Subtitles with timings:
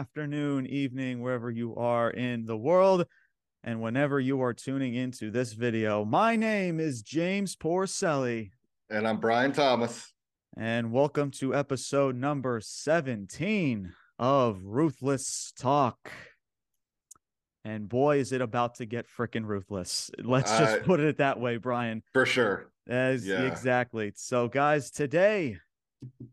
[0.00, 3.04] afternoon, evening, wherever you are in the world,
[3.62, 6.06] and whenever you are tuning into this video.
[6.06, 8.50] My name is James Porcelli,
[8.88, 10.10] And I'm Brian Thomas.
[10.56, 16.10] and welcome to episode number 17 of Ruthless Talk.
[17.62, 20.10] And boy, is it about to get freaking ruthless.
[20.18, 22.02] Let's just Uh, put it that way, Brian.
[22.14, 22.72] For sure.
[22.88, 23.42] As Yeah.
[23.42, 24.12] exactly.
[24.16, 25.58] So, guys, today,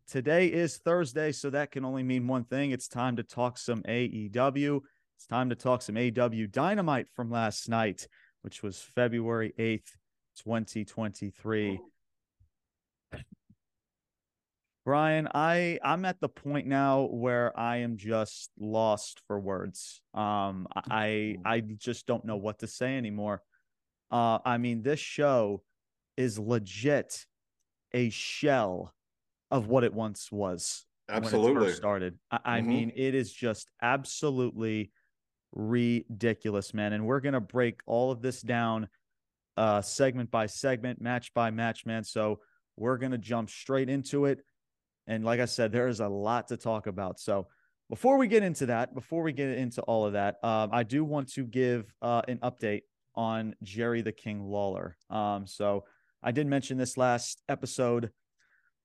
[0.08, 2.72] today is Thursday, so that can only mean one thing.
[2.72, 4.82] It's time to talk some AEW.
[5.16, 8.08] It's time to talk some AEW Dynamite from last night,
[8.42, 9.96] which was February eighth,
[10.42, 11.80] twenty twenty three.
[14.86, 20.02] Brian, I I'm at the point now where I am just lost for words.
[20.14, 23.42] Um, I I just don't know what to say anymore.
[24.10, 25.62] Uh, I mean, this show
[26.16, 27.26] is legit
[27.94, 28.94] a shell
[29.52, 31.54] of what it once was when it Absolutely.
[31.68, 32.20] first started.
[32.32, 32.66] I, I Mhm.
[32.66, 34.92] mean, it is just absolutely
[35.54, 36.94] ridiculous, man.
[36.94, 38.90] And we're gonna break all of this down,
[39.56, 42.04] uh, segment by segment, match by match, man.
[42.04, 42.42] So
[42.76, 44.46] we're gonna jump straight into it.
[45.08, 47.20] And like I said, there is a lot to talk about.
[47.20, 47.48] So
[47.90, 51.06] before we get into that, before we get into all of that, um, I do
[51.06, 52.82] want to give uh, an update
[53.16, 54.98] on Jerry the King Lawler.
[55.10, 55.86] Um, so
[56.22, 58.12] I did mention this last episode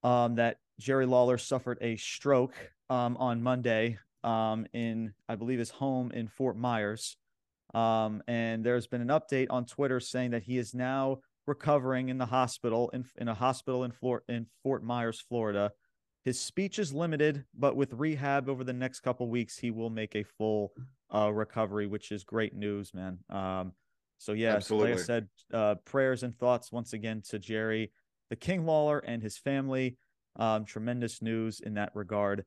[0.03, 2.55] um, that Jerry Lawler suffered a stroke
[2.91, 7.17] um, on Monday um, in, I believe, his home in Fort Myers.
[7.75, 12.19] Um, and there's been an update on Twitter saying that he is now recovering in
[12.19, 15.73] the hospital in, in a hospital in, Flor- in Fort Myers, Florida.
[16.25, 20.15] His speech is limited, but with rehab over the next couple weeks, he will make
[20.15, 20.73] a full
[21.13, 23.19] uh, recovery, which is great news, man.
[23.29, 23.73] Um,
[24.19, 27.91] so yeah, so like I said, uh, prayers and thoughts once again to Jerry,
[28.33, 29.99] the King Lawler, and his family.
[30.37, 32.47] Um, tremendous news in that regard.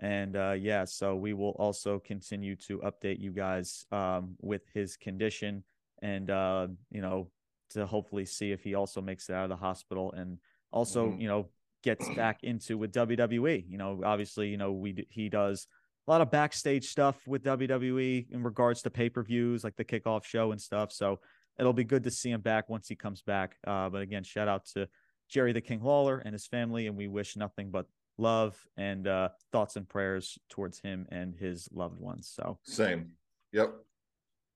[0.00, 4.96] And uh, yeah, so we will also continue to update you guys um, with his
[4.96, 5.62] condition
[6.02, 7.30] and, uh, you know,
[7.74, 10.38] to hopefully see if he also makes it out of the hospital and
[10.72, 11.20] also, Mhm.
[11.20, 11.48] you know,
[11.84, 13.64] gets back into with WWE.
[13.68, 15.68] You know, obviously, you know, we he does
[16.08, 19.84] a lot of backstage stuff with WWE in regards to pay per views, like the
[19.84, 20.90] kickoff show and stuff.
[20.90, 21.20] So
[21.56, 23.56] it'll be good to see him back once he comes back.
[23.64, 24.88] Uh, but again, shout out to
[25.30, 27.86] Jerry the King Lawler and his family, and we wish nothing but
[28.18, 32.30] love and uh, thoughts and prayers towards him and his loved ones.
[32.34, 33.12] So, Same.
[33.52, 33.72] Yep.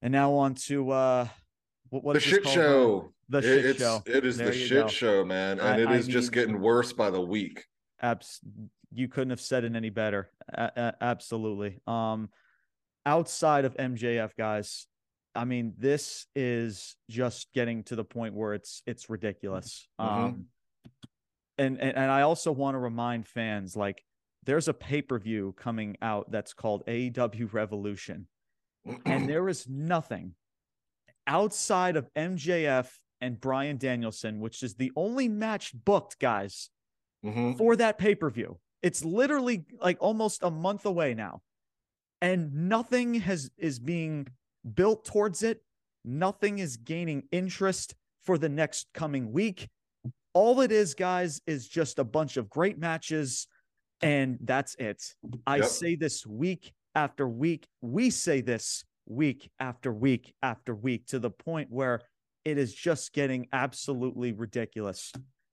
[0.03, 1.29] and now on to uh,
[1.89, 3.13] what, what the shit show.
[3.31, 4.03] The It- shit it's, show.
[4.05, 4.89] It is There the shit go.
[4.89, 5.59] show, man.
[5.61, 7.65] I- And it I is just mean- getting worse by the week.
[8.03, 8.41] Abs-
[8.93, 10.31] you couldn't have said it any better.
[10.53, 11.81] A- a- absolutely.
[11.87, 12.29] Um,
[13.07, 14.87] outside of MJF, guys,
[15.35, 19.89] I mean, this is just getting to the point where it's it's ridiculous.
[20.01, 20.05] Mhm.
[20.05, 20.47] Um,
[21.59, 24.03] and, and and I also want to remind fans, like,
[24.45, 28.27] there's a pay per view coming out that's called AEW Revolution,
[29.07, 30.35] and there is nothing
[31.27, 36.69] outside of MJF and Bryan Danielson, which is the only match booked, guys
[37.25, 37.57] Mhm.
[37.57, 38.61] for that pay per view.
[38.83, 41.43] It's literally like almost a month away now,
[42.21, 44.29] and nothing has is being
[44.75, 45.63] built towards it.
[46.05, 49.71] Nothing is gaining interest for the next coming week.
[50.35, 53.47] All it is, guys, is just a bunch of great matches,
[54.03, 55.01] and that's it.
[55.47, 55.67] I Yep.
[55.67, 57.69] say this week after week.
[57.81, 62.03] We say this week after week after week to the point where
[62.45, 65.13] it is just getting absolutely ridiculous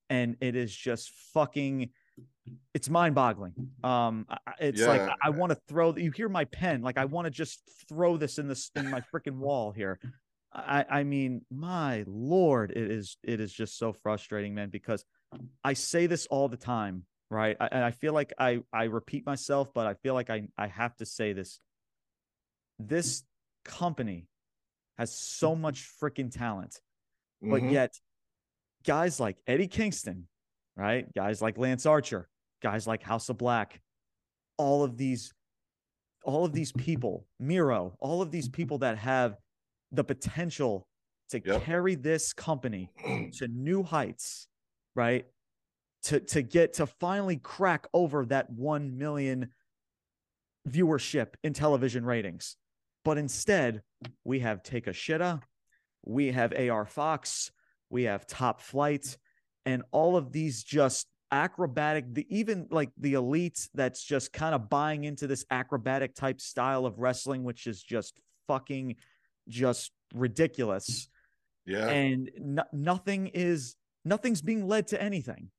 [0.09, 1.90] and it is just fucking
[2.74, 3.53] it's mind-boggling
[3.84, 5.13] um I- I- it's like Yeah.
[5.24, 8.38] i, want to throw you hear my pen like i want to just throw this
[8.40, 10.00] in this in my freaking wall here
[10.53, 15.06] i i mean my lord it is it is just so frustrating man because
[15.63, 19.25] i say this all the time right I, and i feel like i i repeat
[19.25, 21.59] myself but i feel like i i have to say this
[22.80, 23.24] this
[23.63, 24.27] company
[24.98, 26.81] has so much freaking talent
[27.42, 27.71] but Mhm.
[27.71, 28.00] yet
[28.83, 30.27] guys like Eddie Kingston,
[30.75, 31.12] right?
[31.13, 32.27] Guys like Lance Archer,
[32.62, 33.81] guys like House of Black,
[34.57, 35.33] all of these
[36.24, 39.38] all of these people, Miro, all of these people that have
[39.91, 40.88] the potential
[41.29, 41.63] to Yep.
[41.63, 42.91] carry this company
[43.38, 44.47] to new heights,
[44.95, 45.25] right?
[46.03, 49.51] To to get to finally crack over that 1 million
[50.67, 52.57] viewership in television ratings.
[53.03, 53.81] But instead,
[54.23, 55.41] we have Takeshita,
[56.05, 57.51] we have AR Fox,
[57.89, 59.17] we have Top Flight,
[59.65, 64.69] and all of these just acrobatic, the even like the elites that's just kind of
[64.69, 68.95] buying into this acrobatic type style of wrestling, which is just fucking
[69.47, 71.09] just ridiculous.
[71.65, 71.88] Yeah.
[71.88, 75.49] And no, nothing is nothing's being led to anything.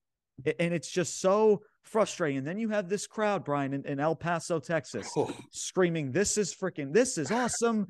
[0.58, 2.38] And it's just so frustrating.
[2.38, 6.38] And then you have this crowd, Brian, in, in El Paso, Texas, Oh, screaming, This
[6.38, 7.87] is freaking, this is awesome.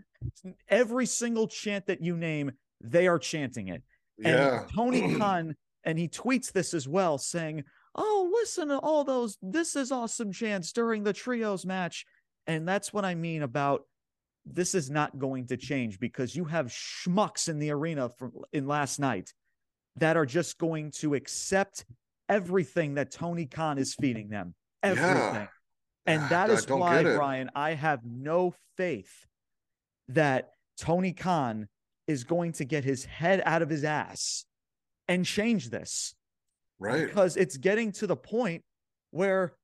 [0.69, 3.83] Every single chant that you name, they are chanting it.
[4.25, 4.65] And yeah.
[4.75, 5.55] Tony Khan,
[5.85, 10.33] and he tweets this as well, saying, Oh, listen to all those, this is awesome
[10.33, 12.05] chants during the trios match.
[12.47, 13.83] And that's what I mean about
[14.45, 18.67] this is not going to change because you have schmucks in the arena from in
[18.67, 19.33] last night
[19.97, 21.85] that are just going to accept
[22.29, 24.55] everything that Tony Khan is feeding them.
[24.83, 25.11] Everything.
[25.11, 25.47] Yeah.
[26.07, 27.03] And that I is why.
[27.03, 29.27] Brian, I have no faith
[30.09, 31.69] that Tony Khan
[32.09, 34.45] is going to get his head out of his ass
[35.09, 36.15] and change this
[36.79, 37.07] Right.
[37.07, 38.65] because it's getting to the point
[39.13, 39.55] where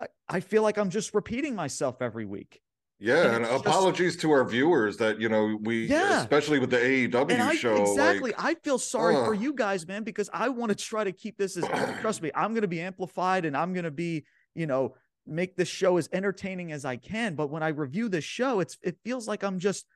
[0.00, 2.60] I, I feel like I'm just repeating myself every week.
[3.02, 6.20] Yeah, And and it's just- apologies to our viewers that you know we, Yeah.
[6.20, 9.86] especially with the AEW And I show, exactly, like, I feel sorry for you guys,
[9.86, 11.64] man, because I want to try to keep this as
[12.00, 14.24] trust me, I'm going to be amplified and I'm going to be,
[14.54, 14.94] you know,
[15.26, 17.34] make this show as entertaining as I can.
[17.36, 19.86] But when I review this show, it's it feels like I'm just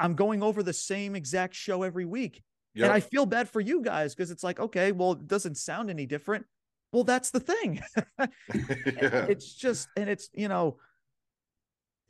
[0.00, 2.42] I'm going over the same exact show every week.
[2.74, 5.56] yep, And I feel bad for you guys because it's like, okay, well, it doesn't
[5.56, 6.46] sound any different.
[6.92, 7.82] Well, that's the thing.
[8.18, 10.78] yeah, it's just and it's you know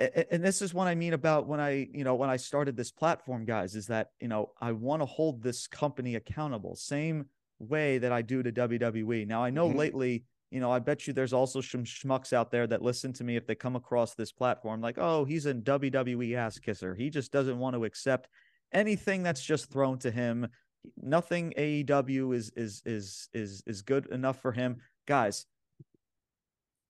[0.00, 2.90] and this is what i mean about when i you know when i started this
[2.90, 7.26] platform guys is that you know i want to hold this company accountable same
[7.58, 9.76] way that i do to wwe now i know Mhm.
[9.76, 13.24] lately you know i bet you there's also some schmucks out there that listen to
[13.24, 16.94] me if they come across this platform like oh he's a wwe ass kisser.
[16.94, 18.28] He just doesn't want to accept
[18.72, 20.48] anything that's just thrown to him.
[20.96, 24.78] Nothing aew is is is is is good enough for him.
[25.06, 25.46] Guys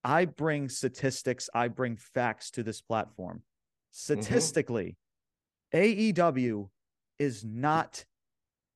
[0.04, 3.38] I bring statistics, I bring facts to this platform.
[3.38, 4.20] Mm-hmm.
[4.22, 4.96] Statistically,
[5.74, 6.68] AEW
[7.18, 8.04] is not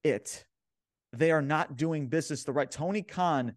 [0.04, 0.44] it.
[1.12, 2.70] They are not doing business the right.
[2.70, 3.56] Tony Khan,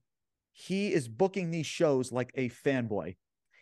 [0.51, 3.15] he is booking these shows like a fanboy.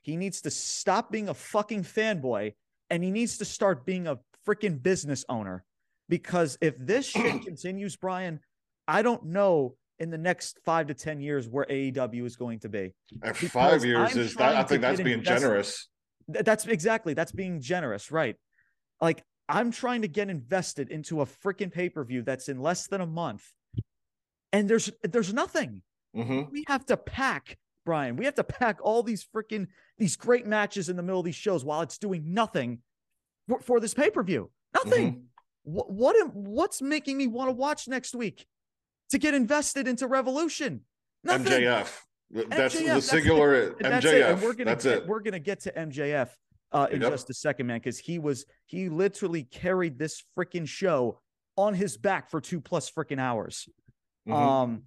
[0.04, 2.54] He needs to stop being a fucking fanboy
[2.90, 5.66] and he needs to start being a freaking business owner.
[6.10, 8.40] Because if this shit continues, Brian,
[8.88, 12.70] I don't know in the next five to 10 years where AEW is going to
[12.70, 12.94] be.
[13.34, 15.88] Five years I'm is that I think that's being generous.
[16.28, 18.36] That's exactly that's being generous, right?
[19.02, 23.06] Like I'm trying to get invested into a freaking pay-per-view that's in less than a
[23.06, 23.44] month.
[24.52, 25.82] And there's there's nothing.
[26.14, 28.18] hmm We have to pack, Brian.
[28.18, 29.68] We have to pack all these freaking
[29.98, 32.80] these great matches in the middle of these shows while it's doing nothing
[33.48, 34.52] for, for this pay-per-view.
[34.74, 35.24] Nothing.
[35.64, 38.46] What what am, what's making me want to watch next week
[39.10, 40.82] to get invested into Revolution?
[41.24, 41.64] Nothing.
[41.64, 42.02] MJF.
[42.30, 44.38] That's MJF, the that's singular that's MJF.
[44.38, 44.44] it.
[44.44, 45.08] We're gonna that's get, it.
[45.08, 46.30] we're gonna get to MJF
[46.74, 47.12] uh, in Yep.
[47.12, 51.20] just a second, man, because he was he literally carried this freaking show
[51.56, 53.68] on his back for two plus freaking hours.
[54.28, 54.34] Mhm.
[54.34, 54.84] Um,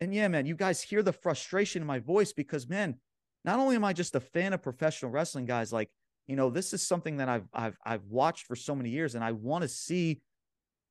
[0.00, 2.96] and yeah, man, you guys hear the frustration in my voice because, man,
[3.44, 5.90] not only am I just a fan of professional wrestling, guys, like
[6.26, 9.22] you know, this is something that I've I've I've watched for so many years, and
[9.22, 10.20] I want to see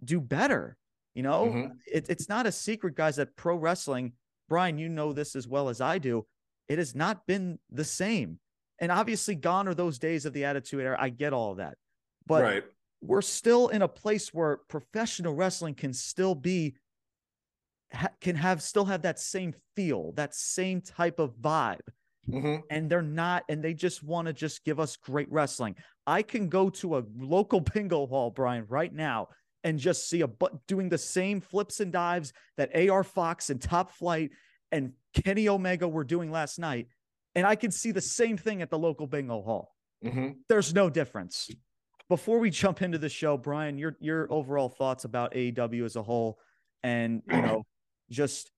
[0.04, 0.78] do better.
[1.16, 1.78] You know, Mhm.
[1.86, 4.14] it, it's not a secret, guys, that pro wrestling,
[4.48, 6.26] Brian, you know this as well as I do.
[6.68, 8.40] It has not been the same.
[8.80, 10.98] And obviously, gone are those days of the Attitude Era.
[11.00, 11.78] I get all of that.
[12.26, 12.64] But right.
[13.02, 16.76] we're still in a place where professional wrestling can still be
[17.92, 21.80] ha- can have still have that same feel that same type of vibe
[22.30, 26.22] hmm and they're not and they just want to just give us great wrestling i
[26.22, 29.28] can go to a local bingo hall brian right now
[29.64, 33.62] and just see a but doing the same flips and dives that ar fox and
[33.62, 34.32] top flight
[34.72, 36.88] and kenny omega were doing last night
[37.36, 40.90] and i can see the same thing at the local bingo hall hmm there's no
[40.90, 41.50] difference.
[42.08, 46.02] Before we jump into the show, Brian, your your overall thoughts about AEW as a
[46.02, 46.40] whole,
[46.82, 47.64] and you know,
[48.10, 48.52] just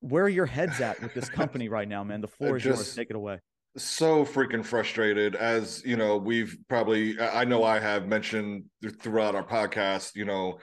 [0.00, 2.20] where your head's at with this company right now, man.
[2.20, 2.94] The floor is yours.
[2.94, 3.40] Take it away.
[3.76, 8.64] So freaking frustrated as you know we've probably i know i have mentioned
[9.00, 10.58] throughout our podcast you know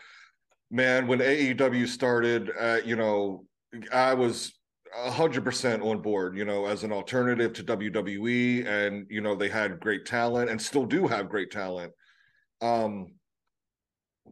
[0.71, 3.45] man when aew started uh, you know
[3.91, 4.53] i was
[5.07, 9.79] 100% on board you know as an alternative to wwe and you know they had
[9.79, 11.91] great talent and still do have great talent.
[12.61, 13.07] Um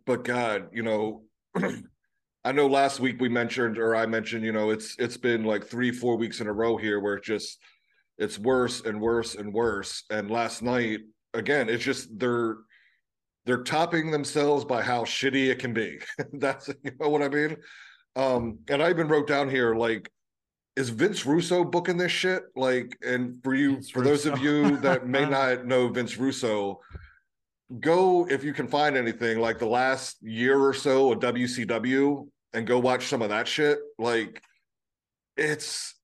[0.06, 1.24] but god you know
[2.46, 5.66] i know last week we mentioned or i mentioned you know it's it's been like
[5.66, 7.60] three four weeks in a row here where it just
[8.22, 10.04] it's worse and worse and worse.
[10.12, 11.00] And last night,
[11.34, 12.58] again, it's just they're
[13.48, 16.00] they're topping themselves by how shitty it can be.
[16.34, 17.58] That's you know what I mean.
[18.16, 20.08] Um, and I even wrote down here like,
[20.76, 22.44] is Vince Russo booking this shit?
[22.56, 26.80] Like, and for you, Vince for those of you that may not know Vince Russo,
[27.80, 32.68] go if you can find anything like the last year or so of WCW and
[32.68, 33.80] go watch some of that shit.
[33.98, 34.44] Like,
[35.38, 35.96] it's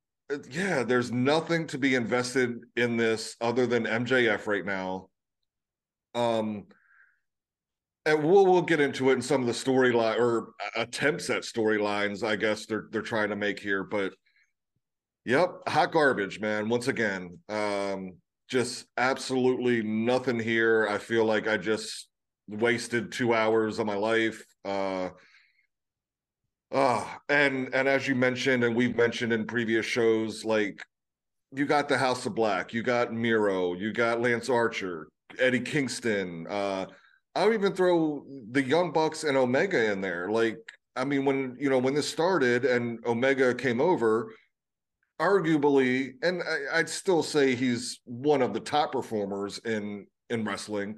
[0.50, 5.10] yeah, there's nothing to be invested in this other than MJF right now.
[6.16, 6.66] Um,
[8.06, 12.24] and we'll we'll get into it in some of the storyline or attempts at storylines.
[12.24, 14.14] I guess they're they're trying to make here, but
[15.26, 16.70] yep, hot garbage, man.
[16.70, 18.16] Once again, um,
[18.50, 20.88] just absolutely nothing here.
[20.90, 22.08] I feel like I just
[22.48, 24.44] wasted two hours of my life.
[24.64, 25.10] Uh,
[26.72, 30.84] uh, and and as you mentioned, and we've mentioned in previous shows, like
[31.54, 35.08] you got the House of Black, you got Miro, you got Lance Archer,
[35.40, 36.46] Eddie Kingston.
[36.50, 36.86] Uh,
[37.36, 40.30] I would even throw the Young Bucks and Omega in there.
[40.30, 40.58] Like,
[40.96, 44.34] I mean, when you know when this started and Omega came over,
[45.22, 50.98] arguably, and I, I'd still say he's one of the top performers in in wrestling,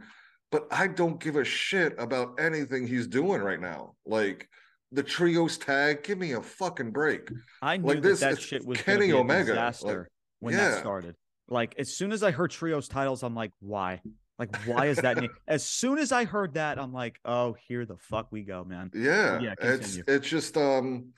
[0.52, 3.94] but I don't give a shit about anything he's doing right now.
[4.06, 4.50] Like
[4.92, 6.04] the trios tag.
[6.04, 7.30] Give me a fucking break.
[7.62, 10.08] I knew like this, that, that shit was Kenny Omega disaster like,
[10.40, 10.70] when yeah.
[10.70, 11.16] that started.
[11.48, 14.02] Like as soon as I heard trios titles, I'm like, why?
[14.38, 15.18] Like, why is that?
[15.48, 18.90] as soon as I heard that, I'm like, oh, here the fuck we go, man.
[18.94, 19.54] Yeah, yeah.
[19.62, 21.10] It's it's just um,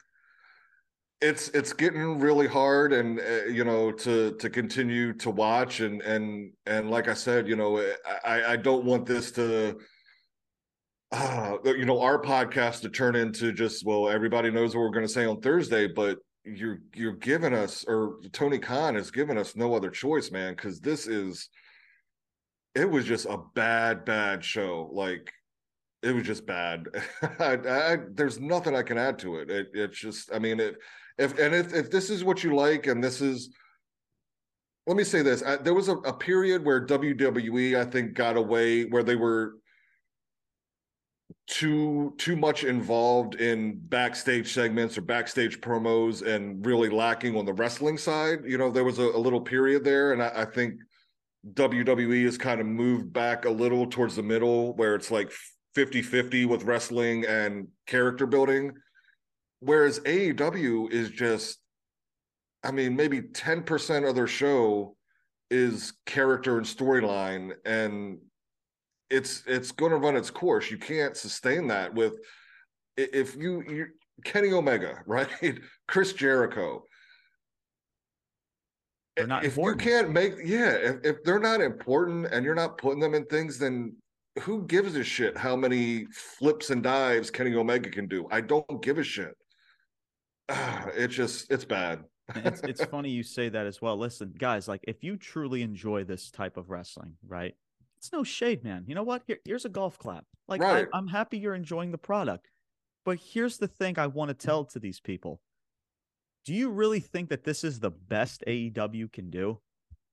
[1.21, 6.01] it's it's getting really hard, and uh, you know, to to continue to watch, and
[6.01, 7.77] and and like I said, you know,
[8.25, 9.79] I I don't want this to
[11.11, 15.05] uh, you know, our podcast to turn into just well, everybody knows what we're going
[15.05, 19.55] to say on Thursday, but you're you're giving us or Tony Khan has given us
[19.55, 21.49] no other choice, man, because this is
[22.75, 24.89] it was just a bad, bad show.
[24.93, 25.31] Like
[26.01, 26.87] it was just bad.
[27.39, 29.49] I, I, there's nothing I can add to it.
[29.49, 30.77] it it's just, I mean, it,
[31.17, 33.49] if and if if this is what you like, and this is,
[34.87, 38.37] let me say this: I, there was a, a period where WWE, I think, got
[38.37, 39.55] away where they were
[41.47, 47.53] too too much involved in backstage segments or backstage promos and really lacking on the
[47.53, 48.39] wrestling side.
[48.45, 50.75] You know, there was a, a little period there, and I, I, think
[51.53, 55.31] WWE has kind of moved back a little towards the middle where it's like
[55.75, 58.73] 50-50 with wrestling and character building.
[59.59, 61.59] Whereas AEW is just,
[62.63, 64.95] I mean, maybe 10% of their show
[65.49, 68.17] is character and storyline and
[69.11, 70.71] it's it's going to run its course.
[70.71, 72.19] You can't sustain that with
[72.97, 73.87] if you you
[74.23, 75.29] Kenny Omega, right?
[75.87, 76.85] Chris Jericho.
[79.17, 79.57] If important.
[79.57, 83.25] you can't make yeah, if, if they're not important and you're not putting them in
[83.25, 83.95] things, then
[84.39, 88.27] who gives a shit how many flips and dives Kenny Omega can do?
[88.31, 89.35] I don't give a shit.
[90.95, 92.03] It's just it's bad.
[92.35, 93.97] it's it's funny you say that as well.
[93.97, 97.53] Listen, guys, like if you truly enjoy this type of wrestling, right?
[98.01, 98.83] It's no shade, man.
[98.87, 99.21] You know what?
[99.27, 100.25] Here, here's a golf clap.
[100.47, 100.87] Like right.
[100.91, 102.49] I, I'm happy you're enjoying the product,
[103.05, 105.39] but here's the thing I want to tell to these people:
[106.43, 109.59] Do you really think that this is the best AEW can do?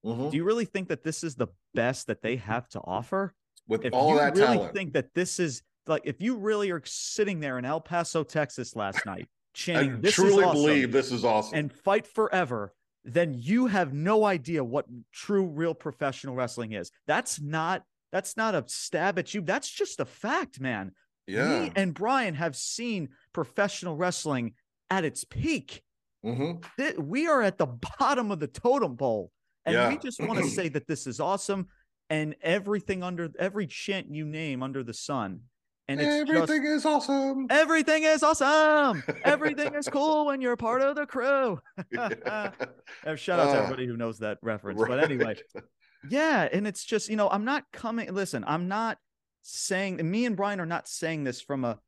[0.04, 0.28] Mm-hmm.
[0.28, 3.34] Do you really think that this is the best that they have to offer?
[3.66, 4.74] With if all that really talent.
[4.74, 8.76] think that this is like if you really are sitting there in El Paso, Texas
[8.76, 12.74] last night chanting, I "This truly awesome, believe this is awesome," and fight forever
[13.04, 16.90] then you have no idea what true real professional wrestling is.
[17.06, 19.42] That's not that's not a stab at you.
[19.42, 20.92] That's just a fact, man.
[21.26, 21.60] Yeah.
[21.60, 24.54] Me and Brian have seen professional wrestling
[24.88, 25.82] at its peak.
[26.24, 27.02] Mm-hmm.
[27.02, 27.66] We are at the
[27.98, 29.30] bottom of the totem pole.
[29.66, 29.88] And yeah.
[29.90, 31.68] we just want to say that this is awesome.
[32.08, 35.40] And everything under every chant you name under the sun
[35.88, 37.46] and it's everything just, is awesome.
[37.48, 39.02] Everything is awesome.
[39.24, 41.58] everything is cool when you're part of the crew.
[41.94, 44.80] Shout out uh, to everybody who knows that reference.
[44.80, 44.88] Right.
[44.88, 45.36] But anyway,
[46.10, 48.12] yeah, and it's just you know I'm not coming.
[48.12, 48.98] Listen, I'm not
[49.42, 49.98] saying.
[50.08, 51.78] Me and Brian are not saying this from a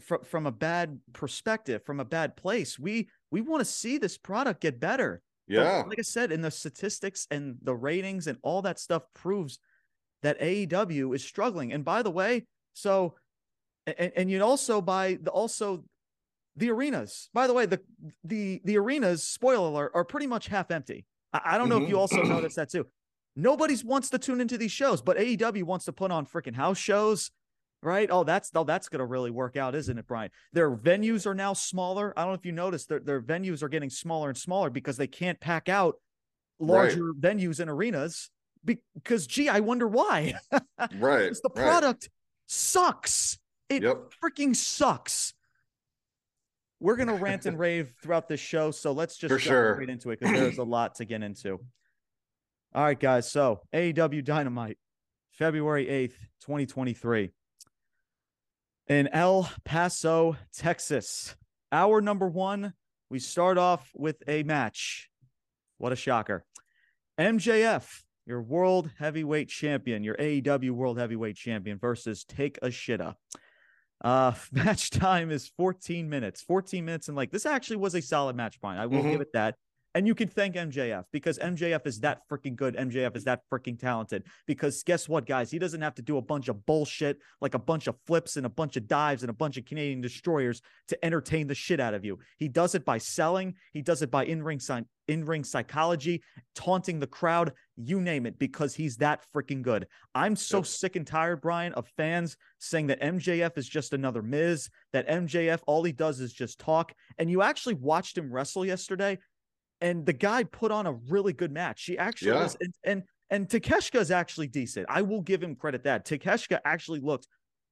[0.00, 2.78] from from a bad perspective, from a bad place.
[2.78, 5.20] We we want to see this product get better.
[5.48, 9.02] Yeah, but like I said, in the statistics and the ratings and all that stuff
[9.14, 9.58] proves
[10.22, 11.72] that AEW is struggling.
[11.72, 13.14] And by the way, so,
[13.86, 15.84] and, and you also buy the also
[16.56, 17.30] the arenas.
[17.32, 17.80] By the way, the
[18.22, 21.06] the the arenas, spoiler alert, are pretty much half empty.
[21.32, 21.84] I, I don't know mm-hmm.
[21.84, 22.28] if you also mm-hmm.
[22.28, 22.86] noticed that too.
[23.36, 26.78] Nobody wants to tune into these shows, but AEW wants to put on freaking house
[26.78, 27.32] shows,
[27.82, 28.08] right?
[28.10, 30.30] Oh, that's oh, that's gonna really work out, isn't it, Brian?
[30.52, 32.12] Their venues are now smaller.
[32.16, 34.96] I don't know if you noticed their their venues are getting smaller and smaller because
[34.96, 35.96] they can't pack out
[36.60, 37.20] larger right.
[37.20, 38.30] venues and arenas.
[38.64, 40.34] Because gee, I wonder why.
[40.98, 41.24] right.
[41.24, 42.08] It's the product
[42.46, 43.38] sucks.
[43.68, 44.12] It yep.
[44.22, 45.34] freaking sucks.
[46.80, 49.76] We're gonna rant and rave throughout this show, so let's just sure.
[49.76, 51.60] right into it because there's a lot to get into.
[52.74, 53.30] All right, guys.
[53.30, 54.78] So AEW Dynamite,
[55.32, 57.30] February 8th, 2023.
[58.88, 61.36] In El Paso, Texas.
[61.72, 62.74] Hour number one
[63.10, 65.08] we start off with a match.
[65.78, 66.44] What a shocker.
[67.16, 73.14] MJF, your world heavyweight champion, your AEW world heavyweight champion versus Takeshita.
[74.02, 76.42] Uh, match time is 14 minutes.
[76.42, 78.80] 14 minutes, and like this actually was a solid match, Brian.
[78.80, 79.10] I will mm-hmm.
[79.10, 79.56] give it that.
[79.96, 82.74] And you can thank MJF because MJF is that freaking good.
[82.74, 84.24] MJF is that freaking talented.
[84.44, 85.52] Because guess what, guys?
[85.52, 88.44] He doesn't have to do a bunch of bullshit, like a bunch of flips and
[88.44, 91.94] a bunch of dives and a bunch of Canadian destroyers to entertain the shit out
[91.94, 92.18] of you.
[92.38, 94.60] He does it by selling, he does it by in ring
[95.06, 96.22] in ring psychology,
[96.56, 99.86] taunting the crowd, you name it, because he's that freaking good.
[100.14, 100.66] I'm so yep.
[100.66, 105.60] sick and tired, Brian, of fans saying that MJF is just another Miz, that MJF,
[105.66, 106.92] all he does is just talk.
[107.18, 109.18] And you actually watched him wrestle yesterday
[109.80, 111.80] and the guy put on a really good match.
[111.80, 112.42] She actually yeah.
[112.42, 114.86] was, and, and and Takeshka is actually decent.
[114.88, 117.26] I will give him credit that Takeshka actually looked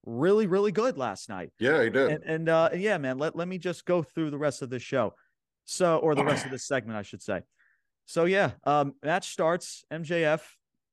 [0.04, 1.50] really really good last night.
[1.58, 2.10] Yeah, he did.
[2.10, 4.78] And, and uh, yeah, man, let let me just go through the rest of the
[4.78, 5.14] show.
[5.64, 7.40] So, or the rest of this segment, I should say.
[8.06, 9.84] So yeah, um, match starts.
[9.92, 10.42] MJF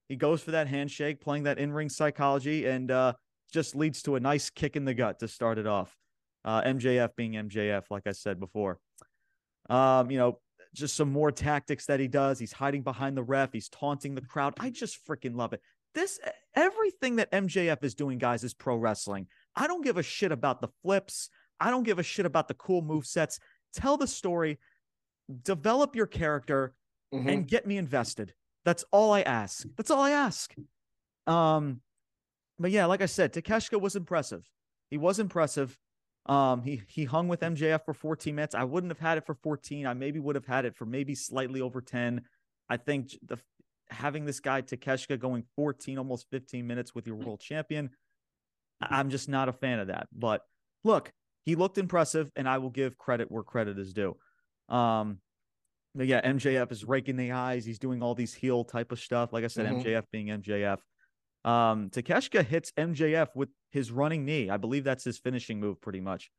[0.09, 3.13] he goes for that handshake, playing that in ring psychology, and uh,
[3.53, 5.95] just leads to a nice kick in the gut to start it off.
[6.43, 8.79] Uh, MJF being MJF, like I said before.
[9.69, 10.39] Um, you know,
[10.73, 12.39] just some more tactics that he does.
[12.39, 13.53] He's hiding behind the ref.
[13.53, 14.55] He's taunting the crowd.
[14.59, 15.61] I just freaking love it.
[15.93, 16.19] This
[16.55, 19.27] everything that MJF is doing, guys, is pro wrestling.
[19.55, 21.29] I don't give a shit about the flips.
[21.59, 23.39] I don't give a shit about the cool move sets.
[23.73, 24.57] Tell the story,
[25.43, 26.73] develop your character,
[27.13, 27.29] mm-hmm.
[27.29, 28.33] and get me invested.
[28.65, 29.65] That's all I ask.
[29.77, 30.53] That's all I ask.
[31.27, 31.81] Um,
[32.57, 34.43] but yeah, like I said, Takeshka was impressive.
[34.89, 35.77] He was impressive.
[36.25, 38.53] Um, he he hung with MJF for 14 minutes.
[38.53, 39.87] I wouldn't have had it for 14.
[39.87, 42.21] I maybe would have had it for maybe slightly over 10.
[42.69, 43.37] I think the
[43.89, 47.89] having this guy Takeshka going 14, almost 15 minutes with your world champion,
[48.81, 50.07] I'm just not a fan of that.
[50.13, 50.41] But
[50.83, 51.11] look,
[51.45, 54.15] he looked impressive, and I will give credit where credit is due.
[54.67, 55.19] Um,
[55.95, 57.65] yeah, MJF is raking the eyes.
[57.65, 59.33] He's doing all these heel type of stuff.
[59.33, 59.81] Like I said, mm-hmm.
[59.81, 60.79] MJF being MJF.
[61.45, 64.49] Um, Takeshka hits MJF with his running knee.
[64.49, 66.29] I believe that's his finishing move, pretty much.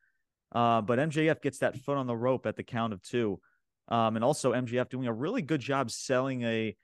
[0.52, 3.40] Uh, but MJF gets that foot on the rope at the count of two.
[3.88, 6.76] Um, and also MJF doing a really good job selling a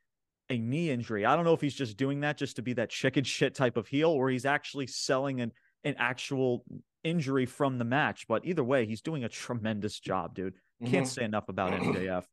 [0.48, 1.24] a knee injury.
[1.24, 3.76] I don't know if he's just doing that just to be that chicken shit type
[3.76, 5.52] of heel, or he's actually selling an
[5.85, 6.64] an actual
[7.05, 8.26] injury from the match.
[8.29, 10.55] But either way, he's doing a tremendous job, dude.
[10.83, 11.05] Can't mm-hmm.
[11.05, 12.24] say enough about MJF.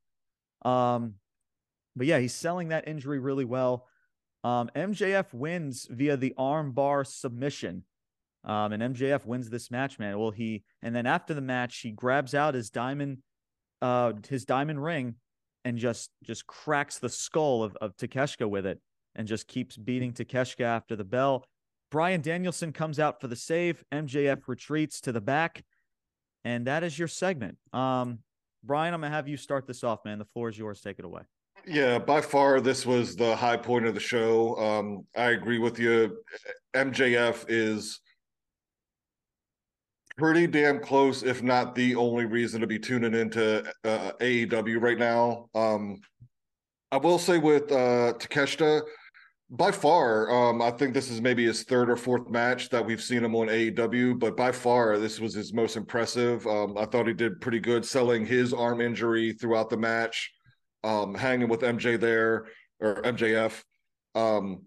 [0.63, 1.15] Um,
[1.95, 3.87] but yeah, he's selling that injury really well.
[4.43, 7.83] Um, MJF wins via the armbar submission.
[8.43, 10.19] Um, and MJF wins this match, man.
[10.19, 13.19] Well, he and then after the match, he grabs out his diamond,
[13.81, 15.15] uh, his diamond ring,
[15.63, 18.81] and just just cracks the skull of of Takeshka with it,
[19.15, 21.45] and just keeps beating Takeshka after the bell.
[21.89, 23.83] Bryan Danielson comes out for the save.
[23.93, 25.63] MJF retreats to the back,
[26.43, 27.57] and that is your segment.
[27.71, 28.19] Um,
[28.63, 30.19] Brian, I'm gonna have you start this off, man.
[30.19, 30.81] The floor is yours.
[30.81, 31.21] Take it away.
[31.67, 34.57] Yeah, by far, this was the high point of the show.
[34.57, 36.17] Um, I agree with you.
[36.75, 37.99] MJF is
[40.17, 44.97] pretty damn close, if not the only reason to be tuning into uh, AEW right
[44.97, 45.47] now.
[45.55, 45.99] Um,
[46.91, 48.81] I will say with uh, Takeshita,
[49.49, 53.01] by far, um, I think this is maybe his third or fourth match that we've
[53.01, 56.45] seen him on AEW, but by far, this was his most impressive.
[56.47, 60.31] Um, I thought he did pretty good selling his arm injury throughout the match
[60.83, 62.47] um, hanging with MJ there
[62.79, 63.63] or MJF.
[64.15, 64.63] Um,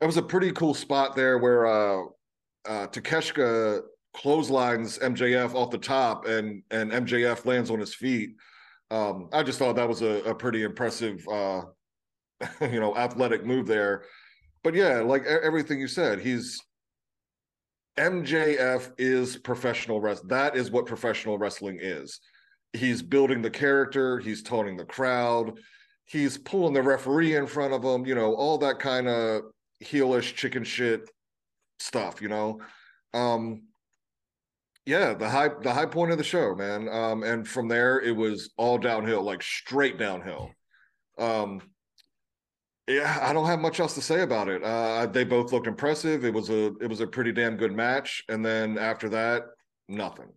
[0.00, 2.02] it was a pretty cool spot there where uh,
[2.68, 3.80] uh, Takeshka
[4.14, 8.30] clotheslines MJF off the top and and MJF lands on his feet.
[8.90, 11.62] Um, I just thought that was a, a pretty impressive, uh,
[12.60, 14.04] you know, athletic move there.
[14.62, 16.60] But yeah, like everything you said, he's
[17.96, 20.28] MJF is professional wrestling.
[20.28, 22.20] That is what professional wrestling is
[22.72, 25.58] he's building the character, he's toning the crowd,
[26.04, 29.42] he's pulling the referee in front of him, you know, all that kind of
[29.82, 31.08] heelish chicken shit
[31.78, 32.60] stuff, you know.
[33.14, 33.62] Um
[34.86, 36.88] yeah, the high the high point of the show, man.
[36.88, 40.50] Um and from there it was all downhill, like straight downhill.
[41.18, 41.62] Um
[42.88, 44.62] yeah, I don't have much else to say about it.
[44.62, 46.24] Uh they both looked impressive.
[46.24, 49.44] It was a it was a pretty damn good match and then after that,
[49.88, 50.32] nothing.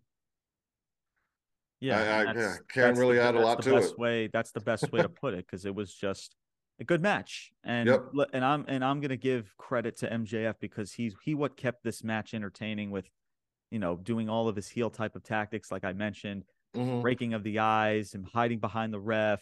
[1.81, 3.97] Yeah, I, I yeah, can't really the, add a lot to it.
[3.97, 6.35] Way that's the best way to put it because it was just
[6.79, 8.05] a good match, and yep.
[8.33, 12.03] and I'm and I'm gonna give credit to MJF because he's he what kept this
[12.03, 13.09] match entertaining with,
[13.71, 16.43] you know, doing all of his heel type of tactics like I mentioned,
[16.75, 17.01] mm-hmm.
[17.01, 19.41] breaking of the eyes, him hiding behind the ref,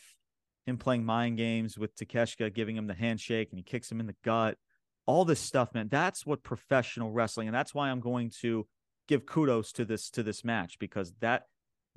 [0.69, 4.08] him playing mind games with Takeshka, giving him the handshake, and he kicks him in
[4.08, 4.58] the gut.
[5.05, 5.88] All this stuff, man.
[5.89, 8.67] That's what professional wrestling, and that's why I'm going to
[9.08, 11.43] give kudos to this to this match because that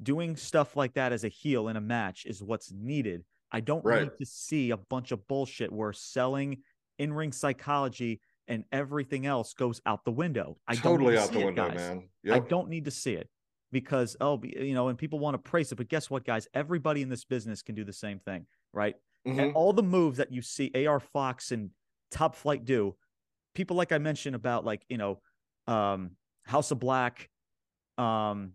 [0.03, 3.25] doing stuff like that as a heel in a match is what's needed.
[3.53, 4.05] I don't Right.
[4.05, 6.63] need to see a bunch of bullshit where selling
[6.99, 10.57] in ring psychology and everything else goes out the window.
[10.67, 11.77] I don't totally need to out the it, window, guys.
[11.77, 12.09] man.
[12.33, 13.29] I don't need to see it
[13.73, 16.47] because oh, you know, and people want to praise it, but guess what, guys?
[16.55, 18.95] Everybody in this business can do the same thing, right?
[19.27, 19.39] Mhm.
[19.41, 21.71] And all the moves that you see AR Fox and
[22.11, 22.97] Top Flight do,
[23.55, 25.21] people like I mentioned about like you know,
[25.67, 27.29] um, House of Black,
[27.99, 28.55] um,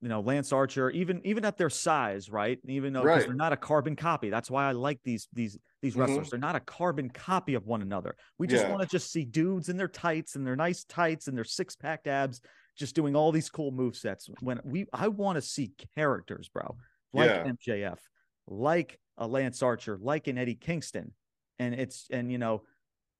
[0.00, 2.58] you know, Lance Archer, even even at their size, right?
[2.66, 3.22] Even though Right.
[3.26, 4.30] they're not a carbon copy.
[4.30, 6.30] That's why I like these these these wrestlers.
[6.30, 8.16] They're not a carbon copy of one another.
[8.38, 8.70] We just Yeah.
[8.70, 11.76] want to just see dudes in their tights and their nice tights and their six
[11.76, 12.40] packed abs,
[12.76, 14.28] just doing all these cool move sets.
[14.40, 16.76] When we, I want to see characters, bro,
[17.12, 17.52] like Yeah.
[17.66, 17.98] MJF,
[18.46, 21.12] like a Lance Archer, like an Eddie Kingston,
[21.58, 22.62] and it's and you know,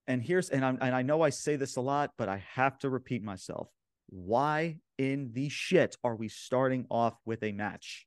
[0.07, 2.79] and here's and I'm and I know I say this a lot, but I have
[2.81, 3.69] to repeat myself.
[4.09, 8.07] Why in the shit are we starting off with a match?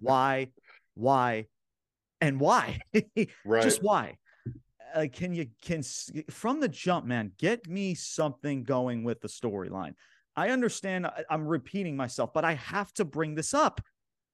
[0.00, 0.48] Why,
[0.94, 1.46] why,
[2.20, 2.80] and why?
[3.44, 3.62] Right.
[3.62, 4.16] Just why?
[4.94, 5.82] Uh, can you can
[6.30, 7.32] from the jump, man?
[7.38, 9.94] Get me something going with the storyline.
[10.36, 13.80] I understand I'm repeating myself, but I have to bring this up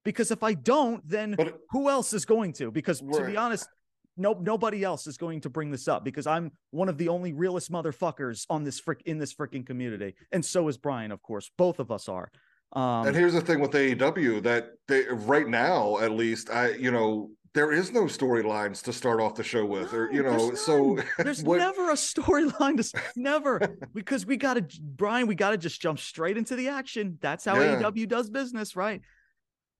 [0.05, 2.71] because if I don't, then But who else is going to?
[2.71, 3.69] Because to be honest,
[4.17, 7.33] no nobody else is going to bring this up because I'm one of the only
[7.33, 11.51] realist motherfuckers on this frick in this freaking community, and so is Brian, of course.
[11.57, 12.31] Both of us are.
[12.73, 16.91] Um, and here's the thing with AEW that they right now, at least, I you
[16.91, 20.61] know, there is no storylines to start off the show with, or you know, there's
[20.61, 25.51] so there's what- never a storyline to never because we got to Brian, we got
[25.51, 27.19] to just jump straight into the action.
[27.21, 27.81] That's how Yeah.
[27.83, 29.01] AEW does business, right?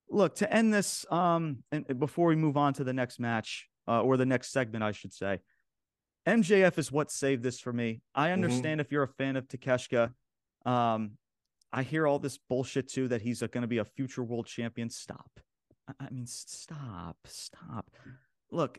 [0.09, 4.03] Look, to end this um and before we move on to the next match uh,
[4.03, 5.39] or the next segment, I should say.
[6.27, 7.93] MJF is what saved this for me.
[7.95, 8.21] Mm-hmm.
[8.21, 10.13] I understand if you're a fan of Takeshka.
[10.67, 11.13] Um,
[11.73, 14.91] I hear all this bullshit too that he's going to be a future world champion.
[14.91, 15.31] Stop.
[15.99, 17.91] I- mean, stop, stop.
[18.51, 18.79] Look,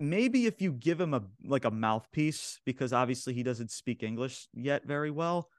[0.00, 4.48] maybe if you give him a like a mouthpiece, because obviously he doesn't speak English
[4.54, 5.50] yet very well.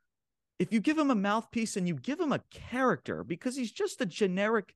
[0.59, 3.99] If you give him a mouthpiece and you give him a character, because he's just
[4.01, 4.75] a generic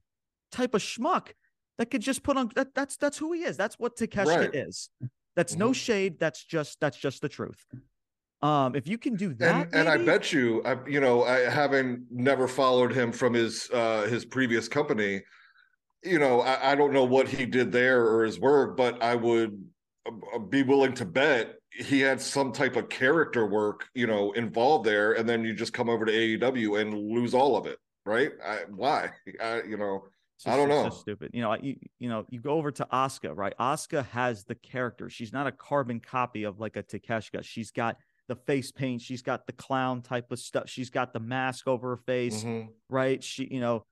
[0.52, 1.30] type of schmuck
[1.78, 3.56] that could just put on that, that's that's who he is.
[3.58, 4.56] That's what Takeshka Right.
[4.56, 4.90] is.
[5.36, 5.76] That's no Mhm.
[5.76, 6.20] shade.
[6.20, 7.66] That's just that's just the truth.
[8.42, 11.40] Um, if you can do that, and, and I bet you, I, you know, I
[11.50, 15.22] having never followed him from his uh, his previous company,
[16.04, 19.16] you know, I, I don't know what he did there or his work, but I
[19.16, 19.64] would
[20.08, 24.86] uh, be willing to bet he had some type of character work, you know, involved
[24.86, 28.32] there, and then you just come over to AEW and lose all of it, right?
[28.44, 29.12] I, why?
[29.42, 30.06] I, you know,
[30.46, 30.90] I don't know.
[30.90, 31.32] So stupid.
[31.34, 33.54] You know, I- you, you know, you go over to Asuka, right?
[33.60, 35.10] Asuka has the character.
[35.10, 37.44] She's not a carbon copy of like a Takeshka.
[37.44, 37.98] She's got
[38.30, 39.02] the face paint.
[39.02, 40.70] She's got the clown type of stuff.
[40.70, 42.70] She's got the mask over her face, mhm.
[42.90, 43.22] right?
[43.24, 43.86] She, you know,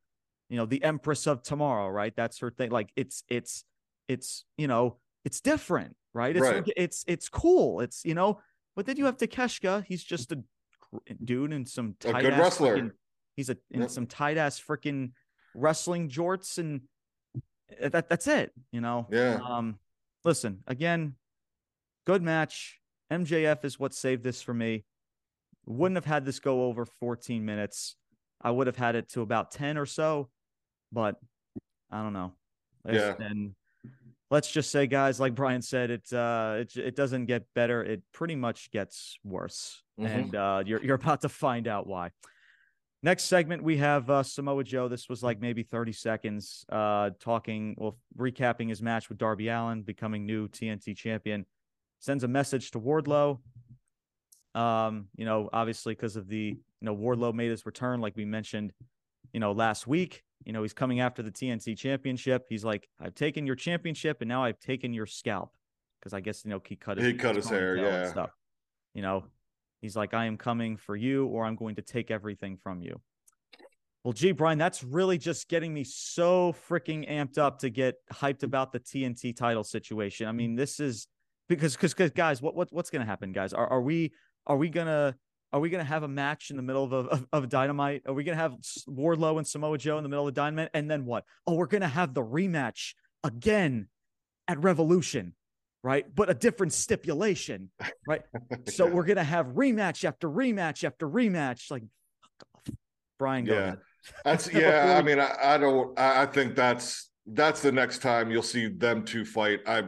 [0.50, 2.14] you know, the Empress of Tomorrow, right?
[2.16, 2.72] That's her thing.
[2.72, 3.64] Like it's, it's,
[4.08, 6.36] it's, you know, it's different, right?
[6.36, 6.64] It's, Right.
[6.78, 7.82] it's, it's cool.
[7.82, 8.40] It's, you know,
[8.76, 9.84] but then you have Takeshka.
[9.86, 10.44] He's just a
[11.24, 12.78] dude in some A tight good ass wrestler.
[12.78, 12.92] freaking-
[13.36, 13.90] he's a in Yep.
[13.90, 15.12] some tight ass freaking
[15.54, 16.82] wrestling jorts and
[17.84, 19.06] uh, that that's it, you know.
[19.12, 19.40] Yeah.
[19.44, 19.80] Um
[20.24, 21.16] listen, again,
[22.06, 22.80] good match.
[23.12, 24.86] MJF is what saved this for me.
[25.66, 27.96] Wouldn't have had this go over 14 minutes.
[28.42, 30.30] I would have had it to about 10 or so,
[30.92, 31.16] but
[31.92, 32.34] I don't know.
[32.90, 33.16] Yeah.
[33.20, 33.54] And
[34.30, 37.84] let's just say, guys, like Brian said, it uh it, it doesn't get better.
[37.84, 39.84] It pretty much gets worse.
[40.00, 40.06] Mhm.
[40.06, 42.12] And uh you're you're about to find out why.
[43.04, 44.88] Next segment, we have uh, Samoa Joe.
[44.88, 49.84] This was like maybe 30 seconds, uh, talking, well, recapping his match with Darby Allin,
[49.84, 51.46] becoming new TNT champion.
[52.00, 53.38] Sends a message to Wardlow.
[54.56, 58.26] Um, you know, obviously because of the, you know, Wardlow made his return, like we
[58.26, 58.74] mentioned,
[59.32, 60.24] you know, last week.
[60.46, 62.46] You know, he's coming after the TNT championship.
[62.48, 65.56] He's like, I've taken your championship and now I've taken your scalp.
[66.00, 68.10] Because I guess, you know, he cut his, He cut his hair, yeah.
[68.10, 68.30] Stuff.
[68.94, 69.26] You know,
[69.82, 73.00] He's like, I am coming for you, or I'm going to take everything from you.
[74.04, 78.44] Well, gee, Brian, that's really just getting me so freaking amped up to get hyped
[78.44, 80.28] about the TNT title situation.
[80.28, 81.08] I mean, this is
[81.50, 83.54] because because because guys, what what what's gonna happen, guys?
[83.54, 84.14] Are are we
[84.46, 85.16] are we gonna
[85.54, 88.04] are we gonna have a match in the middle of of, of Dynamite?
[88.06, 88.54] Are we gonna have
[88.88, 91.24] Wardlow and Samoa Joe in the middle of Dynamite, and then what?
[91.46, 93.88] Oh, we're gonna have the rematch again
[94.48, 95.34] at Revolution,
[95.84, 96.06] right?
[96.14, 97.72] But a different stipulation,
[98.08, 98.22] right?
[98.68, 98.94] So Yeah.
[98.94, 101.72] we're gonna have rematch after rematch after rematch.
[101.72, 101.84] Like,
[102.22, 102.76] fuck off.
[103.18, 103.60] Brian, go Yeah.
[103.60, 103.80] ahead.
[104.26, 104.96] That's yeah.
[104.98, 105.98] I mean, I, I don't.
[105.98, 109.62] I, I think that's that's the next time you'll see them two fight.
[109.68, 109.84] I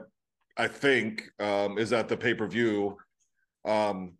[0.57, 2.97] I think um, is at the pay per view.
[3.65, 4.13] Um,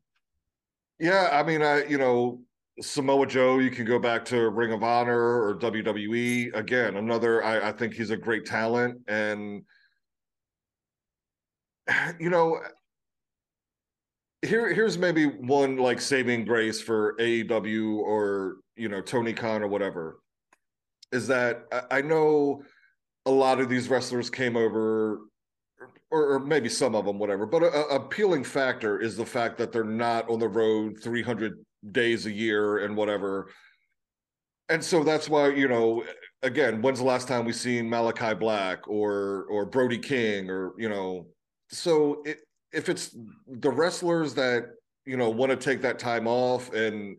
[1.00, 2.42] yeah, I mean, I you know
[2.82, 6.56] Samoa Joe, you can go back to Ring of Honor or WWE.
[6.56, 9.02] Again, another, I, I think he's a great talent.
[9.08, 9.64] And,
[12.20, 12.60] you know,
[14.42, 19.68] here here's maybe one like saving grace for AEW or you know Tony Khan or
[19.68, 20.22] whatever
[21.12, 22.64] is that I, I know
[23.26, 25.20] a lot of these wrestlers came over
[26.12, 29.58] or, or, maybe some of them whatever but a, a appealing factor is the fact
[29.58, 33.50] that they're not on the road 300 days a year and whatever
[34.70, 36.04] and so that's why you know
[36.44, 40.90] again when's the last time we seen malachi black or or brody king or you
[40.90, 41.28] know
[41.70, 42.40] so it,
[42.72, 43.16] if it's
[43.48, 44.66] the wrestlers that
[45.06, 47.18] you know want to take that time off and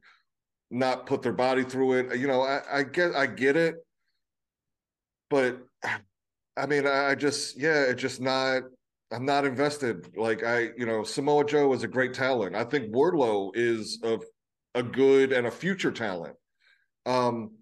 [0.70, 3.76] not put their body through it, you know, I, I get I get it,
[5.28, 5.58] but
[6.56, 8.62] I mean, I just yeah, it's just not.
[9.12, 10.16] I'm not invested.
[10.16, 12.54] Like I, you know, Samoa Joe is a great talent.
[12.54, 14.18] I think Wardlow is a
[14.74, 16.36] a good and a future talent.
[17.06, 17.52] Um,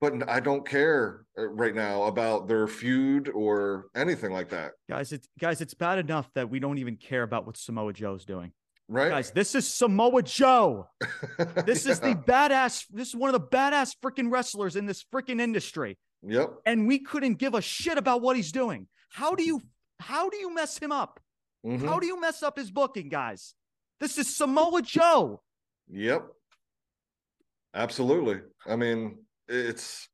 [0.00, 4.72] but I don't care uh, right now about their feud or anything like that.
[4.88, 8.24] Guys, it's guys, it's bad enough that we don't even care about what Samoa Joe's
[8.24, 8.52] doing.
[8.88, 9.08] Right.
[9.08, 10.88] Guys, this is Samoa Joe.
[11.64, 11.92] This yeah.
[11.92, 15.98] is the badass, this is one of the badass freaking wrestlers in this freaking industry.
[16.22, 16.50] Yep.
[16.64, 18.86] And we couldn't give a shit about what he's doing.
[19.10, 19.60] How do you
[19.98, 21.20] how do you mess him up?
[21.64, 21.86] Mm-hmm.
[21.86, 23.54] How do you mess up his booking, guys?
[24.00, 25.42] This is Samoa Joe.
[25.88, 26.26] Yep.
[27.74, 28.40] Absolutely.
[28.66, 30.08] I mean, it's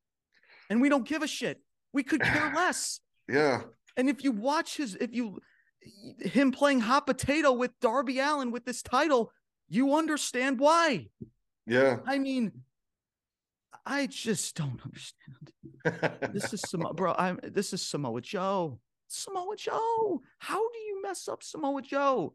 [0.71, 1.61] and we don't give a shit.
[1.93, 3.01] We could care less.
[3.29, 3.63] Yeah.
[3.97, 5.41] And if you watch his, if you
[6.21, 9.33] him playing hot potato with Darby Allin with this title,
[9.69, 11.09] you understand why.
[11.67, 11.99] Yeah.
[12.07, 12.53] I mean,
[13.85, 16.33] I just don't understand.
[16.35, 17.15] this is Samoa, bro.
[17.19, 18.79] I'm this is Samoa Joe.
[19.13, 20.23] Samoa Joe.
[20.39, 22.35] How do you mess up Samoa Joe?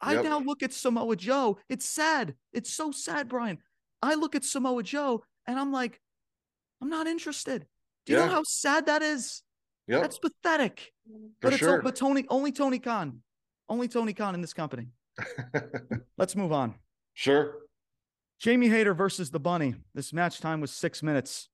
[0.00, 0.24] I yep.
[0.24, 1.58] now look at Samoa Joe.
[1.68, 2.34] It's sad.
[2.52, 3.58] It's so sad, Brian.
[4.02, 6.00] I look at Samoa Joe and I'm like,
[6.80, 7.66] I'm not interested.
[8.06, 8.26] Do you yeah.
[8.26, 9.42] know how sad that is?
[9.86, 10.92] Yeah, that's pathetic.
[11.40, 11.76] For but sure.
[11.76, 13.22] it's but Tony only Tony Khan,
[13.68, 14.88] only Tony Khan in this company.
[16.18, 16.74] Let's move on.
[17.14, 17.58] Sure.
[18.40, 19.76] Jamie Hayter versus the Bunny.
[19.94, 21.48] This match time was six minutes.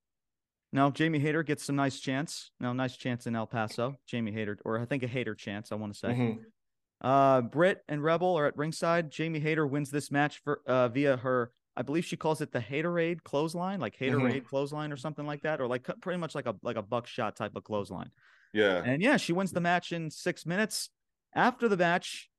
[0.72, 2.50] Now Jamie Hayter gets some nice chance.
[2.60, 3.96] Now nice chance in El Paso.
[4.06, 5.72] Jamie Hayter, or I think a Hayter chance.
[5.72, 6.08] I want to say.
[6.08, 7.06] Mm-hmm.
[7.06, 9.10] Uh, Britt and Rebel are at ringside.
[9.10, 12.58] Jamie Hayter wins this match for uh, via her I believe she calls it the
[12.58, 14.46] Haterade clothesline, like Haterade mm-hmm.
[14.46, 17.54] clothesline or something like that, or like pretty much like a like a buckshot type
[17.54, 18.10] of clothesline.
[18.52, 18.82] Yeah.
[18.84, 20.90] And yeah, she wins the match in six minutes.
[21.36, 22.30] After the match,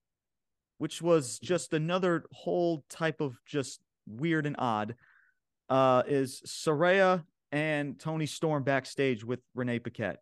[0.78, 4.96] which was just another whole type of just weird and odd,
[5.70, 10.18] uh, is Saraya and Toni Storm backstage with Renee Paquette.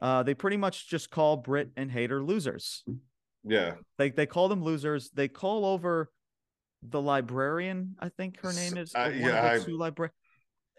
[0.00, 2.84] Uh, they pretty much just call Britt and Hayter losers.
[3.44, 3.74] Yeah.
[3.98, 5.10] They they call them losers.
[5.10, 6.10] They call over
[6.82, 8.94] the librarian, I think her name is.
[8.94, 10.10] Uh, yeah, I, two libra-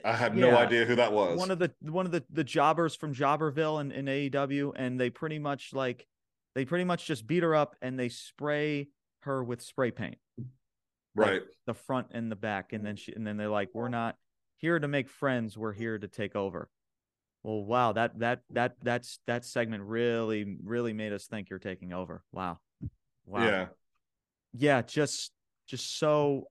[0.03, 1.39] I have yeah, no idea who that was.
[1.39, 5.09] One of the one of the the jobbers from Jobberville in, in AEW, and they
[5.09, 6.05] pretty much like
[6.55, 8.89] they pretty much just beat her up and they spray
[9.21, 10.17] her with spray paint.
[11.15, 11.33] Right.
[11.33, 12.73] Like the front and the back.
[12.73, 14.15] And then she and then they're like, We're not
[14.63, 16.69] here to make friends, we're here to take over.
[17.43, 21.91] Well, wow, that that that that's that segment really, really made us think you're taking
[21.91, 22.23] over.
[22.32, 22.60] Wow.
[23.26, 23.45] Wow.
[23.45, 23.65] Yeah.
[24.54, 25.34] Yeah, just
[25.67, 26.47] just so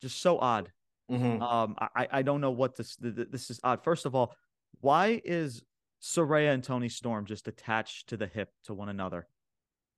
[0.00, 0.72] just so odd.
[1.12, 1.42] Mm-hmm.
[1.42, 3.84] Um, I I don't know what this this is odd.
[3.84, 4.34] First of all,
[4.80, 5.62] why is
[6.02, 9.28] Saraya and Toni Storm just attached to the hip to one another?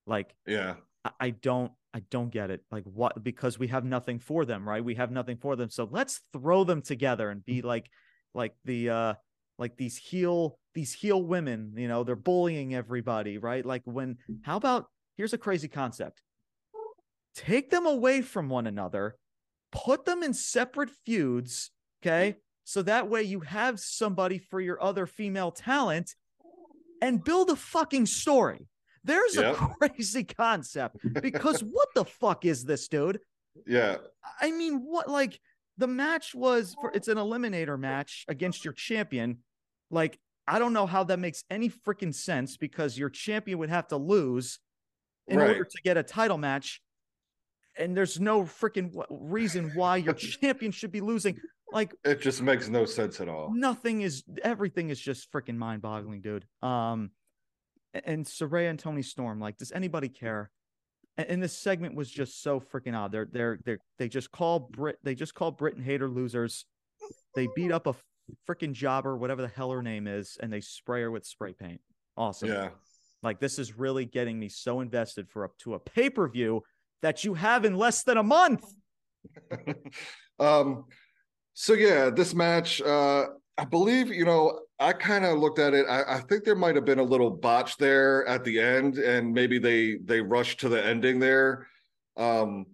[0.09, 0.74] Like, yeah,
[1.05, 2.61] I, I don't I don't get it.
[2.70, 3.22] Like, what?
[3.22, 4.85] Because we have nothing for them, right?
[4.85, 7.88] We have nothing for them, so let's throw them together and be like,
[8.35, 9.14] like the uh,
[9.59, 11.72] like these heel these heel women.
[11.77, 13.64] You know, they're bullying everybody, right?
[13.64, 16.22] Like when how about here's a crazy concept
[17.35, 19.16] take them away from one another,
[19.70, 21.70] put them in separate feuds,
[22.03, 22.37] okay?
[22.64, 26.14] So that way you have somebody for your other female talent
[27.01, 28.66] and build a fucking story.
[29.04, 29.61] There's yep.
[29.61, 33.20] a crazy concept because what the fuck is this, dude?
[33.66, 33.96] Yeah.
[34.40, 35.40] I mean, what like
[35.76, 39.38] the match was for it's an eliminator match against your champion.
[39.90, 43.88] Like, I don't know how that makes any freaking sense because your champion would have
[43.88, 44.58] to lose
[45.26, 45.48] in right.
[45.48, 46.80] order to get a title match
[47.78, 51.38] and there's no freaking reason why your champion should be losing.
[51.72, 53.52] Like it just makes no sense at all.
[53.54, 56.44] Nothing is everything is just freaking mind boggling, dude.
[56.62, 57.11] Um,
[57.94, 60.51] and Saraya and Toni Storm, like, does anybody care?
[61.16, 63.12] And, and this segment was just so freaking odd.
[63.12, 66.64] They're they're they they just call Britt they just call Britt and Hayter losers.
[67.35, 67.94] They beat up a
[68.48, 71.81] freaking jobber, whatever the hell her name is, and they spray her with spray paint.
[72.16, 72.48] Awesome.
[72.48, 72.70] Yeah.
[73.22, 76.62] Like this is really getting me so invested for up to a pay per view
[77.03, 78.64] that you have in less than a month.
[80.38, 80.85] um,
[81.55, 83.27] So yeah, this match, uh,
[83.58, 85.84] I believe, you know, I kind of looked at it.
[85.88, 89.34] I, I, think there might have been a little botch there at the end, and
[89.34, 91.66] maybe they they rushed to the ending there.
[92.16, 92.66] Um,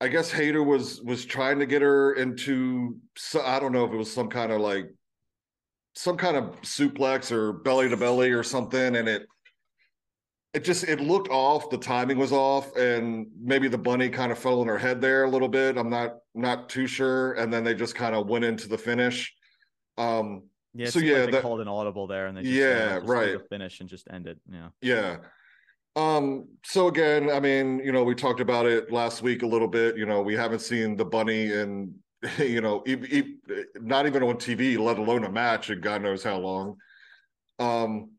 [0.00, 2.96] I guess Hayter was was trying to get her into.
[3.44, 4.86] I don't know if it was some kind of like
[5.94, 9.26] some kind of suplex or belly to belly or something, and it
[10.54, 11.68] it just it looked off.
[11.68, 15.24] The timing was off, and maybe the bunny kind of fell on her head there
[15.24, 15.76] a little bit.
[15.76, 17.34] I'm not not too sure.
[17.34, 19.34] And then they just kind of went into the finish.
[20.02, 20.42] Um,
[20.74, 23.08] yeah, so yeah, like they that, called an audible there, and they just, yeah, just
[23.08, 24.38] right, finish and just end it.
[24.50, 25.16] Yeah, yeah.
[25.94, 29.68] Um, so again, I mean, you know, we talked about it last week a little
[29.68, 29.98] bit.
[29.98, 31.94] You know, we haven't seen the bunny and
[32.38, 33.36] you know, e- e-
[33.80, 36.76] not even on TV, let alone a match, and God knows how long.
[37.58, 38.12] Um,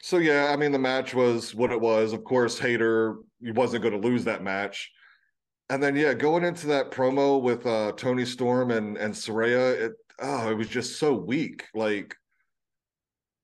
[0.00, 2.12] so yeah, I mean, the match was what it was.
[2.12, 4.90] Of course, Hayter he wasn't going to lose that match.
[5.70, 9.92] And then yeah, going into that promo with uh, Toni Storm and and Saraya, it
[10.20, 11.64] oh, it was just so weak.
[11.74, 12.16] Like,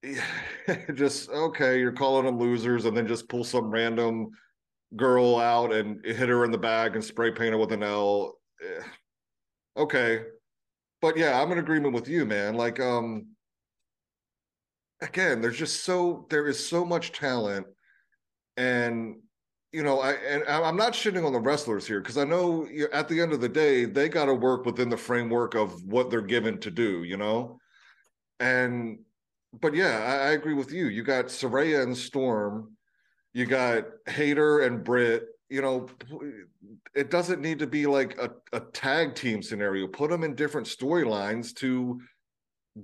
[0.95, 4.31] just okay, you're calling them losers, and then just pull some random
[4.97, 8.35] girl out and hit her in the bag and spray paint her with an L.
[8.63, 8.83] Eh,
[9.77, 10.23] okay,
[11.01, 12.55] but yeah, I'm in agreement with you, man.
[12.55, 13.29] Like, um,
[15.01, 17.67] again, there's just so there is so much talent,
[18.57, 19.17] and
[19.75, 23.09] you know, I and I'm not shitting on the wrestlers here because I know at
[23.09, 26.23] the end of the day they got to work within the framework of what they're
[26.23, 27.59] given to do, you know,
[28.39, 29.01] and
[29.61, 30.87] but yeah, I, I agree with you.
[30.87, 32.77] You got Saraya and Storm,
[33.33, 35.27] you got Hayter and Britt.
[35.49, 35.89] You know,
[36.95, 39.89] it doesn't need to be like a, a tag team scenario.
[39.89, 42.01] Put them in different storylines to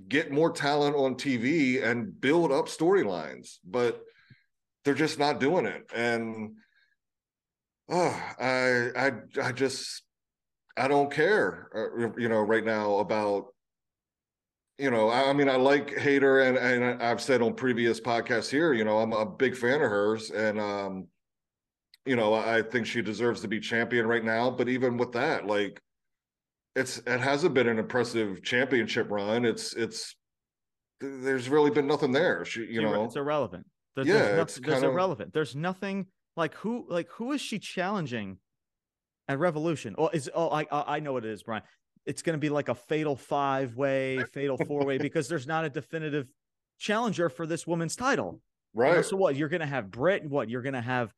[0.09, 4.03] get more talent on TV and build up storylines, but
[4.83, 5.89] they're just not doing it.
[5.95, 6.55] And
[7.91, 9.11] oh, I I
[9.43, 10.03] I just
[10.77, 13.47] I don't care, uh, you know, right now about
[14.77, 18.49] you know, I, I, mean, I like Hayter, and and I've said on previous podcasts
[18.49, 21.07] here, you know, I'm a big fan of hers, and um,
[22.05, 24.49] you know, I think she deserves to be champion right now.
[24.49, 25.79] But even with that, like,
[26.75, 29.45] it's it hasn't been an impressive championship run.
[29.45, 30.15] It's it's
[30.99, 32.43] there's really been nothing there.
[32.43, 33.67] She, you know, it's irrelevant.
[33.95, 35.31] There's, yeah, there's, it's there's irrelevant.
[35.31, 38.37] There's nothing like who like who is she challenging
[39.27, 39.95] at Revolution?
[39.97, 41.63] Oh, is oh I I know what it is, Brian.
[42.05, 45.65] It's going to be like a fatal five way, fatal four way because there's not
[45.65, 46.27] a definitive
[46.79, 48.41] challenger for this woman's title.
[48.73, 48.89] Right.
[48.89, 49.35] You know, so what?
[49.35, 50.25] You're going to have Britt.
[50.27, 50.49] What?
[50.49, 51.13] You're going to have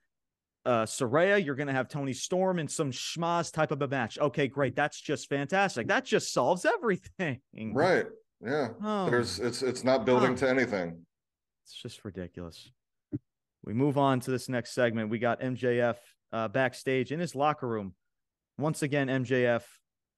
[0.65, 1.43] uh Saraya.
[1.43, 4.17] You're going to have Toni Storm in some schmaz type of a match.
[4.19, 4.75] Okay, great.
[4.75, 5.87] That's just fantastic.
[5.87, 7.39] That just solves everything.
[7.73, 8.07] Right.
[8.43, 8.69] Yeah.
[8.83, 9.09] Oh.
[9.09, 10.35] There's it's it's not building oh.
[10.37, 11.05] to anything.
[11.63, 12.69] It's just ridiculous.
[13.63, 15.09] We move on to this next segment.
[15.09, 15.95] We got MJF
[16.31, 17.93] uh, backstage in his locker room.
[18.57, 19.63] Once again, MJF,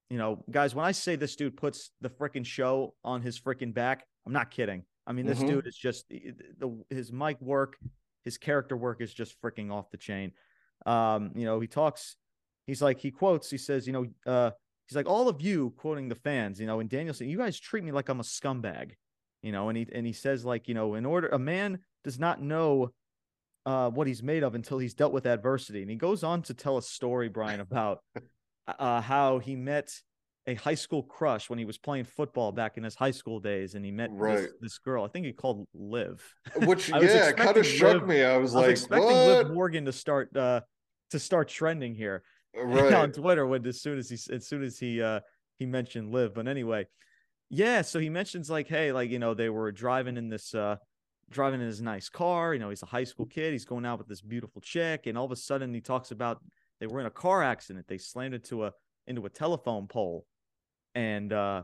[0.09, 3.73] you know, guys, when I say this dude puts the freaking show on his freaking
[3.73, 4.83] back, I'm not kidding.
[5.07, 5.47] I mean, this mm-hmm.
[5.47, 7.77] dude is just the his mic work,
[8.23, 10.31] his character work is just freaking off the chain.
[10.85, 12.17] Um, you know, he talks,
[12.65, 14.51] he's like, he quotes, he says, you know, uh,
[14.87, 17.59] he's like, all of you quoting the fans, you know, and Daniel said, you guys
[17.59, 18.93] treat me like I'm a scumbag,
[19.43, 22.19] you know, and he and he says, like, you know, in order a man does
[22.19, 22.91] not know
[23.65, 25.81] uh, what he's made of until he's dealt with adversity.
[25.81, 27.99] And he goes on to tell a story, Brian, about
[28.67, 29.91] uh, how he met
[30.47, 33.73] a high school crush when he was playing football back in his high school days,
[33.75, 34.37] and he met right.
[34.37, 35.03] this, this girl.
[35.03, 36.23] I think he called Liv.
[36.57, 38.23] Which yeah, kind of struck me.
[38.23, 39.45] I was I like, was expecting what?
[39.47, 40.61] Liv Morgan to start uh,
[41.11, 42.23] to start trending here
[42.55, 42.93] right.
[42.93, 45.21] on Twitter when as soon as he as soon as he uh,
[45.57, 46.35] he mentioned Liv.
[46.35, 46.85] But anyway,
[47.49, 47.81] yeah.
[47.81, 50.53] So he mentions like, hey, like you know, they were driving in this.
[50.53, 50.75] Uh,
[51.29, 52.53] driving in his nice car.
[52.53, 53.51] You know, he's a high school kid.
[53.51, 56.41] He's going out with this beautiful chick, and all of a sudden he talks about
[56.79, 57.85] they were in a car accident.
[57.87, 58.73] They slammed into a
[59.07, 60.25] into a telephone pole,
[60.93, 61.63] and uh,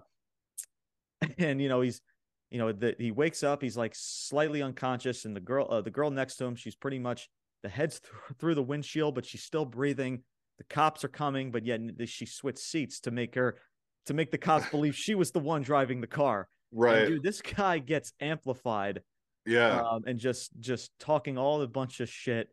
[1.38, 2.02] and you know he's
[2.50, 3.62] you know that he wakes up.
[3.62, 7.00] He's like slightly unconscious, and the girl uh, the girl next to him, she's pretty
[7.00, 7.30] much
[7.64, 10.24] the head's th- through the windshield, but she's still breathing.
[10.58, 13.58] The cops are coming, but yet she switched seats to make her
[14.06, 16.48] to make the cops believe she was the one driving the car.
[16.72, 17.24] Right, and dude.
[17.24, 19.02] This guy gets amplified
[19.46, 19.82] yeah.
[19.82, 22.50] Um, and just just talking all a bunch of shit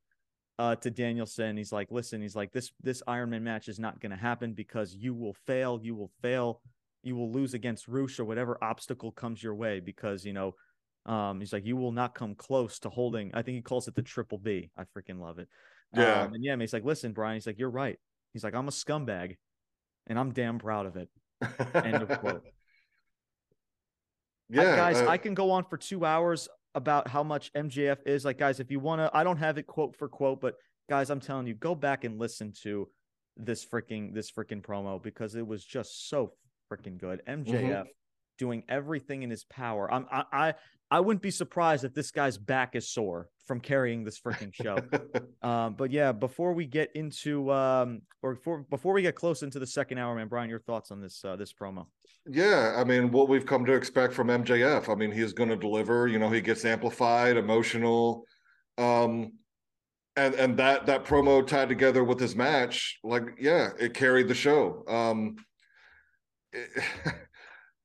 [0.58, 1.56] uh, to Danielson.
[1.56, 4.94] He's like, listen, he's like, this this Ironman match is not going to happen because
[4.94, 5.78] you will fail.
[5.82, 6.60] You will fail.
[7.02, 10.54] You will lose against Rush or whatever obstacle comes your way because you know.
[11.06, 13.30] Um, he's like, you will not come close to holding.
[13.32, 14.68] I think he calls it the triple B.
[14.76, 15.48] I freaking love it.
[15.94, 16.24] Yeah.
[16.24, 17.36] Um, and yeah, he's like, listen, Brian.
[17.36, 17.98] He's like, you're right.
[18.34, 19.36] He's like, I'm a scumbag,
[20.06, 21.08] and I'm damn proud of it.
[21.74, 22.42] End of quote.
[24.50, 27.98] Yeah, I, guys, uh, I can go on for two hours about how much MJF
[28.06, 28.24] is.
[28.24, 30.54] Like, guys, if you want to, I don't have it quote for quote, but
[30.88, 32.88] guys, I'm telling you, go back and listen to
[33.36, 36.32] this freaking this freaking promo because it was just so
[36.70, 37.22] freaking good.
[37.28, 37.82] MJF mm-hmm.
[38.38, 39.92] doing everything in his power.
[39.92, 40.54] I'm I, I
[40.90, 44.78] I wouldn't be surprised if this guy's back is sore from carrying this freaking show.
[45.46, 49.58] um, but yeah, before we get into um, or before before we get close into
[49.58, 51.86] the second hour, man, Brian, your thoughts on this uh, this promo?
[52.26, 54.88] Yeah, I mean, what we've come to expect from MJF.
[54.88, 56.08] I mean, he's going to deliver.
[56.08, 58.24] You know, he gets amplified, emotional,
[58.78, 59.32] um,
[60.16, 64.34] and and that that promo tied together with his match, like, yeah, it carried the
[64.34, 64.84] show.
[64.88, 65.36] Um,
[66.52, 66.68] it,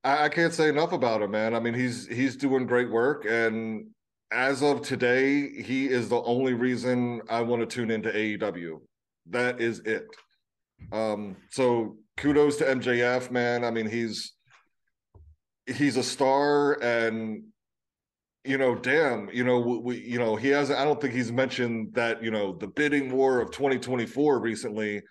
[0.03, 1.55] I, I can't say enough about him, man.
[1.55, 3.87] I mean, he's he's doing great work, and
[4.31, 8.79] as of today, he is the only reason I want to tune into AEW.
[9.29, 10.07] That is it.
[10.91, 13.63] Um, so kudos to MJF, man.
[13.63, 14.33] I mean, he's
[15.65, 17.43] he's a star, and
[18.43, 20.79] you know, damn, you know, we, you know, he hasn't.
[20.79, 25.01] I don't think he's mentioned that, you know, the bidding war of 2024 recently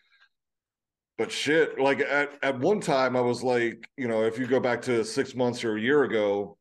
[1.18, 4.60] but shit, like at, at one time I was like, you know, if you go
[4.60, 6.56] back to six months or a year ago,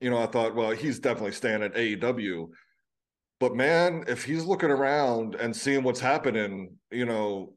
[0.00, 2.48] you know, I thought, well, he's definitely staying at AEW.
[3.40, 7.54] But man, if he's looking around and seeing what's happening, you know,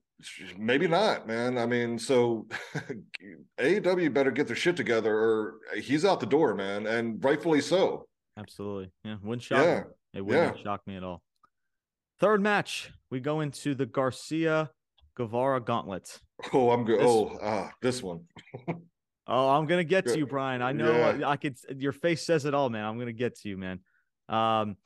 [0.57, 1.57] maybe not, man.
[1.57, 2.47] I mean, so
[3.59, 8.05] AEW better get their shit together or he's out the door, man, and rightfully so.
[8.37, 8.91] Absolutely.
[9.03, 9.15] Yeah.
[9.23, 9.79] Wouldn't shock yeah.
[9.79, 9.85] me.
[10.13, 10.63] It wouldn't yeah.
[10.63, 11.21] shock me at all.
[12.19, 14.69] Third match, we go into the Garcia
[15.21, 16.19] Guevara Gauntlet.
[16.51, 16.99] Oh, I'm good.
[16.99, 18.21] Oh, ah, this one.
[19.27, 20.63] oh, I'm gonna get to you, Brian.
[20.63, 21.27] I know yeah.
[21.27, 21.57] I, I could.
[21.77, 22.83] Your face says it all, man.
[22.83, 23.81] I'm gonna get to you, man.
[24.27, 24.77] Um,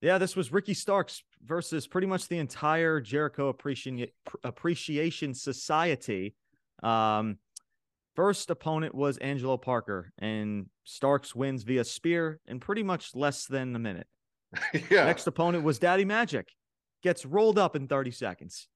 [0.00, 4.06] yeah, this was Ricky Starks versus pretty much the entire Jericho Appreciation
[4.44, 6.36] Appreciation Society.
[6.84, 7.38] Um,
[8.14, 13.74] first opponent was Angelo Parker, and Starks wins via spear in pretty much less than
[13.74, 14.06] a minute.
[14.90, 15.06] yeah.
[15.06, 16.46] Next opponent was Daddy Magic,
[17.02, 18.68] gets rolled up in 30 seconds.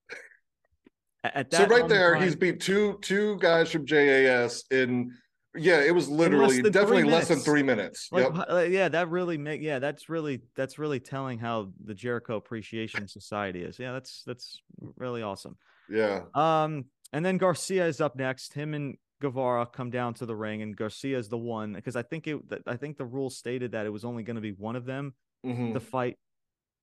[1.23, 5.11] At that so right there, he's beat two two guys from JAS in
[5.57, 8.09] yeah, it was literally definitely less than three minutes.
[8.11, 8.71] Like, yep.
[8.71, 13.63] yeah, that really make yeah, that's really that's really telling how the Jericho Appreciation Society
[13.63, 13.79] is.
[13.79, 14.61] Yeah, that's that's
[14.95, 15.57] really awesome.
[15.89, 16.21] Yeah.
[16.33, 18.53] Um, and then Garcia is up next.
[18.53, 22.03] Him and Guevara come down to the ring, and Garcia is the one because I
[22.03, 24.75] think it I think the rule stated that it was only going to be one
[24.75, 25.13] of them
[25.45, 25.73] mm-hmm.
[25.73, 26.17] to fight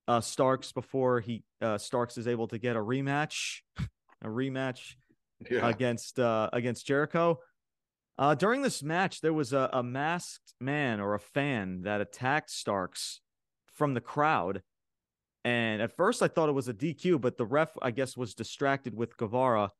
[0.07, 3.61] uh Starks before he uh Starks is able to get a rematch
[4.25, 4.95] a rematch
[5.49, 5.67] yeah.
[5.67, 7.39] against uh, against Jericho.
[8.17, 12.49] Uh, during this match, there was a, a masked man or a fan that attacked
[12.49, 13.19] Starks
[13.73, 14.61] from the crowd.
[15.43, 18.33] And at first, I thought it was a DQ, but the ref, I guess, was
[18.33, 19.71] distracted with Guevara.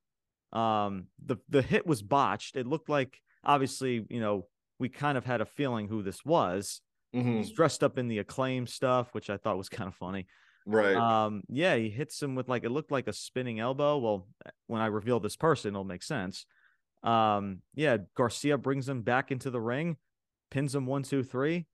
[0.51, 2.55] Um, the the hit was botched.
[2.55, 4.47] It looked like, obviously, you know,
[4.79, 6.81] we kind of had a feeling who this was.
[7.15, 7.37] Mm-hmm.
[7.37, 10.27] He's dressed up in the acclaim stuff, which I thought was kind of funny.
[10.65, 10.95] Right.
[10.95, 13.97] Um, yeah, he hits him with like it looked like a spinning elbow.
[13.97, 14.27] Well,
[14.67, 16.45] when I reveal this person, it'll make sense.
[17.03, 19.97] Um, yeah, Garcia brings him back into the ring,
[20.49, 21.67] pins him one, two, three.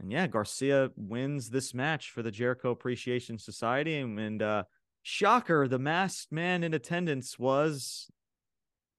[0.00, 3.96] And yeah, Garcia wins this match for the Jericho Appreciation Society.
[3.96, 4.64] And, and uh
[5.02, 8.10] shocker, the masked man in attendance was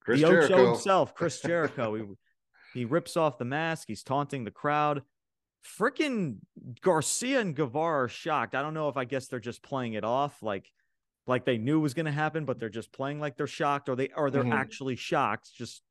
[0.01, 0.53] Chris the Jericho.
[0.53, 1.95] Ocho himself, Chris Jericho.
[1.95, 2.03] he
[2.73, 5.03] he rips off the mask, he's taunting the crowd
[5.65, 6.37] freaking
[6.81, 8.55] Garcia and Guevara are shocked.
[8.55, 10.71] I don't know if I guess they're just playing it off like
[11.27, 13.95] like they knew was going to happen, but they're just playing like they're shocked or
[13.95, 14.53] they or they're mm-hmm.
[14.53, 15.49] actually shocked.
[15.55, 15.81] Just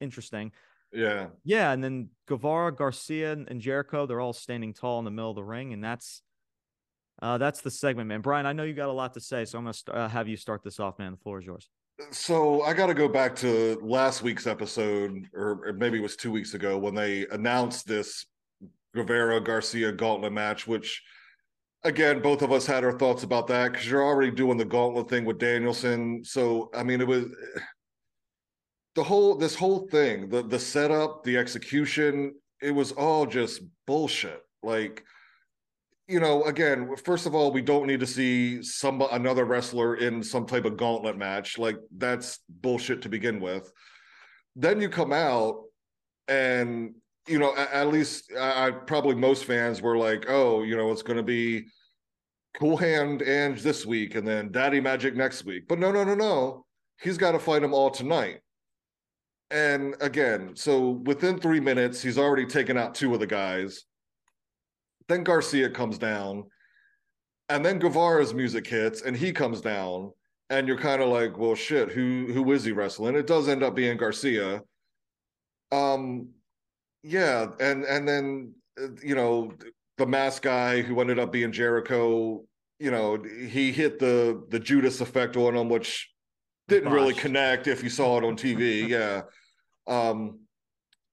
[0.00, 0.52] interesting.
[0.92, 1.28] Yeah.
[1.44, 5.36] Yeah, and then Guevara, Garcia, and Jericho, they're all standing tall in the middle of
[5.36, 6.22] the ring and that's
[7.22, 8.22] uh, that's the segment, man.
[8.22, 10.26] Brian, I know you got a lot to say, so I'm gonna st- uh, have
[10.26, 11.12] you start this off, man.
[11.12, 11.68] The floor is yours.
[12.12, 16.30] So I got to go back to last week's episode, or maybe it was two
[16.30, 18.24] weeks ago, when they announced this
[18.94, 21.02] Guevara Garcia gauntlet match, which
[21.84, 25.08] again, both of us had our thoughts about that because you're already doing the gauntlet
[25.08, 26.24] thing with Danielson.
[26.24, 27.26] So I mean, it was
[28.94, 34.42] the whole this whole thing, the the setup, the execution, it was all just bullshit.
[34.62, 35.04] Like,
[36.08, 40.22] you know, again, first of all, we don't need to see some another wrestler in
[40.22, 41.58] some type of gauntlet match.
[41.58, 43.70] Like that's bullshit to begin with.
[44.56, 45.62] Then you come out
[46.28, 46.94] and
[47.26, 51.02] you know, at, least I, I, probably most fans were like, oh, you know, it's
[51.02, 51.66] going to be
[52.58, 55.68] Cool Hand and this week, and then Daddy Magic next week.
[55.68, 56.66] But no, no, no, no.
[57.00, 58.40] He's got to fight them all tonight.
[59.50, 63.84] And again, so within three minutes, he's already taken out two of the guys.
[65.08, 66.44] Then Garcia comes down,
[67.48, 70.12] and then Guevara's music hits, and he comes down,
[70.50, 73.16] and you're kind of like, well, shit, who who is he wrestling?
[73.16, 74.62] It does end up being Garcia.
[75.72, 76.28] Um,
[77.02, 79.52] yeah, and and then uh, you know
[79.98, 82.44] the mask guy who ended up being Jericho.
[82.78, 86.10] You know, he hit the the Judas effect on him, which
[86.68, 86.94] didn't Bosh.
[86.94, 88.88] really connect if you saw it on TV.
[88.88, 89.22] yeah.
[89.86, 90.40] Um,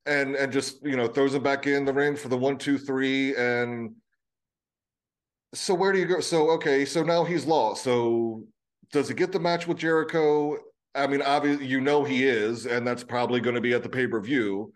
[0.05, 2.77] and and just you know throws him back in the ring for the one, two,
[2.77, 3.95] three, and
[5.53, 6.19] so where do you go?
[6.19, 7.83] So okay, so now he's lost.
[7.83, 8.43] So
[8.91, 10.57] does he get the match with Jericho?
[10.95, 13.89] I mean, obviously you know he is, and that's probably going to be at the
[13.89, 14.73] pay per view.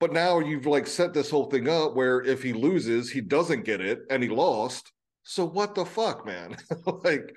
[0.00, 3.64] But now you've like set this whole thing up where if he loses, he doesn't
[3.64, 4.92] get it, and he lost.
[5.24, 6.56] So what the fuck, man?
[7.04, 7.34] like,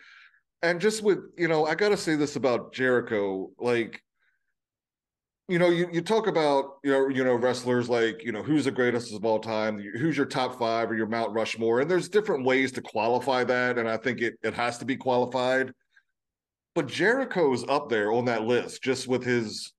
[0.61, 4.01] and just with you know, I got to say this about Jericho, like
[5.47, 8.65] you know, you, you talk about you know you know wrestlers like you know who's
[8.65, 12.07] the greatest of all time, who's your top five or your Mount Rushmore, and there's
[12.07, 15.73] different ways to qualify that, and I think it it has to be qualified.
[16.73, 19.73] But Jericho's up there on that list just with his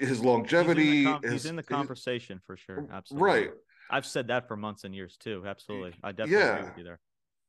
[0.00, 1.04] his longevity.
[1.04, 2.86] He's in the, com- his, he's in the his- conversation for sure.
[2.92, 3.26] Absolutely.
[3.28, 3.50] right?
[3.90, 5.42] I've said that for months and years too.
[5.46, 5.94] Absolutely.
[6.02, 6.54] I definitely Yeah.
[6.56, 7.00] agree with you there.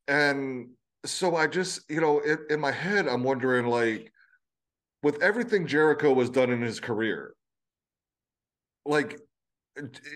[0.08, 0.70] And
[1.06, 4.12] so I just you know in, in my head I'm wondering like
[5.04, 7.34] with everything Jericho has done in his career,
[8.86, 9.20] like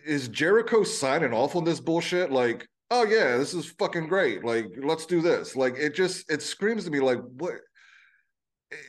[0.05, 2.31] is Jericho signing off on this bullshit?
[2.31, 4.43] Like, oh yeah, this is fucking great.
[4.43, 5.55] Like, let's do this.
[5.55, 7.53] Like, it just it screams to me like what.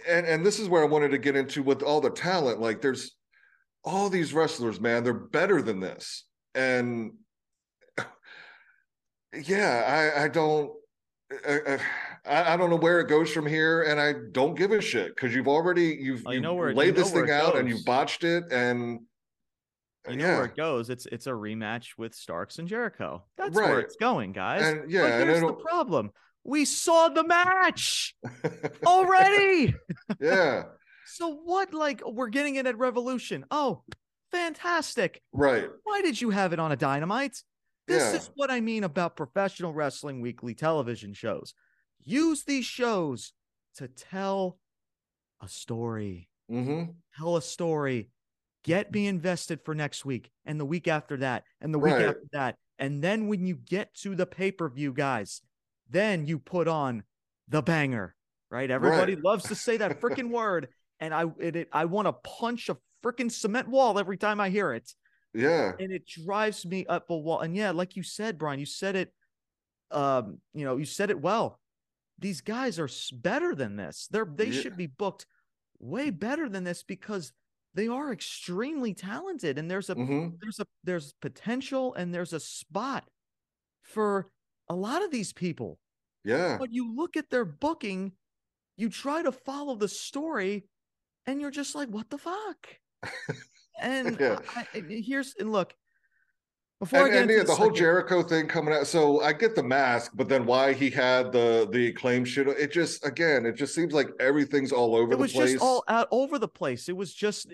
[0.09, 2.61] And and this is where I wanted to get into with all the talent.
[2.61, 3.16] Like, there's
[3.87, 5.05] all these wrestlers, man.
[5.05, 6.25] They're better than this.
[6.55, 7.13] And
[9.45, 10.73] yeah, I I don't.
[11.47, 11.79] I,
[12.25, 15.15] I, I don't know where it goes from here, and I don't give a shit
[15.15, 17.69] because you've already you've, Oh, you know where laid you know this thing out and
[17.69, 19.01] you've botched it, and
[20.07, 20.89] You uh, know yeah, where it goes.
[20.89, 23.25] It's it's a rematch with Starks and Jericho.
[23.37, 24.63] That's where it's going, guys.
[24.63, 26.11] and yeah, but and here's the problem.
[26.45, 28.15] We saw the match
[28.87, 29.75] already.
[30.21, 30.63] yeah,
[31.07, 31.73] so what?
[31.73, 33.45] Like we're getting it at Revolution.
[33.51, 33.83] Oh,
[34.31, 35.23] fantastic.
[35.33, 37.43] right, Why did you have it on a dynamite?
[37.87, 38.19] This Yeah.
[38.21, 41.55] is what I mean about professional wrestling weekly television shows.
[42.05, 43.33] Use these shows
[43.77, 44.59] to tell
[45.41, 46.29] a story.
[46.49, 46.85] hmm
[47.17, 48.11] Tell a story.
[48.65, 52.09] Get me invested for next week and the week after that and the week Right.
[52.09, 52.57] after that.
[52.79, 55.41] And then when you get to the pay per view, guys,
[55.89, 57.05] then you put on
[57.49, 58.15] the banger,
[58.51, 58.71] right?
[58.71, 59.25] Everybody Right.
[59.25, 60.69] loves to say that freaking word.
[61.01, 64.51] And I, it, it, I want to punch a freaking cement wall every time I
[64.51, 64.95] hear it
[65.35, 67.41] yeah, and it drives me up a wall.
[67.41, 69.13] And yeah, like you said, Brian, you said it.
[69.91, 71.61] Um, you know, you said it well.
[72.19, 74.09] These guys are better than this.
[74.11, 74.63] They're they Yeah.
[74.63, 75.27] should be booked
[75.79, 77.33] way better than this because
[77.75, 79.59] they are extremely talented.
[79.59, 83.09] And there's a hmm there's a there's potential and there's a spot
[83.83, 84.31] for
[84.69, 85.79] a lot of these people.
[86.25, 88.13] yeah, But you look at their booking,
[88.77, 90.69] you try to follow the story,
[91.27, 92.69] and you're just like, what the fuck?
[93.79, 94.39] And Yeah.
[94.57, 95.75] I, I- here's and look,
[96.81, 98.87] before I get and yeah, the whole Jericho thing coming out.
[98.87, 102.49] So I get the mask, but then why he had the the claim shit?
[102.49, 105.85] It just again, it just seems like everything's all over it the was just all
[105.89, 106.89] out over the place.
[106.89, 107.53] It was just,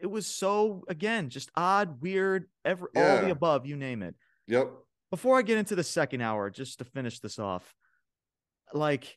[0.00, 4.16] it was so again, just odd, weird, every all the above, you name it.
[4.48, 4.68] Yep.
[5.10, 7.72] Before I get into the second hour, just to finish this off,
[8.74, 9.16] like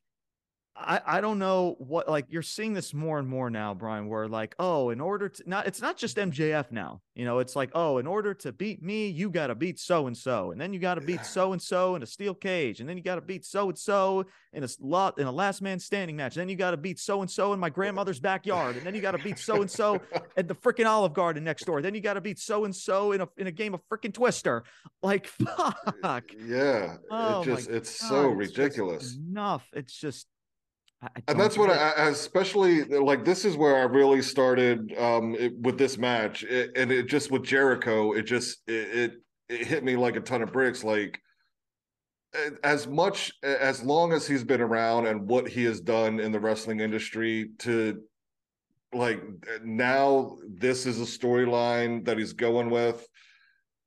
[0.82, 4.28] I, I don't know what like you're seeing this more and more now, Brian, where
[4.28, 7.02] like, oh, in order to not it's not just MJF now.
[7.16, 10.18] You know, it's like, oh, in order to beat me, you gotta beat so and
[10.18, 12.96] so, and then you gotta beat so and so in a steel cage, and then
[12.96, 16.36] you gotta beat so and so in a lot in a last man standing match.
[16.36, 19.18] Then you gotta beat so and so in my grandmother's backyard, and then you gotta
[19.18, 20.02] beat so and so
[20.38, 21.82] at the freaking Olive Garden next door.
[21.82, 24.64] Then you gotta beat so and so in a in a game of freaking Twister.
[25.04, 25.28] Like
[26.02, 26.32] fuck.
[26.40, 26.98] Yeah.
[27.12, 29.16] Oh it just it's God, so it's ridiculous.
[29.16, 29.68] enough.
[29.74, 30.28] It's just
[31.28, 31.70] and that's what.
[31.70, 36.43] I, I especially like this is where i really started um it, with this match.
[36.43, 39.14] It, and it just with jericho it just it, it
[39.47, 40.84] it hit me like a ton of bricks.
[40.84, 41.22] Like
[42.64, 46.39] as much as long as he's been around and what he has done in the
[46.39, 48.02] wrestling industry to
[48.93, 49.22] like
[49.64, 53.08] now this is a storyline that he's going with.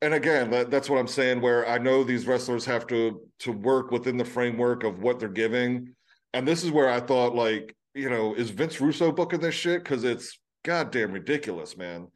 [0.01, 3.53] And again that, that's what i'm saying where i know these wrestlers have to to
[3.53, 5.95] work within the framework of what they're giving
[6.33, 9.83] and this is where I thought, like, you know, is Vince Russo booking this shit?
[9.83, 12.09] Because it's goddamn ridiculous, man.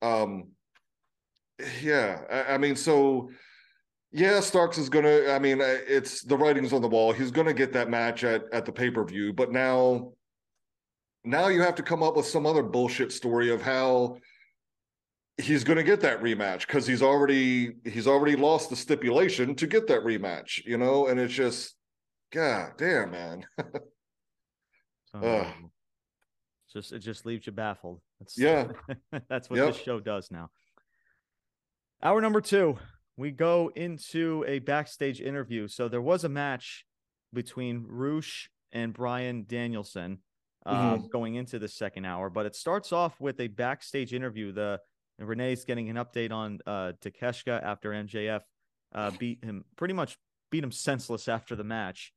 [0.00, 0.48] Um,
[1.80, 3.30] yeah, I, I mean, so
[4.10, 5.30] yeah, Starks is gonna.
[5.30, 7.12] I mean, it's the writing's on the wall.
[7.12, 10.12] He's gonna get that match at at the pay per view, but now,
[11.24, 14.18] now you have to come up with some other bullshit story of how
[15.38, 19.66] he's going to get that rematch because he's already he's already lost the stipulation to
[19.66, 21.74] get that rematch you know and it's just
[22.32, 23.68] god damn man It's
[25.14, 25.22] Ugh.
[25.22, 25.72] unbelievable.
[26.64, 28.00] It's just it just leaves you baffled.
[28.18, 28.68] That's, Yeah.
[29.28, 29.74] that's what Yep.
[29.74, 30.50] this show does now.
[32.02, 32.78] Hour number two,
[33.16, 35.68] we go into a backstage interview.
[35.68, 36.84] So there was a match
[37.32, 40.18] between Rush and Bryan Danielson
[40.64, 41.06] uh, Mm-hmm.
[41.12, 44.52] going into the second hour, but it starts off with a backstage interview.
[44.52, 44.80] The
[45.18, 48.40] Renee's getting an update on uh, Takeshita after MJF
[48.94, 50.16] uh, beat him pretty much
[50.50, 52.12] beat him senseless after the match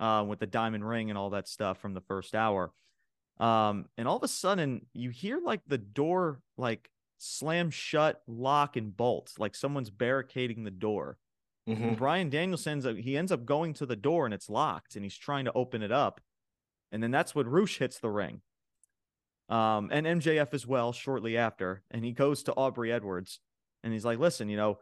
[0.00, 2.72] uh, with the diamond ring and all that stuff from the first hour.
[3.38, 8.76] Um, and all of a sudden, you hear like the door like slam shut, lock,
[8.76, 11.18] and bolt, like someone's barricading the door.
[11.68, 11.94] Mm-hmm.
[11.94, 15.44] Bryan Danielson he ends up going to the door and it's locked, and he's trying
[15.44, 16.20] to open it up,
[16.90, 18.40] and then that's when Rush hits the ring.
[19.48, 23.40] Um, and MJF as well shortly after, and he goes to Aubrey Edwards,
[23.84, 24.78] and he's like, "Listen, you know,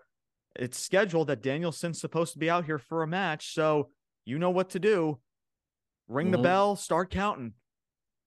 [0.57, 3.91] it's scheduled that Danielson's supposed to be out here for a match, so
[4.29, 5.19] you know what to do.
[6.09, 6.33] Ring mm-hmm.
[6.33, 7.55] the bell, start counting."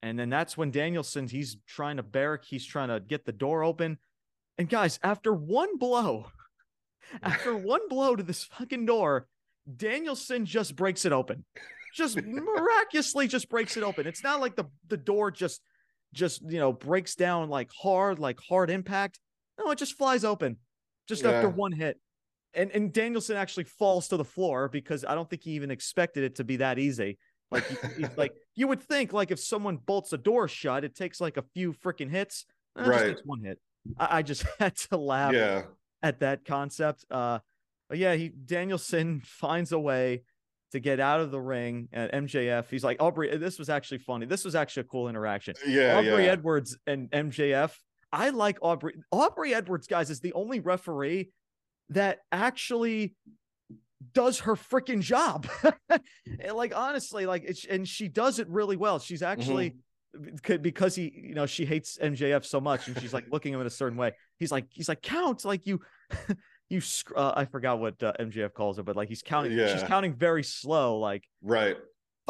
[0.04, 3.64] And then that's when Danielson, he's trying to barrack, he's trying to get the door
[3.64, 4.00] open.
[4.58, 6.28] And guys, after one blow,
[7.24, 9.28] after one blow to this fucking door,
[9.78, 11.46] Danielson just breaks it open.
[11.94, 14.08] Just miraculously just breaks it open.
[14.08, 15.62] It's not like the, the door just
[16.14, 19.20] just you know breaks down like hard, like hard impact.
[19.60, 20.58] No, it just flies open
[21.08, 21.32] just yeah.
[21.32, 22.00] after one hit.
[22.54, 26.24] And and Danielson actually falls to the floor because I don't think he even expected
[26.24, 27.18] it to be that easy.
[27.52, 27.66] Like,
[28.18, 31.44] like you would think, like if someone bolts a door shut, it takes like a
[31.54, 32.46] few freaking hits.
[32.78, 33.60] Eh, right, just one hit.
[33.98, 35.64] I, I, just had to laugh yeah.
[36.02, 37.06] at that concept.
[37.12, 37.40] Uh,
[37.90, 40.24] but yeah, he Danielson finds a way
[40.72, 42.70] to get out of the ring at MJF.
[42.70, 43.36] He's like Aubrey.
[43.38, 44.26] This was actually funny.
[44.26, 45.56] This was actually a cool interaction.
[45.68, 46.32] Yeah, Aubrey yeah.
[46.32, 47.74] Edwards and MJF.
[48.14, 48.96] I like Aubrey.
[49.12, 51.32] Aubrey Edwards, guys, is the only referee
[51.92, 53.16] that actually
[54.14, 55.48] does her freaking job.
[56.54, 59.00] like honestly, like it's and she does it really well.
[59.00, 59.76] She's actually
[60.18, 60.62] mm-hmm.
[60.62, 63.62] because he, you know, she hates MJF so much, and she's like looking at him
[63.62, 64.14] in a certain way.
[64.38, 65.82] He's like, he's like, count like you.
[66.70, 66.82] you
[67.16, 69.52] uh, I forgot what uh, MJF calls her, but like he's counting.
[69.52, 69.74] Yeah.
[69.74, 71.78] She's counting very slow, like right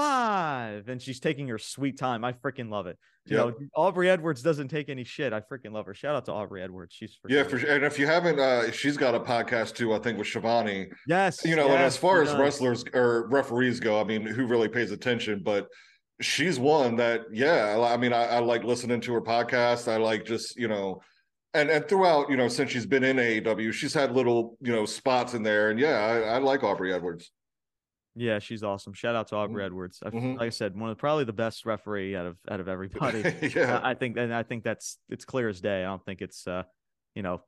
[0.02, 2.24] five, and she's taking her sweet time.
[2.24, 2.98] I freaking love it.
[3.26, 3.46] You yep.
[3.48, 5.32] know, Aubrey Edwards doesn't take any shit.
[5.32, 5.94] I freaking love her.
[5.94, 6.96] Shout out to Aubrey Edwards.
[6.96, 7.70] She's yeah, for sure.
[7.70, 9.94] And if you haven't, uh, she's got a podcast too.
[9.94, 10.88] I think with Shivani.
[11.08, 12.40] Yes, you know, yes, and as far as does.
[12.40, 15.42] wrestlers or referees go, I mean, who really pays attention?
[15.44, 15.68] But
[16.20, 19.92] she's one that, yeah, I mean, I, I like listening to her podcast.
[19.92, 21.02] I like just you know
[21.54, 24.86] and and throughout you know since she's been in AEW, she's had little you know
[24.86, 27.32] spots in there, and yeah, I, I like Aubrey Edwards.
[28.16, 28.94] Yeah, she's awesome.
[28.94, 29.68] Shout out to Aubrey mm-hmm.
[29.68, 30.00] Edwards.
[30.04, 30.34] Mm-hmm.
[30.34, 33.24] Like I said, one of probably the best referee out of out of everybody.
[33.56, 35.82] yeah, I think, and I think that's it's clear as day.
[35.82, 36.64] I don't think it's, uh,
[37.16, 37.42] you know,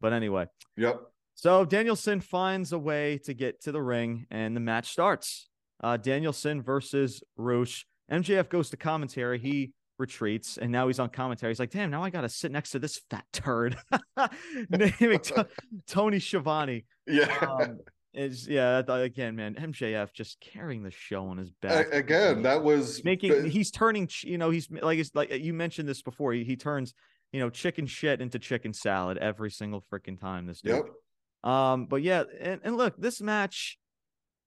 [0.00, 0.46] but anyway.
[0.76, 1.00] Yep.
[1.34, 5.48] So Danielson finds a way to get to the ring, and the match starts.
[5.80, 7.86] Uh, Danielson versus Rush.
[8.10, 9.38] MJF goes to commentary.
[9.38, 11.52] He retreats, and now he's on commentary.
[11.52, 13.76] He's like, "Damn, now I got to sit next to this fat turd."
[14.70, 15.20] Naming
[15.86, 16.84] Tony Schiavone.
[17.06, 17.36] Yeah.
[17.38, 17.78] Um,
[18.18, 23.02] is yeah again man mjf just carrying the show on his back again that was
[23.04, 26.56] making he's turning you know he's like it's like you mentioned this before he, he
[26.56, 26.94] turns
[27.32, 30.74] you know chicken shit into chicken salad every single freaking time this dude.
[30.74, 31.50] Yep.
[31.50, 33.78] um but yeah and, and look this match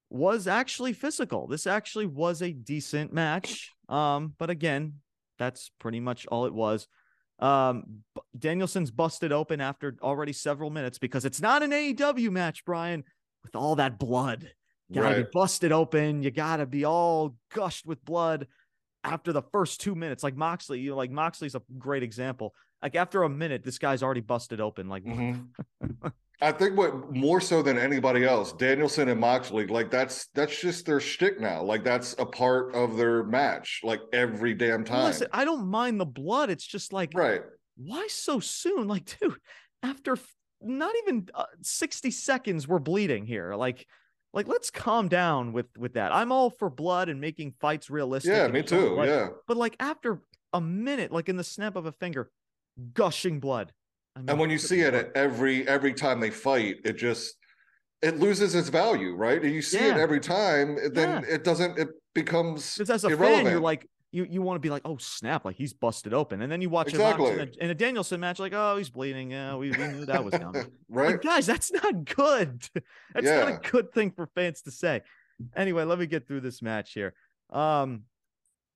[0.09, 1.47] was actually physical.
[1.47, 3.71] This actually was a decent match.
[3.87, 4.95] Um but again
[5.39, 6.87] that's pretty much all it was.
[7.39, 8.03] Um
[8.37, 13.03] danielson's busted open after already several minutes because it's not an aew match brian
[13.43, 14.51] with all that blood.
[14.89, 15.25] You gotta right.
[15.25, 16.21] be busted open.
[16.21, 18.47] You gotta be all gushed with blood
[19.03, 20.23] after the first two minutes.
[20.23, 22.53] Like Moxley, you know, like Moxley's a great example.
[22.81, 24.89] Like after a minute, this guy's already busted open.
[24.89, 26.07] Like mm-hmm.
[26.43, 30.87] I think what more so than anybody else, Danielson and Moxley, like that's that's just
[30.87, 31.61] their shtick now.
[31.61, 35.05] Like that's a part of their match, like every damn time.
[35.05, 36.49] Listen, I don't mind the blood.
[36.49, 37.41] It's just like, right?
[37.77, 38.87] Why so soon?
[38.87, 39.37] Like, dude,
[39.83, 40.17] after
[40.63, 43.87] not even uh, 60 seconds we're bleeding here like
[44.33, 48.31] like let's calm down with with that i'm all for blood and making fights realistic
[48.31, 50.21] yeah me too like, yeah but like after
[50.53, 52.29] a minute like in the snap of a finger
[52.93, 53.71] gushing blood
[54.15, 57.35] I mean, and when you see it at every every time they fight it just
[58.01, 59.95] it loses its value right and you see yeah.
[59.95, 61.35] it every time then yeah.
[61.35, 63.43] it doesn't it becomes because as a irrelevant.
[63.43, 66.41] fan you're like you you want to be like, oh snap, like he's busted open,
[66.41, 67.31] and then you watch exactly.
[67.31, 69.31] in, a, in a Danielson match, like, oh, he's bleeding.
[69.31, 70.65] Yeah, we, we knew that was coming.
[70.89, 72.67] right, like, guys, that's not good.
[73.13, 73.43] that's yeah.
[73.43, 75.01] not a good thing for fans to say.
[75.55, 77.13] Anyway, let me get through this match here.
[77.51, 78.03] Um,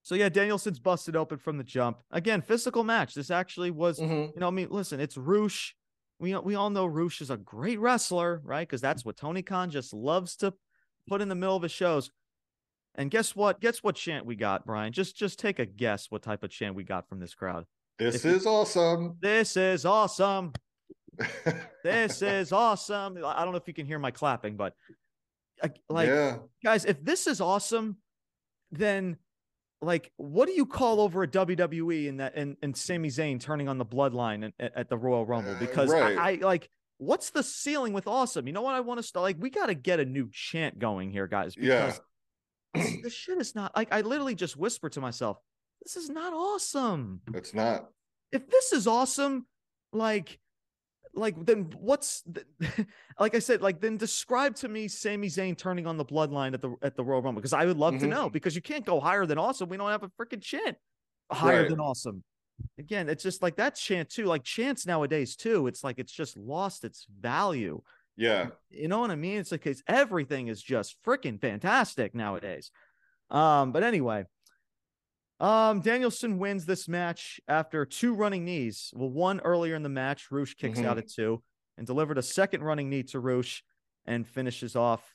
[0.03, 1.97] so yeah, Danielson's busted open from the jump.
[2.11, 3.13] Again, physical match.
[3.13, 4.31] This actually was, mm-hmm.
[4.33, 5.75] you know, I mean, listen, it's Rush.
[6.19, 8.65] We we all know Rush is a great wrestler, right?
[8.67, 10.53] Because that's what Tony Khan just loves to
[11.07, 12.09] put in the middle of his shows.
[12.97, 13.59] And guess what?
[13.59, 14.93] Guess what chant we got, Brian?
[14.93, 17.65] Just just take a guess what type of chant we got from this crowd.
[17.97, 19.17] This if is you, awesome.
[19.21, 20.53] This is awesome.
[21.83, 23.17] this is awesome.
[23.25, 24.73] I don't know if you can hear my clapping, but
[25.89, 26.37] like yeah.
[26.63, 27.97] guys, if this is awesome,
[28.71, 29.17] then
[29.81, 33.69] like what do you call over at WWE and that and, and Sami Zayn turning
[33.69, 35.51] on the bloodline at, at the Royal Rumble?
[35.51, 36.17] Uh, Because right.
[36.17, 38.47] I, I like what's the ceiling with awesome?
[38.47, 40.79] You know what I want to start like we got to get a new chant
[40.79, 41.55] going here, guys.
[41.57, 41.85] Yeah.
[41.85, 42.01] Because this,
[43.03, 45.37] this shit is not like I literally just whispered to myself,
[45.83, 47.21] this is not awesome.
[47.33, 47.89] It's not.
[48.31, 49.45] If this is awesome,
[49.93, 50.39] like
[51.13, 52.43] like then what's the,
[53.19, 56.61] like I said, like then describe to me Sami Zayn turning on the bloodline at
[56.61, 58.09] the at the Royal Rumble because I would love to Mhm.
[58.09, 59.69] know because you can't go higher than awesome.
[59.69, 60.77] We don't have a freaking chant
[61.31, 61.69] higher Right.
[61.69, 62.23] than awesome.
[62.79, 64.25] Again, it's just like that chant too.
[64.25, 65.67] Like chants nowadays too.
[65.67, 67.81] It's like it's just lost its value.
[68.17, 68.49] Yeah.
[68.69, 69.39] You know what I mean?
[69.39, 72.71] It's like it's everything is just freaking fantastic nowadays.
[73.29, 74.25] Um, but anyway,
[75.39, 78.91] um, Danielson wins this match after two running knees.
[78.95, 80.85] Well, one earlier in the match, Rush kicks Mhm.
[80.85, 81.43] out at two
[81.77, 83.63] and delivered a second running knee to Rush
[84.05, 85.13] and finishes off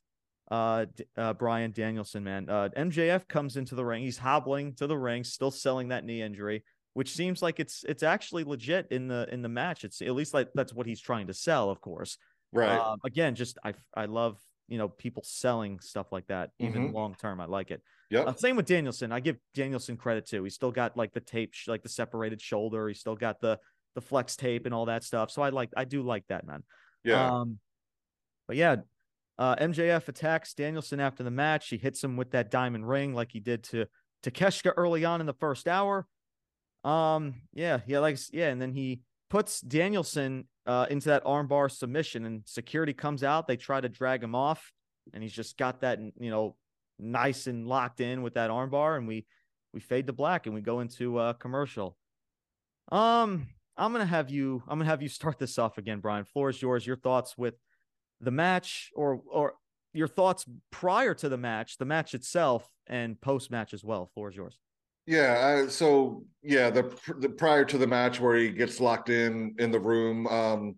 [0.50, 0.84] uh,
[1.16, 2.48] uh Bryan Danielson, man.
[2.50, 4.02] Uh MJF comes into the ring.
[4.02, 8.02] He's hobbling to the ring, still selling that knee injury, which seems like it's it's
[8.02, 9.84] actually legit in the in the match.
[9.84, 12.18] It's at least like that's what he's trying to sell, of course.
[12.52, 12.78] Right.
[12.78, 14.38] Um, again, just I I love
[14.68, 16.94] you know people selling stuff like that even Mhm.
[16.94, 17.40] long term.
[17.40, 17.82] I like it.
[18.10, 19.12] yeah Uh, same with Danielson.
[19.12, 20.42] I give Danielson credit too.
[20.44, 22.88] He's still got like the tape, sh- like the separated shoulder.
[22.88, 23.58] He's still got the
[23.94, 25.30] the flex tape and all that stuff.
[25.30, 26.62] So I like I do like that man.
[27.04, 27.28] yeah.
[27.30, 27.58] Um,
[28.46, 28.76] but yeah,
[29.38, 31.68] uh, MJF attacks Danielson after the match.
[31.68, 33.86] He hits him with that diamond ring like he did to
[34.22, 36.06] to Keshka early on in the first hour.
[36.84, 42.24] Um, yeah, yeah, like yeah, and then he puts Danielson uh into that armbar submission,
[42.24, 43.46] and security comes out.
[43.46, 44.72] They try to drag him off,
[45.12, 46.56] and he's just got that you know
[46.98, 49.26] nice and locked in with that armbar, and we
[49.72, 51.96] we fade to black, and we go into uh commercial.
[52.92, 54.62] Um, I'm gonna have you.
[54.68, 56.24] I'm gonna have you start this off again, Brian.
[56.24, 56.86] Floor is yours.
[56.86, 57.54] Your thoughts with
[58.20, 59.54] the match, or or
[59.92, 64.10] your thoughts prior to the match, the match itself, and post match as well.
[64.14, 64.58] Floor is yours.
[65.10, 66.82] Yeah, I, so yeah, the
[67.18, 70.76] the prior to the match where he gets locked in in the room, um,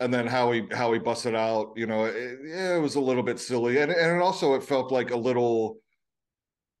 [0.00, 2.14] and then how he how he busted out, you know, it,
[2.46, 5.76] it was a little bit silly, and and it also it felt like a little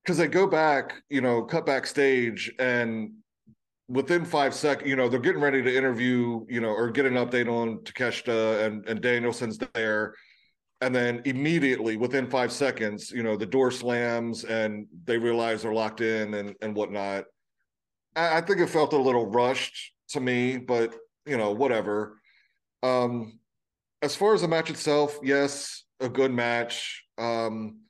[0.02, 3.12] because they go back, you know, cut backstage, and
[3.88, 7.14] within five seconds, you know, they're getting ready to interview, you know, or get an
[7.14, 10.14] update on Takeshita, and and Danielson's there,
[10.80, 15.74] and then immediately within five seconds you know the door slams and they realize they're
[15.74, 17.24] locked in and and whatnot.
[18.14, 20.94] I, I think it felt a little rushed to me but
[21.26, 22.20] you know whatever.
[22.82, 23.38] Um
[24.02, 27.04] as far as the match itself yes a good match.
[27.18, 27.80] Um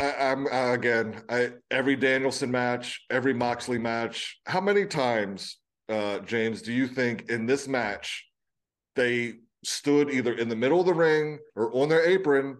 [0.00, 5.58] I, i'm uh, again i every danielson match every moxley match how many times
[5.90, 8.26] uh james do you think in this match
[8.96, 9.34] they
[9.64, 12.58] stood either in the middle of the ring or on their apron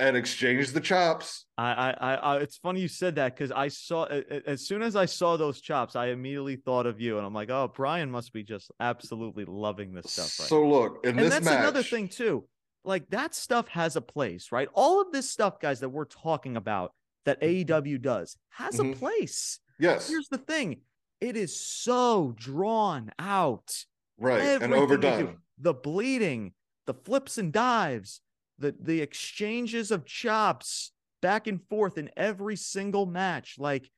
[0.00, 1.46] and exchanged the chops.
[1.56, 4.82] I, I, I, it's funny you said that because I saw a- a- as soon
[4.82, 8.10] as I saw those chops, I immediately thought of you, and I'm like, oh, Brian
[8.10, 10.40] must be just absolutely loving this stuff.
[10.40, 12.46] Right so look, in and this that's match, another thing too.
[12.84, 14.68] Like that stuff has a place, right?
[14.74, 16.92] All of this stuff, guys, that we're talking about
[17.24, 18.98] that AEW does has a Mhm.
[18.98, 19.60] place.
[19.78, 20.80] yes, Here's the thing:
[21.20, 23.84] it is so drawn out.
[24.18, 25.36] right, and Everything do, overdone.
[25.58, 26.54] The bleeding,
[26.86, 28.20] the flips and dives,
[28.58, 33.56] the the exchanges of chops back and forth in every single match.
[33.58, 33.90] Like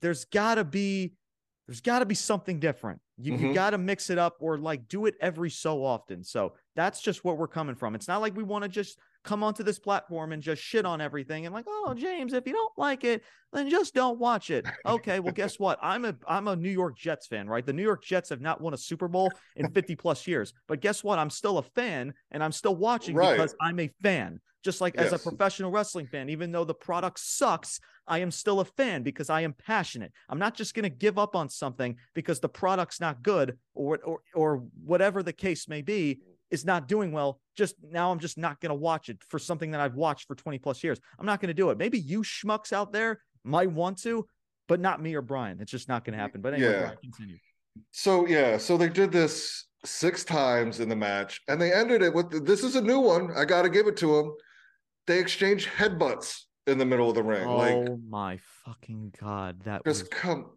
[0.00, 1.14] there's gotta be
[1.66, 3.00] there's gotta be something different.
[3.16, 3.54] You you Mhm.
[3.54, 6.22] gotta mix it up or like do it every so often.
[6.24, 7.94] So that's just what we're coming from.
[7.94, 11.00] It's not like we want to just come onto this platform and just shit on
[11.00, 11.96] everything and like, oh mm.
[11.98, 13.22] James, if you don't like it,
[13.52, 14.66] then just don't watch it.
[14.86, 15.78] Okay, well, guess what?
[15.82, 17.64] I'm a I'm a New York Jets fan, right?
[17.64, 20.52] The New York Jets have not won a Super Bowl in 50 plus years.
[20.68, 21.18] But guess what?
[21.18, 23.36] I'm still a fan and I'm still watching Right.
[23.36, 24.40] because I'm a fan.
[24.62, 28.60] Just like as a professional wrestling fan, even though the product sucks, I am still
[28.60, 30.10] a fan because I am passionate.
[30.28, 33.98] I'm not just going to give up on something because the product's not good or
[34.04, 36.20] or or whatever the case may be
[36.54, 37.38] is not doing well.
[37.56, 40.34] Just now I'm just not going to watch it for something that I've watched for
[40.34, 40.98] 20 plus years.
[41.18, 41.76] I'm not going to do it.
[41.76, 44.26] Maybe you schmucks out there might want to,
[44.68, 45.60] but not me or Brian.
[45.60, 46.40] It's just not going to happen.
[46.40, 46.80] But anyway, Yeah.
[46.80, 47.36] Brian, continue.
[47.90, 52.14] So yeah, so they did this six times in the match, and they ended it
[52.14, 53.30] with this is a new one.
[53.36, 54.32] I got to give it to them.
[55.06, 59.84] They exchanged headbutts in the middle of the ring, Oh like my fucking god, that
[59.84, 60.52] just was come,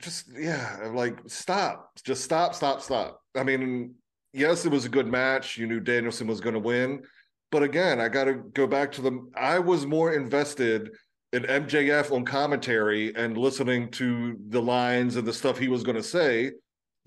[0.00, 3.20] just yeah, like stop, just stop, stop, stop.
[3.36, 3.94] I mean,
[4.32, 5.56] yes, it was a good match.
[5.56, 7.02] You knew Danielson was going to win,
[7.50, 9.30] but again, I got to go back to the.
[9.36, 10.90] I was more invested
[11.32, 15.96] in MJF on commentary and listening to the lines and the stuff he was going
[15.96, 16.52] to say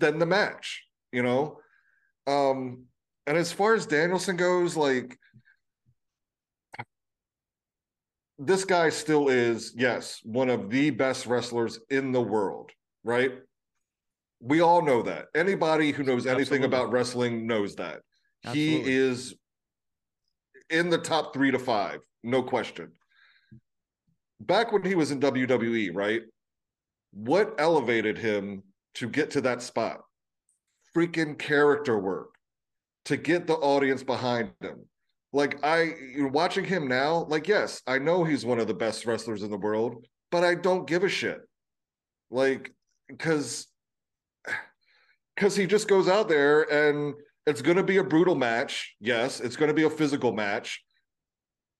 [0.00, 0.84] than the match.
[1.12, 1.58] You know,
[2.26, 2.84] um,
[3.26, 5.18] and as far as Danielson goes, like
[8.38, 12.70] this guy still is, yes, one of the best wrestlers in the world,
[13.02, 13.32] right?
[14.40, 15.26] We all know that.
[15.34, 16.66] Anybody who knows anything Absolutely.
[16.66, 18.00] about wrestling knows that.
[18.44, 18.90] Absolutely.
[18.90, 19.34] He is
[20.70, 22.92] in the top three to five, no question.
[24.40, 26.22] Back when he was in WWE, right?
[27.12, 28.62] What elevated him
[28.94, 30.00] to get to that spot?
[30.94, 32.36] Freaking character work
[33.06, 34.84] to get the audience behind him.
[35.32, 39.06] Like I you're watching him now, like yes, I know he's one of the best
[39.06, 41.40] wrestlers in the world, but I don't give a shit.
[42.30, 42.72] Like
[43.18, 43.66] cuz
[45.36, 47.14] cuz he just goes out there and
[47.46, 48.96] it's going to be a brutal match.
[49.00, 50.82] Yes, it's going to be a physical match.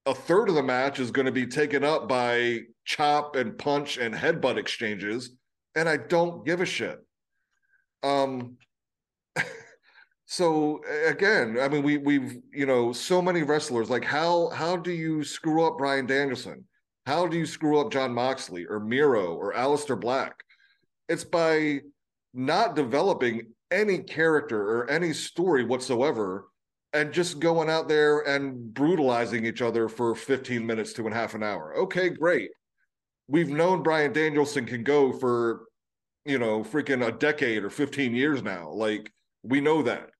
[0.06, 3.98] A third of the match is going to be taken up by chop and punch
[3.98, 5.30] and headbutt exchanges,
[5.74, 7.00] and I don't give a shit.
[8.04, 8.56] Um,
[10.26, 13.90] so again, I mean, we we've you know so many wrestlers.
[13.90, 16.64] Like how how do you screw up Bryan Danielson?
[17.06, 20.36] How do you screw up Jon Moxley or Miro or Aleister Black?
[21.08, 21.80] It's by
[22.36, 26.46] not developing any character or any story whatsoever
[26.92, 31.34] and just going out there and brutalizing each other for 15 minutes to a half
[31.34, 31.74] an hour.
[31.76, 32.50] Okay, great.
[33.28, 35.64] We've known Bryan Danielson can go for,
[36.24, 38.70] you know, freaking a decade or 15 years now.
[38.70, 39.12] Like,
[39.42, 40.10] we know that.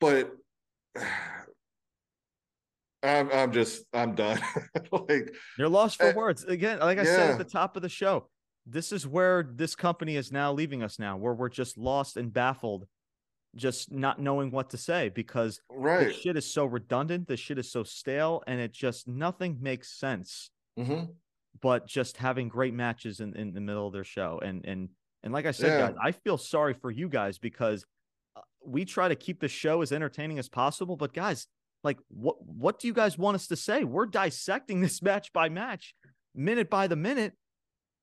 [0.00, 0.32] But
[3.02, 4.40] I'm I'm just I'm done.
[4.92, 6.44] like You're lost for Eh, words.
[6.44, 8.28] Again, like I said at the top of the show,
[8.66, 12.32] this is where this company is now leaving us now, where we're just lost and
[12.32, 12.86] baffled,
[13.54, 16.08] just not knowing what to say because right.
[16.08, 19.98] this shit is so redundant, this shit is so stale, and it just nothing makes
[19.98, 21.04] sense hmm
[21.60, 24.40] but just having great matches in, in the middle of their show.
[24.44, 24.88] And and
[25.22, 25.88] and like I said, Yeah.
[25.88, 27.84] guys, I feel sorry for you guys because
[28.36, 30.96] uh, we try to keep the show as entertaining as possible.
[30.96, 31.46] But guys,
[31.82, 33.84] like, what what do you guys want us to say?
[33.84, 35.94] We're dissecting this match by match,
[36.34, 37.34] minute by the minute.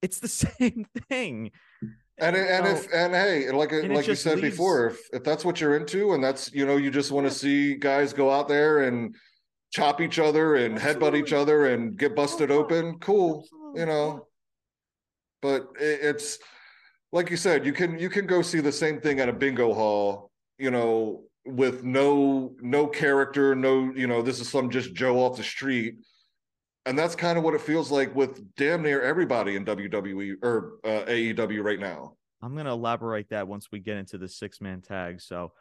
[0.04, 0.28] It's the
[0.60, 1.52] same thing.
[2.20, 5.00] And and know, if and hey, like uh, and like you said leaves- before, if
[5.14, 8.14] if that's what you're into, and that's you know you just want to see guys
[8.14, 9.16] go out there and
[9.72, 12.56] chop each other and headbutt each other and get oh, busted yeah.
[12.56, 14.28] open, cool, Absolutely, you know.
[15.42, 16.38] But it, it's
[17.12, 19.74] like you said, you can you can go see the same thing at a bingo
[19.74, 20.30] hall,
[20.60, 25.38] you know, with no no character, no you know this is some just Joe off
[25.38, 25.96] the street.
[26.86, 30.74] And that's kind of what it feels like with damn near everybody in WWE or
[30.84, 32.16] uh, AEW right now.
[32.42, 35.22] I'm gonna elaborate that once we get into the six man tag.
[35.22, 35.54] So,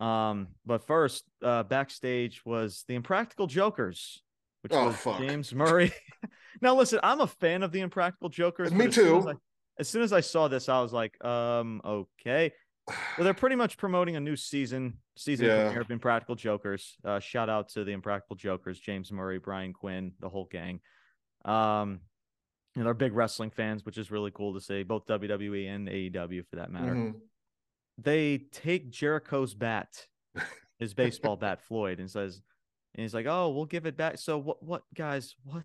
[0.00, 4.20] um, but first, uh, backstage was the Impractical Jokers,
[4.62, 5.18] which Oh, was fuck.
[5.20, 5.92] James Murray.
[6.60, 8.72] now, listen, I'm a fan of the Impractical Jokers.
[8.72, 9.30] Me as soon as too.
[9.30, 9.34] I-
[9.78, 12.52] As soon as I saw this, I was like, um, okay.
[13.16, 15.64] So they're pretty much promoting a new season, season Yeah.
[15.64, 16.96] premiere of Impractical Jokers.
[17.04, 20.80] Uh, shout out to the Impractical Jokers, James Murray, Brian Quinn, the whole gang.
[21.44, 22.00] Um,
[22.74, 25.88] you know, they're big wrestling fans, which is really cool to see, both WWE and
[25.88, 26.94] AEW for that matter.
[26.94, 27.20] Mhm.
[27.96, 30.06] They take Jericho's bat,
[30.78, 32.42] his baseball bat, Floyd, and says,
[32.94, 34.62] and he's like, "Oh, we'll give it back." So what?
[34.62, 35.36] What guys?
[35.44, 35.64] What?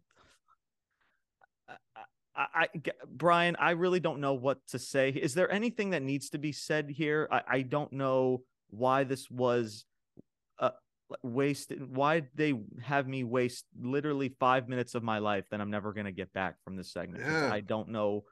[2.39, 2.67] I, I,
[3.05, 5.09] Brian, I really don't know what to say.
[5.09, 7.27] Is there anything that needs to be said here?
[7.29, 9.83] I, I don't know why this was
[10.57, 10.69] uh,
[11.21, 11.93] wasted.
[11.93, 16.13] Why they have me waste literally five minutes of my life that I'm never gonna
[16.13, 17.25] get back from this segment?
[17.27, 17.51] Yeah.
[17.51, 18.23] I don't know.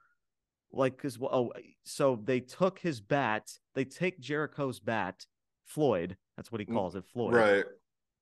[0.72, 1.52] Like, because oh,
[1.84, 3.50] so they took his bat.
[3.74, 5.26] They take Jericho's bat,
[5.66, 6.16] Floyd.
[6.36, 7.34] That's what he Mm, calls it, Floyd.
[7.34, 7.64] Right.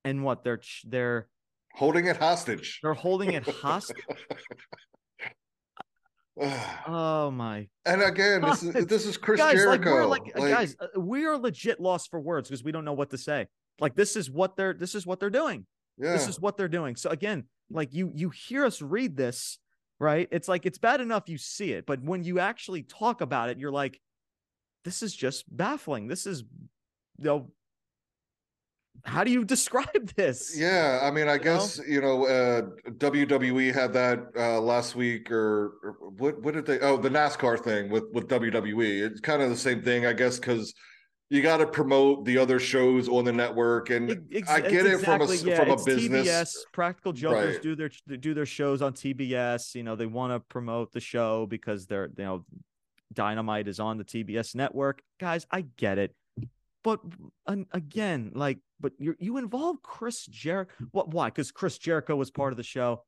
[0.04, 1.28] And what they're they're
[1.74, 2.80] Holding it hostage.
[2.82, 3.98] they're holding it hostage.
[6.86, 9.92] Oh my and again, this is this is Chris guys, like Jericho.
[9.92, 12.92] we're like, uh, guys, uh, we are legit lost for words because we don't know
[12.92, 13.46] what to say.
[13.80, 15.66] Like this is what they're this is what they're doing.
[15.98, 16.12] yeah.
[16.12, 16.96] This is what they're doing.
[16.96, 19.58] So again, like you you hear us read this,
[19.98, 20.28] right?
[20.30, 23.58] It's like it's bad enough you see it, but when you actually talk about it,
[23.58, 24.00] you're like,
[24.84, 26.06] this is just baffling.
[26.06, 26.44] This is
[27.18, 27.50] you know
[29.04, 30.56] how do you describe this?
[30.58, 31.44] Yeah, I mean, I You know?
[31.44, 36.40] guess you know, uh, WWE had that uh, last week, or, or what?
[36.42, 36.80] What did they?
[36.80, 39.02] Oh, the NASCAR thing with with WWE.
[39.10, 40.74] It's kind of the same thing, I guess, because
[41.28, 45.00] you got to promote the other shows on the network, and Ex- I get it
[45.00, 46.28] from a exactly- yeah, from a it's business.
[46.28, 46.52] TBS.
[46.72, 47.62] Practical Jokers Right.
[47.62, 49.74] do their do their shows on TBS.
[49.74, 52.44] You know, they want to promote the show because they're you know,
[53.12, 55.00] Dynamite is on the TBS network.
[55.18, 56.14] Guys, I get it,
[56.84, 57.00] but
[57.72, 60.72] again, like, but you you involve Chris Jericho.
[60.92, 61.08] What?
[61.10, 61.26] Why?
[61.28, 63.02] Because Chris Jericho was part of the show.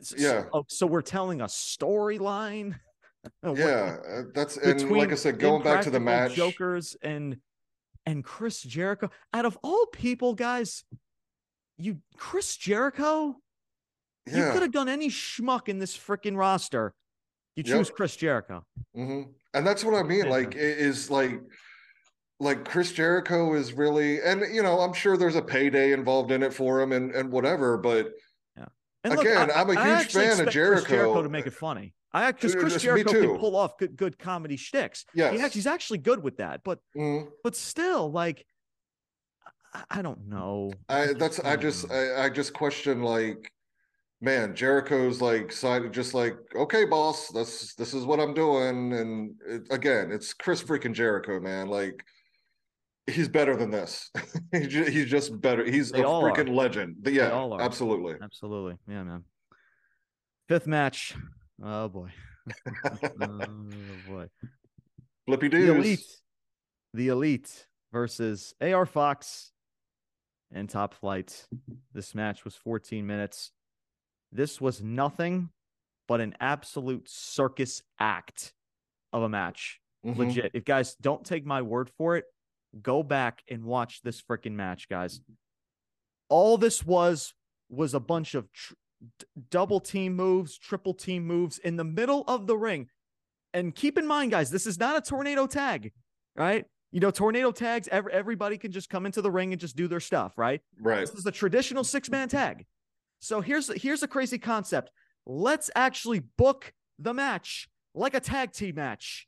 [0.00, 0.44] S- s- Yeah.
[0.52, 2.76] Oh, so we're telling a storyline.
[3.42, 6.34] Yeah, uh, that's and like I said, going back to the match.
[6.34, 7.38] Jokers and
[8.04, 9.08] and Chris Jericho.
[9.32, 10.84] Out of all people, guys,
[11.78, 13.36] you Chris Jericho,
[14.26, 16.92] You could have done any schmuck in this freaking roster.
[17.56, 17.96] You choose Yep.
[17.96, 18.66] Chris Jericho.
[18.94, 19.22] hmm
[19.54, 20.24] And that's what I mean.
[20.26, 20.30] Yeah.
[20.30, 21.40] Like, it is like,
[22.44, 26.42] like Chris Jericho is really, and you know, I'm sure there's a payday involved in
[26.42, 27.76] it for him and and whatever.
[27.78, 28.12] But
[29.06, 30.88] And Again, I'm a a huge fan of Chris Jericho.
[30.88, 31.92] Jericho to make it funny.
[32.12, 35.04] I because Uh, Chris Jericho can pull off good good comedy shticks.
[35.12, 36.62] He yes, he's actually good with that.
[36.64, 37.28] But Mhm.
[37.42, 38.46] but still, like,
[39.74, 40.72] I, I don't know.
[40.88, 41.90] I that's I just.
[41.90, 43.52] I, I just question like,
[44.22, 48.92] man, Jericho's like side just like okay, boss, that's this is what I'm doing.
[48.94, 51.68] And it, again, it's Chris freaking Jericho, man.
[51.68, 52.02] Like.
[53.06, 54.10] He's better than this.
[54.52, 55.64] he's, ju- he's just better.
[55.64, 56.32] He's They a all are.
[56.32, 56.96] freaking legend.
[57.00, 57.60] But yeah, all are.
[57.60, 58.14] absolutely.
[58.22, 59.24] Absolutely, yeah, man.
[60.48, 61.14] Fifth match.
[61.62, 62.10] Oh boy.
[63.20, 63.46] oh
[64.08, 64.26] boy.
[65.26, 66.04] Flippy The elite.
[66.94, 69.52] The elite versus AR Fox
[70.52, 71.46] and Top Flight.
[71.92, 73.50] This match was 14 minutes.
[74.32, 75.50] This was nothing
[76.08, 78.52] but an absolute circus act
[79.12, 79.80] of a match.
[80.04, 80.16] Mhm.
[80.18, 80.50] Legit.
[80.54, 82.24] If guys don't take my word for it,
[82.82, 85.20] go back and watch this freaking match, guys.
[86.28, 87.34] All this was
[87.68, 88.74] was a bunch of tr-
[89.50, 92.88] double team moves, triple team moves in the middle of the ring.
[93.52, 95.92] And keep in mind, guys, this is not a tornado tag,
[96.36, 96.64] right?
[96.90, 99.88] You know, tornado tags, ev- everybody can just come into the ring and just do
[99.88, 100.60] their stuff, right?
[100.80, 101.00] Right.
[101.00, 102.66] This is a traditional six man tag.
[103.20, 104.90] So here's here's a crazy concept.
[105.26, 109.26] Let's actually book the match like a tag team match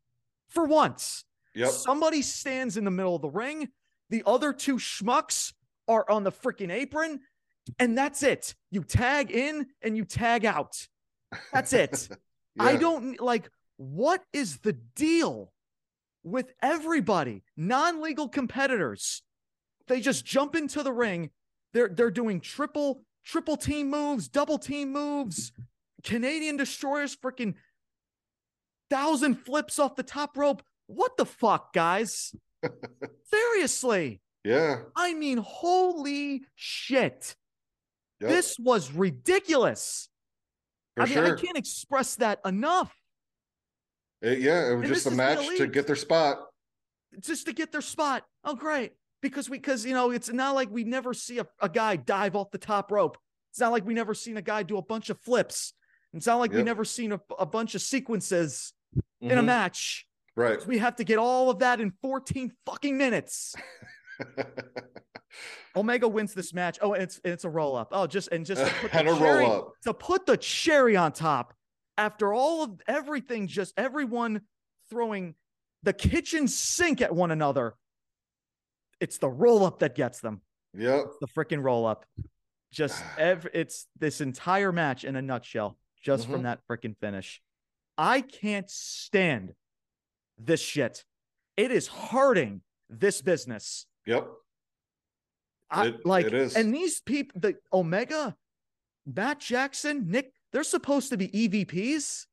[0.48, 1.24] for once.
[1.56, 1.70] Yep.
[1.70, 3.68] Somebody stands in the middle of the ring.
[4.10, 5.54] The other two schmucks
[5.88, 7.20] are on the freaking apron,
[7.78, 8.54] and that's it.
[8.70, 10.76] You tag in and you tag out.
[11.52, 12.08] That's it.
[12.58, 15.52] I don't like what is the deal
[16.22, 19.22] with everybody, non-legal competitors.
[19.88, 21.30] They just jump into the ring.
[21.72, 25.52] They're they're doing triple triple team moves, double team moves,
[26.02, 27.54] Canadian destroyers, freaking
[28.90, 30.62] thousand flips off the top rope.
[30.86, 32.34] What the fuck, guys?
[33.30, 34.20] Seriously.
[34.44, 34.82] Yeah.
[34.94, 37.34] I mean, holy shit.
[38.20, 38.30] Yep.
[38.30, 40.08] This was ridiculous.
[40.96, 41.36] for I mean, sure.
[41.36, 42.94] I can't express that enough.
[44.22, 46.38] It- yeah, it was And just a match to get their spot.
[47.20, 48.22] just to get their spot.
[48.44, 48.92] Oh, great.
[49.22, 52.36] Because we, because, you know, it's not like we never see a, a guy dive
[52.36, 53.18] off the top rope.
[53.50, 55.72] It's not like we never seen a guy do a bunch of flips.
[56.12, 58.72] It's not like we never seen a, a bunch of sequences
[59.20, 59.46] in a Mhm.
[59.46, 60.06] match.
[60.36, 60.64] Right.
[60.66, 63.54] We have to get all of that in 14 fucking minutes.
[65.76, 66.78] Omega wins this match.
[66.80, 67.88] Oh, and it's it's a roll up.
[67.92, 69.72] Oh, just and just to put the and a cherry, roll up.
[69.84, 71.52] to put the cherry on top
[71.98, 74.42] after all of everything, just everyone
[74.90, 75.34] throwing
[75.82, 77.74] the kitchen sink at one another.
[79.00, 80.40] It's the roll up that gets them.
[80.74, 81.04] Yep.
[81.20, 82.06] The freaking roll up.
[82.72, 86.30] Just every it's this entire match in a nutshell, just Mhm.
[86.32, 87.42] from that freaking finish.
[87.98, 89.52] I can't stand
[90.38, 91.04] this shit.
[91.56, 92.60] It is hurting
[92.90, 93.86] this business.
[94.06, 94.28] Yep.
[95.70, 96.54] I, It- like, it is.
[96.54, 98.36] and these people, the Omega,
[99.06, 102.26] Matt Jackson, Nick, they're supposed to be EVPs,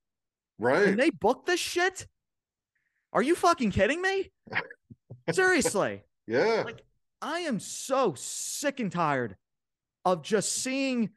[0.59, 0.87] Right.
[0.89, 2.07] and they book this shit.
[3.11, 4.31] Are you fucking kidding me?
[5.31, 6.63] Seriously, yeah.
[6.65, 6.83] like,
[7.21, 9.37] I am so sick and tired
[10.05, 11.11] of just seeing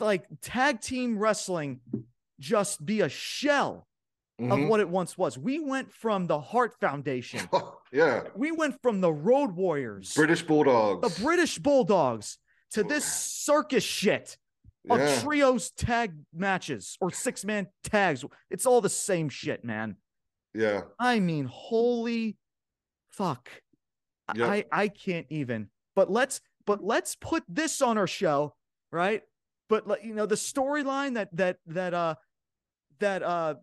[0.00, 1.80] like tag team wrestling
[2.40, 3.86] just be a shell
[4.38, 4.68] of Mhm.
[4.68, 5.36] what it once was.
[5.36, 7.40] We went from the Heart Foundation,
[7.92, 8.24] yeah.
[8.36, 11.16] we went from the Road Warriors, British Bulldogs.
[11.16, 12.38] the British Bulldogs,
[12.72, 13.04] to this
[13.44, 14.38] circus shit
[14.88, 15.20] of Yeah.
[15.20, 18.24] trios tag matches or six man tags.
[18.50, 19.96] It's all the same shit, man.
[20.54, 20.82] Yeah.
[20.98, 22.36] I mean, holy
[23.10, 23.50] fuck.
[24.28, 24.48] I- Yep.
[24.50, 25.70] I I can't even.
[25.96, 28.54] But let's but let's put this on our show,
[28.92, 29.22] right?
[29.68, 32.14] But you know, the storyline that that that uh
[33.00, 33.54] that uh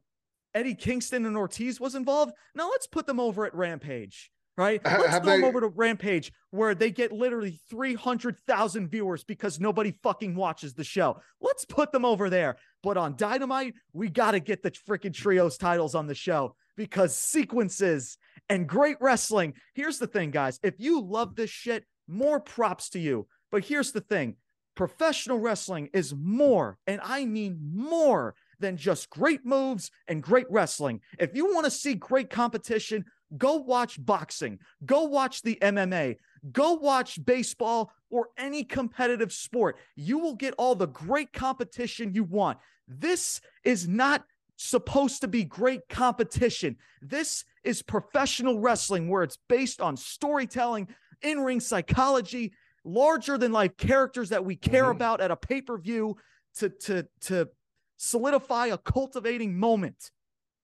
[0.55, 2.31] Eddie Kingston and Ortiz was involved.
[2.55, 4.81] Now let's put them over at Rampage, right?
[4.83, 9.91] Let's have 'em they- over to Rampage where they get literally 300,000 viewers because nobody
[10.01, 11.19] fucking watches the show.
[11.41, 12.55] Let's put them over there.
[12.81, 17.17] But on Dynamite, we got to get the freaking trios titles on the show because
[17.17, 18.17] sequences
[18.49, 19.53] and great wrestling.
[19.73, 20.59] Here's the thing, guys.
[20.63, 23.27] If you love this shit, more props to you.
[23.51, 24.37] But here's the thing
[24.75, 31.01] professional wrestling is more, and I mean more than just great moves and great wrestling.
[31.19, 33.05] If you want to see great competition,
[33.37, 36.17] go watch boxing, go watch the MMA,
[36.51, 39.77] go watch baseball or any competitive sport.
[39.95, 42.59] You will get all the great competition you want.
[42.87, 44.25] This is not
[44.57, 46.77] supposed to be great competition.
[47.01, 50.87] This is professional wrestling where it's based on storytelling,
[51.21, 52.53] in ring psychology,
[52.83, 54.91] larger than life characters that we care Mhm.
[54.91, 56.15] about at a pay per view,
[56.55, 57.49] to to to
[57.97, 60.11] solidify a cultivating moment.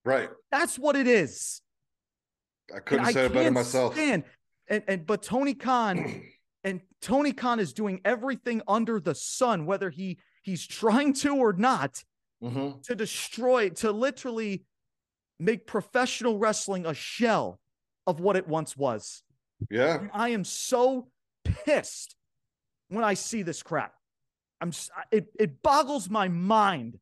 [0.04, 0.30] Right.
[0.50, 1.60] That's what it is.
[2.74, 3.94] I couldn't say it better myself.
[3.94, 4.24] Stand.
[4.68, 6.22] And and but Tony Khan
[6.64, 11.52] and Tony Khan is doing everything under the sun, whether he he's trying to or
[11.52, 12.02] not,
[12.42, 12.80] mm-hmm.
[12.82, 14.64] to destroy, to literally
[15.38, 17.58] make professional wrestling a shell
[18.06, 19.22] of what it once was.
[19.70, 20.00] Yeah.
[20.00, 21.08] And I am so
[21.44, 22.16] pissed
[22.88, 23.94] when I see this crap.
[24.60, 24.72] I'm
[25.10, 26.98] it it boggles my mind.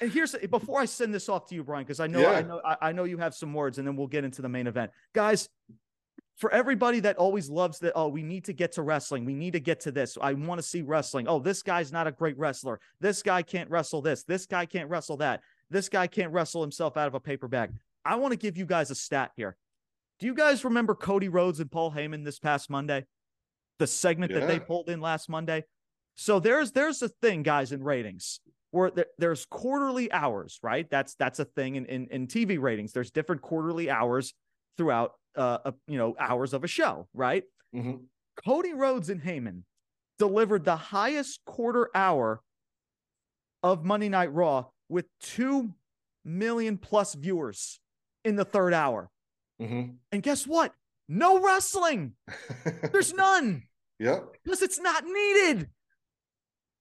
[0.00, 2.30] And here's before I send this off to you, Brian, because I know yeah.
[2.30, 4.66] I know I know you have some words, and then we'll get into the main
[4.66, 5.48] event, guys.
[6.36, 9.24] For everybody that always loves that, oh, we need to get to wrestling.
[9.24, 10.16] We need to get to this.
[10.20, 11.26] I want to see wrestling.
[11.26, 12.78] Oh, this guy's not a great wrestler.
[13.00, 14.22] This guy can't wrestle this.
[14.22, 15.40] This guy can't wrestle that.
[15.68, 17.72] This guy can't wrestle himself out of a paper bag.
[18.04, 19.56] I want to give you guys a stat here.
[20.20, 23.06] Do you guys remember Cody Rhodes and Paul Heyman this past Monday?
[23.80, 24.38] The segment yeah.
[24.38, 25.64] that they pulled in last Monday.
[26.14, 28.38] So there's there's a thing, guys, in ratings
[28.70, 30.88] where there's quarterly hours, right?
[30.90, 32.92] That's that's a thing in, in in TV ratings.
[32.92, 34.34] There's different quarterly hours
[34.76, 37.44] throughout uh a, you know hours of a show, right?
[37.74, 37.96] Mm-hmm.
[38.44, 39.62] Cody Rhodes and Heyman
[40.18, 42.40] delivered the highest quarter hour
[43.62, 45.74] of Monday Night Raw with two
[46.24, 47.80] million plus viewers
[48.24, 49.10] in the third hour.
[49.60, 49.92] Mm-hmm.
[50.12, 50.72] And guess what?
[51.08, 52.12] No wrestling.
[52.92, 53.62] There's none.
[53.98, 54.36] Yep.
[54.44, 55.68] Because it's not needed.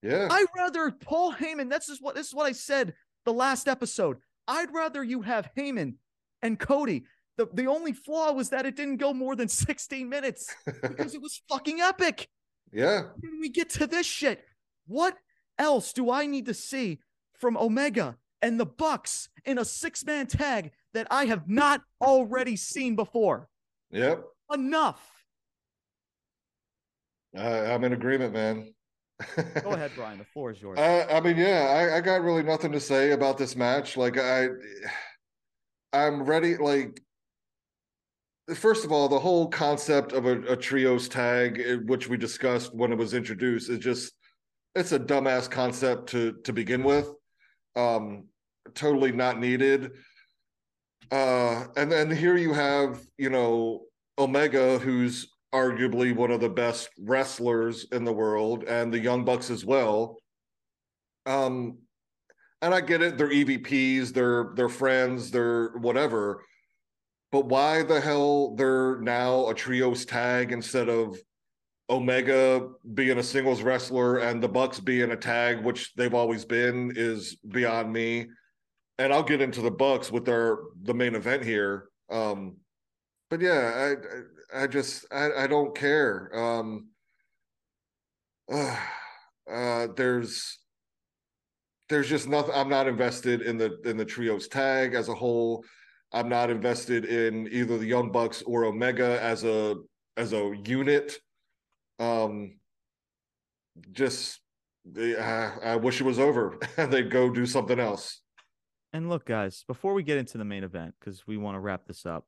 [0.02, 0.28] Yeah.
[0.30, 1.70] I'd rather Paul Heyman.
[1.70, 2.94] That's just what this is what I said
[3.26, 4.18] the last episode.
[4.48, 5.96] I'd rather you have Heyman
[6.42, 7.06] and Cody.
[7.38, 11.22] The the only flaw was that it didn't go more than 16 minutes because it
[11.22, 12.28] was fucking epic.
[12.72, 13.04] Yeah.
[13.20, 14.44] When we get to this shit,
[14.86, 15.18] what
[15.58, 17.00] else do I need to see
[17.38, 22.56] from Omega and the Bucks in a six man tag that I have not already
[22.56, 23.50] seen before.
[23.92, 24.24] Yep.
[24.54, 25.24] Enough.
[27.38, 28.74] Uh, I'm in agreement, man.
[29.36, 30.20] Go ahead, Brian.
[30.20, 30.78] The floor is yours.
[30.78, 33.98] Uh, I mean, yeah, I, I got really nothing to say about this match.
[33.98, 34.48] Like, I,
[35.92, 36.58] I'm ready.
[36.58, 37.02] Like,
[38.54, 42.76] first of all, the whole concept of a, a trios tag, eh, which we discussed
[42.76, 44.14] when it was introduced, is just
[44.76, 47.12] it's a dumbass concept to to begin with.
[47.76, 48.26] Um,
[48.76, 49.92] totally not needed.
[51.12, 53.86] Uh, and then here you have, you know,
[54.20, 59.50] Omega, who's arguably one of the best wrestlers in the world, and the Young Bucks
[59.50, 60.18] as well.
[61.26, 61.80] Um,
[62.62, 66.44] and I get it; they're EVPs, they're they're friends, they're whatever.
[67.32, 71.18] But why the hell they're now a trios tag instead of
[71.90, 76.94] Omega being a singles wrestler and the Bucks being a tag, which they've always been,
[76.96, 78.28] is beyond me.
[78.98, 81.90] And I'll get into the Bucks with their the main event here.
[82.10, 82.58] Um,
[83.30, 84.22] but yeah, I I
[84.68, 86.32] just I, I don't care.
[86.34, 86.90] Um,
[88.52, 88.78] uh,
[89.52, 90.60] uh, there's
[91.90, 92.54] there's just nothing.
[92.54, 95.64] I'm not invested in the in the trios tag as a whole.
[96.14, 99.76] I'm not invested in either the Young Bucks or Omega as a
[100.16, 101.18] as a unit.
[102.00, 102.60] Um,
[103.92, 104.40] just
[104.98, 108.22] I, I wish it was over and they'd go do something else.
[108.94, 111.86] And look, guys, before we get into the main event, because we want to wrap
[111.86, 112.26] this up,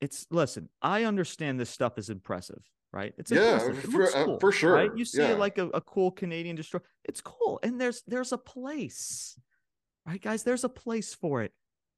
[0.00, 0.68] it's listen.
[0.82, 2.62] I understand this stuff is impressive,
[2.92, 3.14] right?
[3.18, 4.74] It's yeah, it for, uh, cool, uh, for sure.
[4.74, 4.90] Right?
[4.94, 5.32] You see yeah.
[5.32, 6.82] it like a, a cool Canadian destroyer.
[7.04, 9.38] It's cool, and there's there's a place,
[10.06, 10.42] right, guys?
[10.42, 11.52] There's a place for it.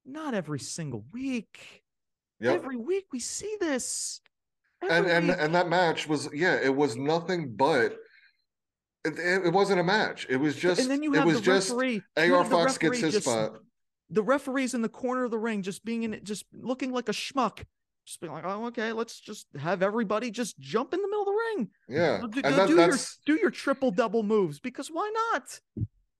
[0.05, 1.83] Not every single week.
[2.41, 2.55] Yep.
[2.55, 4.21] Every week we see this
[4.87, 7.97] and and and that match was yeah, it was nothing but
[9.05, 10.27] it, it wasn't a match.
[10.29, 12.99] It was just and then you have it was the referee, just AR Fox gets
[12.99, 13.59] his just, spot.
[14.09, 17.09] The referee's in the corner of the ring, just being in it, just looking like
[17.09, 17.63] a schmuck.
[18.09, 21.27] Just being like, oh, okay, let's just have everybody just jump in the middle of
[21.27, 21.69] the ring.
[21.87, 25.59] Yeah, do, and that, do your do your triple double moves because why not?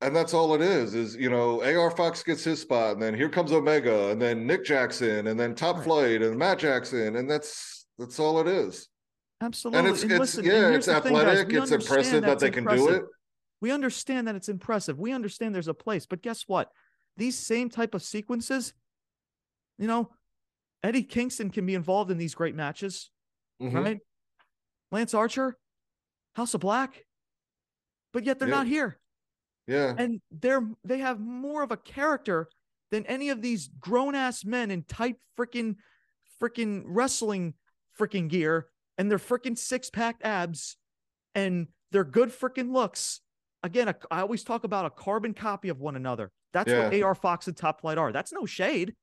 [0.02, 0.94] And that's all it is.
[0.94, 4.46] Is you know, AR Fox gets his spot, and then here comes Omega, and then
[4.46, 5.84] Nick Jackson, and then Top right.
[5.84, 8.88] Flight, and Matt Jackson, and that's that's all it is.
[9.42, 9.80] Absolutely.
[9.80, 11.48] And it's, and it's listen, yeah, it's athletic.
[11.48, 12.86] Thing, it's impressive that they impressive.
[12.86, 13.04] can do it.
[13.62, 15.00] We understand that it's impressive.
[15.00, 16.72] We understand there's a place, but guess what?
[17.18, 18.76] These same type of sequences,
[19.80, 20.12] you know,
[20.84, 23.10] Eddie Kingston can be involved in these great matches,
[23.62, 23.78] mm-hmm.
[23.78, 24.00] right?
[24.92, 25.58] Lance Archer,
[26.34, 27.06] House of Black,
[28.14, 28.56] but yet they're yeah.
[28.56, 29.00] not here.
[29.68, 29.94] Yeah.
[29.98, 32.50] And they're they have more of a character
[32.92, 35.76] than any of these grown ass men in tight freaking
[36.42, 37.54] freaking wrestling
[38.00, 40.78] freaking gear and their freaking six pack abs
[41.36, 43.22] and their good freaking looks.
[43.62, 46.32] Again, I always talk about a carbon copy of one another.
[46.54, 46.90] That's yeah.
[46.90, 48.12] what AR Fox and Top Flight are.
[48.12, 48.96] That's no shade.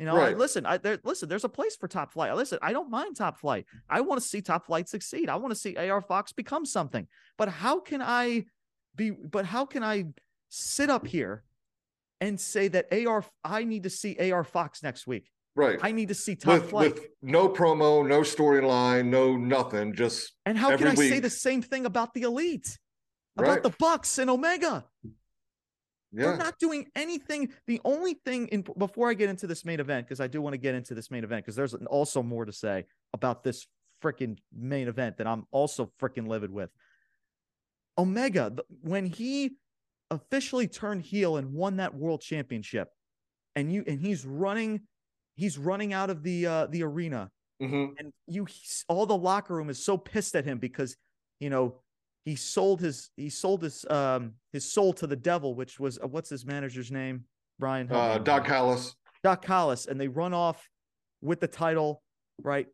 [0.00, 0.34] You know, right.
[0.34, 2.34] I, listen, I there, listen, there's a place for top flight.
[2.34, 3.66] Listen, I don't mind top flight.
[3.86, 5.28] I want to see top flight succeed.
[5.28, 7.06] I want to see AR Fox become something.
[7.36, 8.46] But how can I
[8.96, 10.06] be but how can I
[10.48, 11.44] sit up here
[12.18, 15.30] and say that AR I need to see AR Fox next week?
[15.54, 15.78] Right.
[15.82, 16.94] I need to see top with, flight.
[16.94, 19.94] with no promo, no storyline, no nothing.
[19.94, 22.78] Just and how can I every say the same thing about the elite?
[23.36, 23.62] About Right.
[23.62, 24.86] the Bucks and Omega?
[26.12, 27.52] They're not doing anything.
[27.66, 30.54] The only thing in before I get into this main event, because I do want
[30.54, 33.66] to get into this main event, because there's also more to say about this
[34.02, 36.70] freaking main event that I'm also freaking livid with.
[37.98, 39.56] Omega, when he
[40.10, 42.88] officially turned heel and won that world championship,
[43.54, 44.80] and you and he's running,
[45.36, 47.30] he's running out of the uh the arena,
[47.62, 47.94] Mhm.
[47.98, 48.46] and you
[48.88, 50.96] all the locker room is so pissed at him because
[51.40, 51.82] you know
[52.24, 56.06] he sold his he sold his um his soul to the devil which was uh,
[56.06, 57.24] what's his manager's name?
[57.58, 57.90] Brian.
[57.90, 58.94] Uh, Doc Callis.
[59.22, 60.68] doc collis and they run off
[61.20, 62.02] with the title
[62.42, 62.66] right?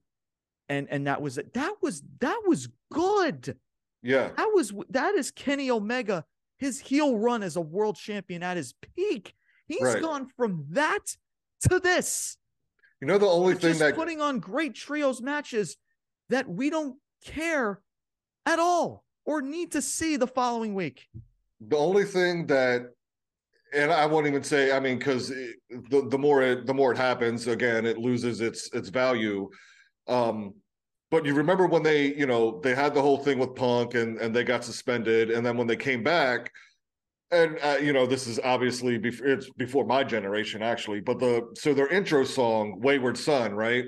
[0.69, 1.55] And and that was it.
[1.55, 3.57] That was that was good.
[4.03, 4.31] Yeah.
[4.37, 6.25] that was that is kenny omega.
[6.59, 9.35] His heel run as a world champion at his peak.
[9.69, 10.01] He's Right.
[10.03, 11.05] gone from that
[11.69, 12.37] to this.
[13.01, 15.77] You know the only We're thing that putting on great trios matches
[16.31, 17.81] that we don't care
[18.47, 21.09] at all or need to see the following week.
[21.61, 22.91] the only thing that
[23.75, 26.99] and I won't even say I mean because the the more it the more it
[26.99, 29.51] happens again it loses its its value.
[30.09, 30.55] Um,
[31.11, 34.19] but you remember when they you know they had the whole thing with Punk and
[34.19, 36.51] and they got suspended and then when they came back
[37.33, 41.43] and uh, you know this is obviously before it's before my generation actually but the
[41.57, 43.85] so their intro song Wayward Son right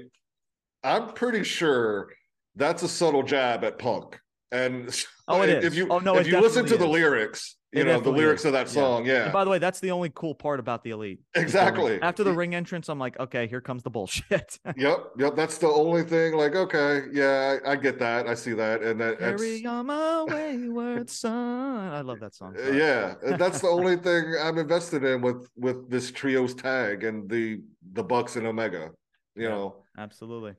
[0.83, 2.09] I'm pretty sure
[2.57, 4.19] that's a subtle jab at Punk
[4.53, 5.77] and Oh, it if is.
[5.77, 8.43] you Oh, no, if you listen to definitely the lyrics you It know the lyrics
[8.43, 8.47] is.
[8.47, 10.91] of that song yeah, And by the way, that's the only cool part about the
[10.91, 11.21] elite.
[11.35, 12.01] is Exactly.
[12.01, 14.59] After the ring entrance, I'm like, okay, here comes the bullshit.
[14.77, 18.55] yep yep that's the only thing like okay yeah I, I get that i see
[18.55, 21.93] that and that, that's Carry on my wayward son.
[21.93, 22.57] I love that song.
[22.57, 22.79] Sorry.
[22.79, 27.61] yeah that's the only thing i'm invested in with with this trios tag and the
[27.93, 28.91] the bucks and omega
[29.37, 29.49] you Yeah.
[29.51, 30.55] know Absolutely.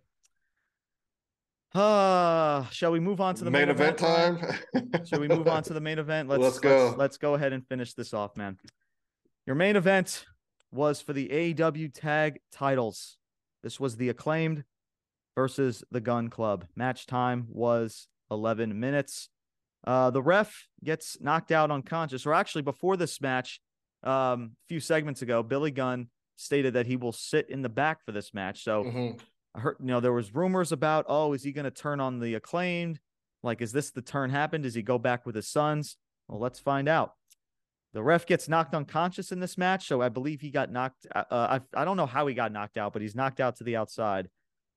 [1.73, 4.37] Uh, shall we move on to the main, main, event, Ryan?
[4.37, 6.27] time Shall we move on to the main event?
[6.27, 6.95] Let's Let's go.
[6.97, 8.57] Let's, go ahead and finish this off, man.
[9.45, 10.25] Your main event
[10.71, 13.17] was for the AEW tag titles.
[13.61, 14.63] This was the acclaimed
[15.35, 16.65] versus the Gunn Club.
[16.75, 19.29] Match time was 11 minutes.
[19.85, 23.61] Uh, the ref gets knocked out unconscious, or actually before this match,
[24.03, 28.03] um, a few segments ago, Billy Gunn stated that he will sit in the back
[28.05, 28.63] for this match.
[28.63, 29.19] So Mhm.
[29.55, 32.19] I heard, you know, there was rumors about, oh, is he going to turn on
[32.19, 32.99] the acclaimed?
[33.41, 34.63] Like, is this the turn happened?
[34.63, 35.97] Does he go back with his sons?
[36.27, 37.13] Well, let's find out.
[37.93, 41.07] The ref gets knocked unconscious in this match, so I believe he got knocked.
[41.13, 43.63] Uh, I I don't know how he got knocked out, but he's knocked out to
[43.63, 44.29] the outside.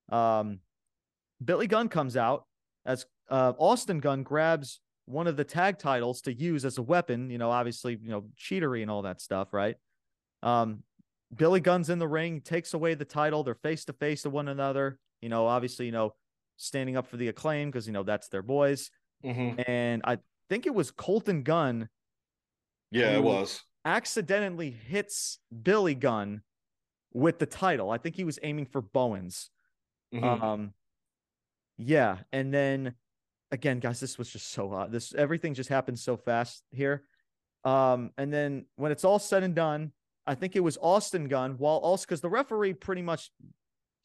[0.09, 0.59] Um,
[1.43, 2.45] Billy Gunn comes out
[2.85, 7.29] as uh, Austin Gunn grabs one of the tag titles to use as a weapon.
[7.29, 9.75] You know, obviously, you know, cheatery and all that stuff, right?
[10.41, 10.83] Um,
[11.35, 13.43] Billy Gunn's in the ring, takes away the title.
[13.43, 14.99] They're face to face to one another.
[15.21, 16.15] You know, obviously, you know,
[16.57, 18.91] standing up for the acclaim because you know that's their boys.
[19.23, 19.63] Mhm.
[19.67, 20.19] And I
[20.49, 21.89] think it was Colten Gunn
[22.91, 26.43] yeah it was accidentally hits Billy Gunn
[27.11, 27.89] with the title.
[27.89, 29.49] I think he was aiming for Bowens.
[30.13, 30.41] Mhm.
[30.41, 30.73] Um,
[31.77, 32.95] yeah, and then
[33.51, 37.05] again, guys, this was just so uh, this everything just happened so fast here.
[37.63, 39.91] Um, and then when it's all said and done,
[40.25, 41.55] I think it was Austin Gunn.
[41.57, 43.31] While also because the referee pretty much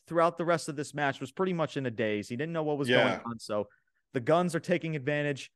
[0.07, 2.29] throughout the rest of this match was pretty much in a daze.
[2.29, 3.05] He didn't know what was Yeah.
[3.05, 3.39] going on.
[3.39, 3.69] So
[4.15, 5.53] the guns are taking advantage.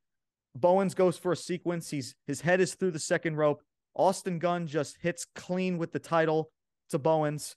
[0.55, 1.91] Bowens goes for a sequence.
[1.91, 3.63] He's his head is through the second rope.
[3.95, 6.51] Austin Gunn just hits clean with the title
[6.91, 7.57] to Bowens.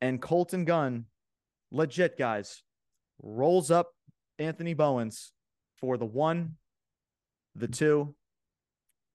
[0.00, 1.06] And Colten Gunn,
[1.70, 2.62] legit guys,
[3.22, 3.94] rolls up
[4.38, 5.32] Anthony Bowens
[5.76, 6.56] for the one,
[7.54, 8.14] the two,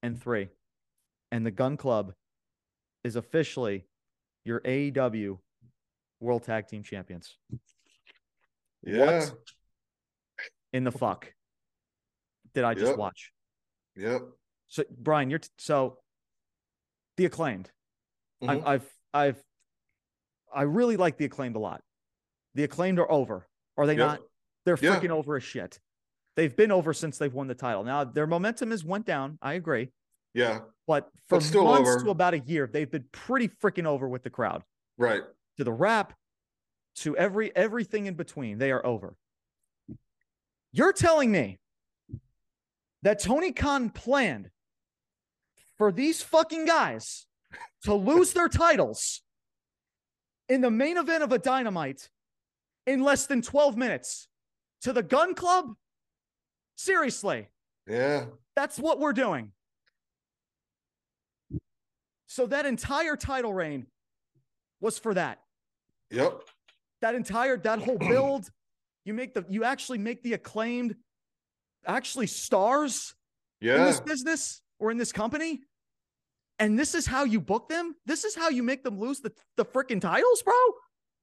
[0.01, 0.49] and three.
[1.31, 2.13] And the Gunn Club
[3.07, 3.85] is officially
[4.45, 5.39] your AEW
[6.19, 7.37] World Tag Team Champions.
[8.83, 9.33] yeah What
[10.73, 11.33] in the fuck
[12.53, 12.97] did I just Yep.
[12.97, 13.31] watch?
[13.95, 14.21] yep
[14.67, 15.99] So Brian, you're t- so
[17.15, 17.71] the acclaimed.
[18.43, 18.49] Mhm.
[18.49, 19.43] I've, I've I've
[20.53, 21.81] I really like the acclaimed a lot.
[22.55, 23.47] The acclaimed are over.
[23.77, 24.07] Are they Yep.
[24.07, 24.19] not?
[24.65, 24.99] They're Yeah.
[24.99, 25.79] freaking over as shit.
[26.35, 27.83] They've been over since they've won the title.
[27.83, 29.39] Now their momentum has went down.
[29.41, 29.91] I agree.
[30.37, 31.99] Yeah But for months over.
[32.03, 34.63] to about a year, they've been pretty freaking over with the crowd.
[34.95, 35.23] right
[35.57, 36.13] To the rap,
[36.97, 39.15] to every everything in between, they are over.
[40.71, 41.57] You're telling me
[43.01, 44.51] that Tony Khan planned
[45.75, 47.25] for these fucking guys
[47.83, 49.23] to lose their titles
[50.49, 52.09] in the main event of a dynamite
[52.85, 54.27] in less than 12 minutes
[54.81, 55.73] to the Gunn Club?
[56.75, 57.47] Seriously,
[57.87, 59.51] yeah that's what we're doing.
[62.27, 63.87] So that entire title reign
[64.79, 65.39] was for that.
[66.11, 66.43] Yep.
[67.01, 68.49] That entire that whole build,
[69.05, 70.95] you make the you actually make the acclaimed
[71.85, 73.15] actually stars
[73.61, 73.85] in Yeah.
[73.85, 75.61] this business or in this company.
[76.59, 77.95] And this is how you book them?
[78.05, 80.53] This is how you make them lose the, the freaking titles, bro?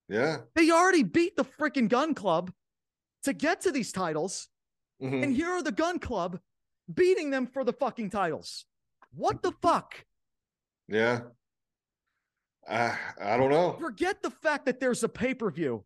[0.09, 0.39] Yeah.
[0.55, 2.53] They already beat the freaking Gunn Club
[3.25, 4.49] to get to these titles.
[5.03, 5.25] Mhm.
[5.25, 6.39] And here are the Gunn Club
[6.93, 8.65] beating them for the fucking titles.
[9.13, 10.05] What the fuck?
[10.89, 11.21] Yeah.
[12.69, 13.77] I I don't know.
[13.79, 15.85] Forget the fact that there's a pay per view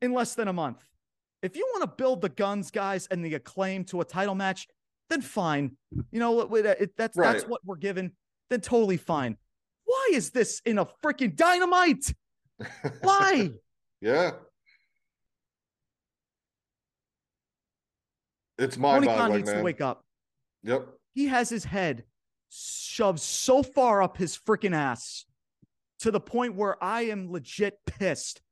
[0.00, 0.78] in less than a month.
[1.42, 4.68] If you want to build the guns, guys, and the acclaim to a title match,
[5.10, 5.76] then fine.
[6.10, 6.50] You know what?
[6.50, 8.12] what- it- That's that's what we're given.
[8.50, 9.36] Then totally fine.
[9.84, 12.14] Why is this in a freaking dynamite?
[13.00, 13.50] Why?
[14.00, 14.32] yeah.
[18.58, 20.04] It's Tony mind Khan needs to wake up.
[20.62, 20.86] Yep.
[21.14, 22.04] He has his head
[22.54, 25.24] shoved so far up his freaking ass
[26.00, 28.42] to the point where I am legit pissed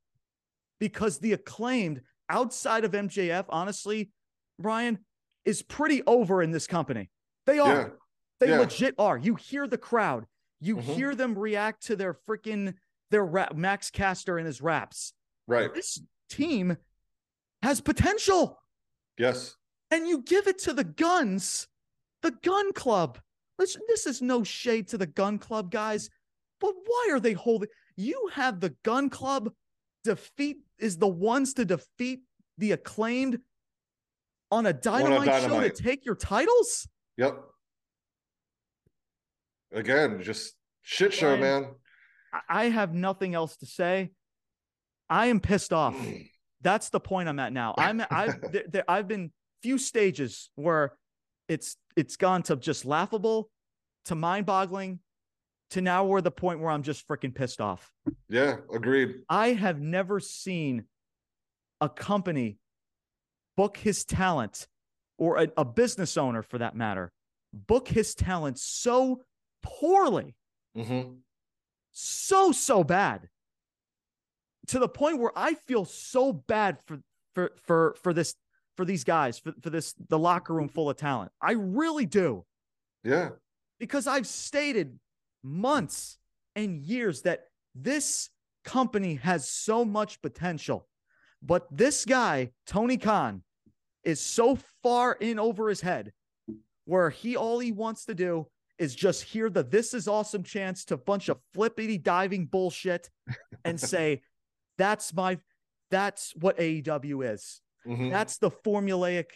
[0.78, 4.10] because the acclaimed outside of MJF, honestly,
[4.58, 5.00] Brian,
[5.44, 7.10] is pretty over in this company.
[7.46, 7.74] They are.
[7.74, 7.88] Yeah.
[8.38, 8.60] They Yeah.
[8.60, 9.18] legit are.
[9.18, 10.26] You hear the crowd.
[10.60, 10.82] You Mhm.
[10.82, 12.78] hear them react to their freaking
[13.10, 15.12] their rap, Max Caster and his raps.
[15.48, 15.74] Right.
[15.74, 16.76] This team
[17.62, 18.62] has potential
[19.18, 19.56] Yes.
[19.90, 21.66] and you give it to the guns,
[22.22, 23.20] the Gunn Club.
[23.60, 26.08] Listen, this is no shade to the Gunn Club guys,
[26.62, 27.68] but why are they holding?
[27.94, 29.52] You have the Gunn Club
[30.02, 32.20] defeat is the ones to defeat
[32.56, 33.38] the acclaimed
[34.50, 35.74] on a dynamite, show Dynamite.
[35.74, 36.88] to take your titles.
[37.18, 37.38] Yep.
[39.74, 41.66] Again, just shit show, man.
[42.32, 44.12] I- I have nothing else to say.
[45.10, 45.94] I am pissed off.
[45.94, 46.30] Mm.
[46.62, 47.74] That's the point I'm at now.
[47.76, 49.32] I'm I've there, there, I've been
[49.62, 50.94] few stages where
[51.50, 53.50] it's it's gone to just laughable,
[54.06, 55.00] to mind-boggling,
[55.70, 57.92] to now we're the point where I'm just freaking pissed off.
[58.28, 59.16] Yeah, agreed.
[59.28, 60.84] I have never seen
[61.80, 62.58] a company
[63.56, 64.68] book his talent,
[65.18, 67.12] or a, a business owner for that matter,
[67.52, 69.22] book his talent so
[69.62, 70.34] poorly
[70.74, 71.02] hmm
[71.92, 73.28] so so bad
[74.68, 77.00] to the point where I feel so bad for
[77.34, 78.36] for for for this
[78.80, 81.30] for these guys for, for this the locker room full of talent.
[81.38, 82.46] I really do
[83.04, 83.28] Yeah.
[83.78, 84.98] because I've stated
[85.42, 86.16] months
[86.56, 88.30] and years that this
[88.64, 90.88] company has so much potential.
[91.42, 93.42] But this guy, Tony Khan,
[94.02, 96.14] is so far in over his head
[96.86, 98.46] where he all he wants to do
[98.78, 103.10] is just hear the this is awesome chance to bunch of flippity diving bullshit
[103.62, 104.22] and say,
[104.78, 105.38] that's my
[105.90, 107.60] that's what AEW is.
[107.84, 109.26] Hmm That's the formulaic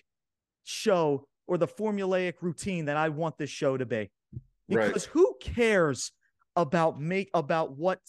[0.64, 4.10] show or the formulaic routine that I want this show to be.
[4.68, 4.86] Right.
[4.86, 6.12] Because who cares
[6.56, 8.00] about make about what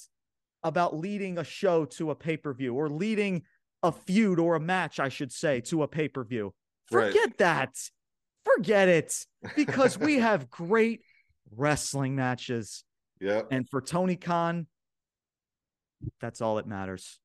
[0.63, 3.43] about leading a show to a pay-per-view or leading
[3.83, 6.53] a feud or a match, I should say, to a pay-per-view.
[6.91, 7.13] Right.
[7.13, 7.75] Forget that.
[8.43, 9.13] Forget it.
[9.55, 11.01] Because we have great
[11.55, 12.83] wrestling matches.
[13.19, 13.43] Yeah.
[13.51, 14.67] And for Tony Khan,
[16.19, 17.19] that's all that matters.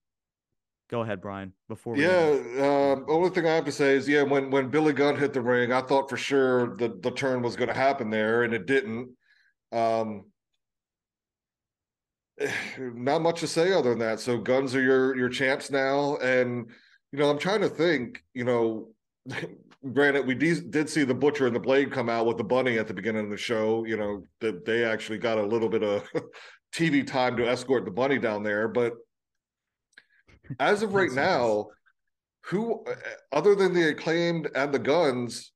[0.91, 1.53] Go ahead, Brian.
[1.69, 2.31] Before we Yeah.
[2.59, 5.41] Um, only thing I have to say is, yeah, when when Billy Gunn hit the
[5.41, 8.67] ring, I thought for sure the the turn was going to happen there, and it
[8.67, 9.11] didn't.
[9.71, 10.25] Um,
[12.79, 14.19] not much to say other than that.
[14.19, 16.69] So guns are your your champs now, and
[17.13, 18.25] you know I'm trying to think.
[18.35, 18.89] You know,
[19.93, 22.79] granted, we de- did see the Butcher and the Blade come out with the bunny
[22.79, 23.85] at the beginning of the show.
[23.85, 26.03] You know that they actually got a little bit of
[26.75, 28.95] TV time to escort the bunny down there, but
[30.59, 31.67] as of right now,
[32.47, 32.85] who
[33.33, 35.53] other than the acclaimed and the guns,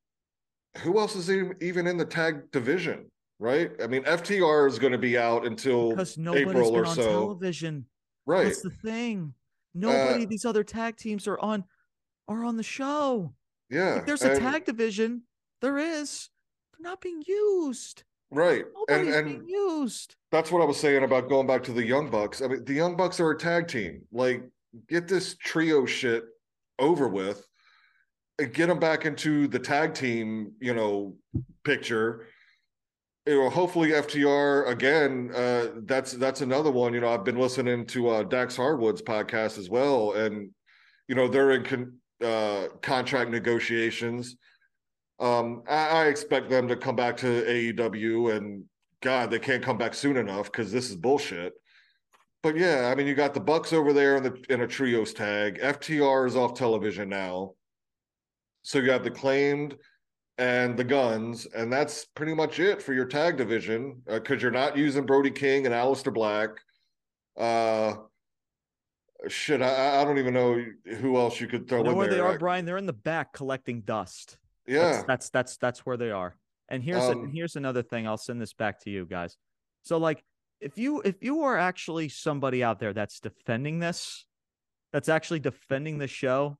[0.78, 3.10] who else is even in the tag division?
[3.40, 3.72] Right?
[3.82, 6.94] I mean, FTR is going to be out until because nobody's April been or on
[6.94, 7.02] so.
[7.02, 7.86] television.
[8.26, 8.44] right.
[8.44, 9.34] That's the thing.
[9.74, 11.64] Nobody, Uh, these other tag teams are on
[12.28, 13.34] are on the show.
[13.70, 13.96] Yeah.
[13.98, 15.22] If there's a and- tag division,
[15.60, 16.30] there is.
[16.72, 18.04] They're not being used.
[18.30, 18.64] right.
[18.88, 20.14] And Nobody's and being used.
[20.30, 22.40] that's what I was saying about going back to the Young Bucks.
[22.40, 24.02] I mean, the Young Bucks are a tag team.
[24.12, 24.42] Like,
[24.88, 26.24] get this trio shit
[26.78, 27.46] over with
[28.38, 31.16] and get them back into the tag team, you know,
[31.64, 32.26] picture.
[33.26, 35.30] You know, hopefully FTR again.
[35.34, 36.92] Uh, that's that's another one.
[36.92, 40.50] You know, I've been listening to uh, Dax Harwood's podcast as well, and
[41.08, 44.36] you know they're in con- uh, contract negotiations.
[45.20, 48.64] Um, I, I expect them to come back to AEW, and
[49.00, 51.54] God, they can't come back soon enough because this is bullshit.
[52.44, 55.14] But yeah, I mean, you got the Bucks over there in the in a trios
[55.14, 55.58] tag.
[55.60, 57.54] FTR is off television now,
[58.60, 59.78] so you have the claimed,
[60.36, 64.50] and the Guns, and that's pretty much it for your tag division because uh, you're
[64.50, 66.50] not using Brody King and Aleister Black.
[67.34, 67.94] Uh,
[69.26, 70.62] shit, I, I don't even know
[70.98, 72.18] who else you could throw you know in where there.
[72.18, 72.66] they are, Brian?
[72.66, 74.36] They're in the back collecting dust.
[74.66, 76.36] Yeah, that's that's that's, that's where they are.
[76.68, 78.06] And here's um, a, here's another thing.
[78.06, 79.38] I'll send this back to you guys.
[79.82, 80.22] So like,
[80.64, 84.24] if you if you are actually somebody out there that's defending this,
[84.92, 86.56] that's actually defending the show,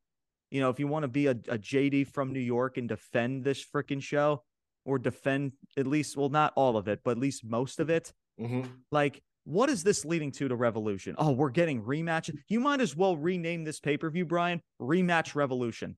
[0.51, 3.45] you know, if you want to be a, a JD from New York and defend
[3.45, 4.43] this freaking show
[4.85, 8.13] or defend at least, well, not all of it, but at least most of it,
[8.39, 8.63] mm-hmm.
[8.93, 11.15] like, what is this leading to to Revolution?
[11.17, 12.37] Oh, we're getting rematches.
[12.49, 15.97] You might as well rename this pay per view, Brian, Rematch Revolution.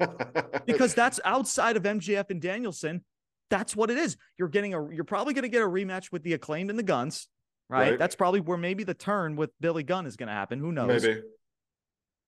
[0.66, 3.04] because that's outside of MJF and Danielson.
[3.50, 4.16] That's what it is.
[4.38, 6.82] You're getting a you're probably going to get a rematch with the acclaimed and the
[6.82, 7.28] guns,
[7.68, 7.90] right?
[7.90, 7.98] right?
[7.98, 10.58] That's probably where maybe the turn with Billy Gunn is going to happen.
[10.58, 11.02] Who knows?
[11.02, 11.22] Maybe.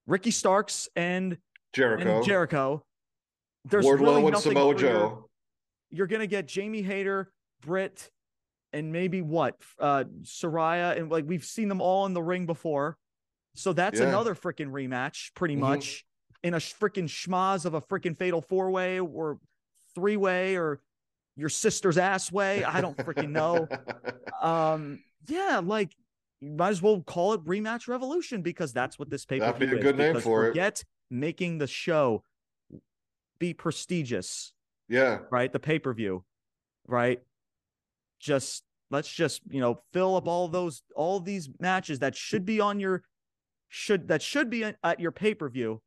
[0.07, 1.39] Ricky Starks and
[1.73, 2.17] Jericho.
[2.17, 2.85] And Jericho.
[3.65, 5.29] There's Wardlow really and Samoa Joe.
[5.91, 8.11] You're gonna get Jamie Hayter, Britt,
[8.73, 9.57] and maybe what?
[9.79, 10.97] Uh Saraya.
[10.97, 12.97] and like we've seen them all in the ring before.
[13.55, 14.09] So that's yeah.
[14.09, 15.63] another freaking rematch, pretty mm-hmm.
[15.63, 16.05] much,
[16.43, 19.39] in a freaking schmaz of a freaking fatal four way or
[19.95, 20.81] three way or
[21.37, 22.63] your sister's ass way.
[22.65, 23.67] I don't freaking know.
[24.43, 25.95] um, yeah, like
[26.41, 29.77] you might as well call it rematch revolution because that's what this paper That'd be
[29.77, 32.23] a good name for forget, it making the show
[33.39, 34.53] be prestigious.
[34.89, 35.21] Yeah.
[35.31, 35.53] Right.
[35.53, 36.25] The pay per view.
[36.87, 37.23] Right.
[38.21, 42.61] Just let's just, you know, fill up all those, all these matches that should be
[42.61, 43.03] on your,
[43.69, 45.83] should, that should be at your pay per view.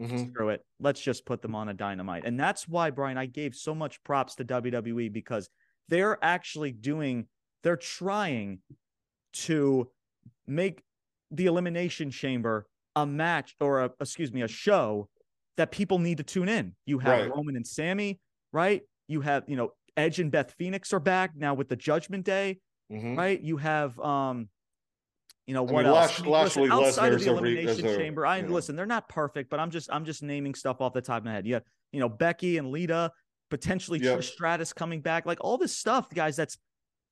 [0.00, 0.30] Mm-hmm.
[0.30, 0.64] Screw it.
[0.80, 2.24] Let's just put them on a dynamite.
[2.24, 5.48] And that's why, Brian, I gave so much props to WWE because
[5.88, 7.26] they're actually doing,
[7.64, 8.60] they're trying
[9.32, 9.90] to
[10.46, 10.82] make
[11.30, 15.08] the Elimination Chamber a match or a excuse me a show
[15.56, 16.74] that people need to tune in.
[16.86, 17.30] You have right.
[17.34, 18.20] Roman and Sammy,
[18.52, 18.82] right?
[19.08, 22.60] You have you know Edge and Beth Phoenix are back now with the Judgment Day,
[22.92, 23.16] mm-hmm.
[23.16, 23.40] right?
[23.40, 24.48] You have um,
[25.46, 26.20] you know what I mean, else?
[26.20, 28.76] Lash, listen, outside of the Elimination a, Chamber, I listen.
[28.76, 31.32] They're not perfect, but I'm just I'm just naming stuff off the top of my
[31.32, 31.46] head.
[31.46, 31.60] Yeah,
[31.92, 33.10] you know Becky and Lita,
[33.50, 34.18] potentially yep.
[34.18, 36.36] Trish Stratus coming back, like all this stuff, guys.
[36.36, 36.58] That's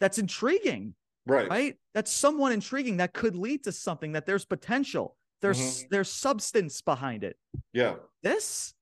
[0.03, 0.95] that's intriguing,
[1.27, 1.49] right?
[1.49, 1.77] Right?
[1.95, 5.17] That's somewhat intriguing that could lead to something that there's potential.
[5.41, 5.87] There's mm-hmm.
[5.93, 7.37] there's substance behind it.
[7.73, 7.95] Yeah.
[8.21, 8.75] This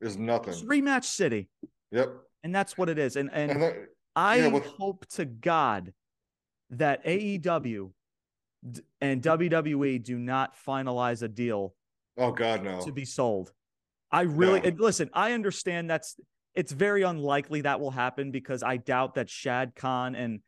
[0.00, 0.50] is nothing.
[0.50, 1.48] It's rematch city.
[1.92, 2.12] Yep.
[2.42, 3.14] And that's what it is.
[3.14, 3.76] And and, and that,
[4.16, 5.92] I yeah, hope to God
[6.70, 7.92] that AEW
[9.00, 11.74] and WWE do not finalize a deal.
[12.16, 12.80] Oh God, no.
[12.80, 13.52] To be sold.
[14.10, 14.72] I really yeah.
[14.76, 15.08] listen.
[15.12, 16.16] I understand that's
[16.56, 20.40] it's very unlikely that will happen because I doubt that Shad Khan and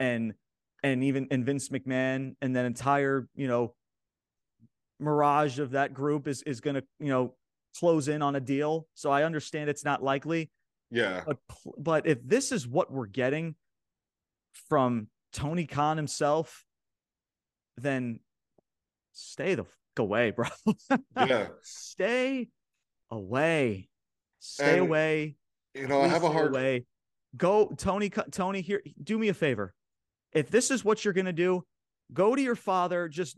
[0.00, 0.34] and
[0.82, 3.74] and even and Vince McMahon and that entire you know
[5.00, 7.34] mirage of that group is is going to you know
[7.78, 8.86] close in on a deal.
[8.94, 10.50] So I understand it's not likely.
[10.90, 11.22] Yeah.
[11.26, 11.38] But
[11.78, 13.56] but if this is what we're getting
[14.68, 16.64] from Tony Khan himself,
[17.76, 18.20] then
[19.12, 20.46] stay the fuck away, bro.
[21.16, 21.48] yeah.
[21.62, 22.48] Stay
[23.10, 23.88] away.
[24.38, 25.36] Stay and, away.
[25.74, 26.84] You know, Please I have a hard way.
[27.36, 28.10] Go, Tony.
[28.10, 28.82] Tony, here.
[29.02, 29.74] Do me a favor.
[30.34, 31.64] If this is what you're gonna do,
[32.12, 33.08] go to your father.
[33.08, 33.36] Just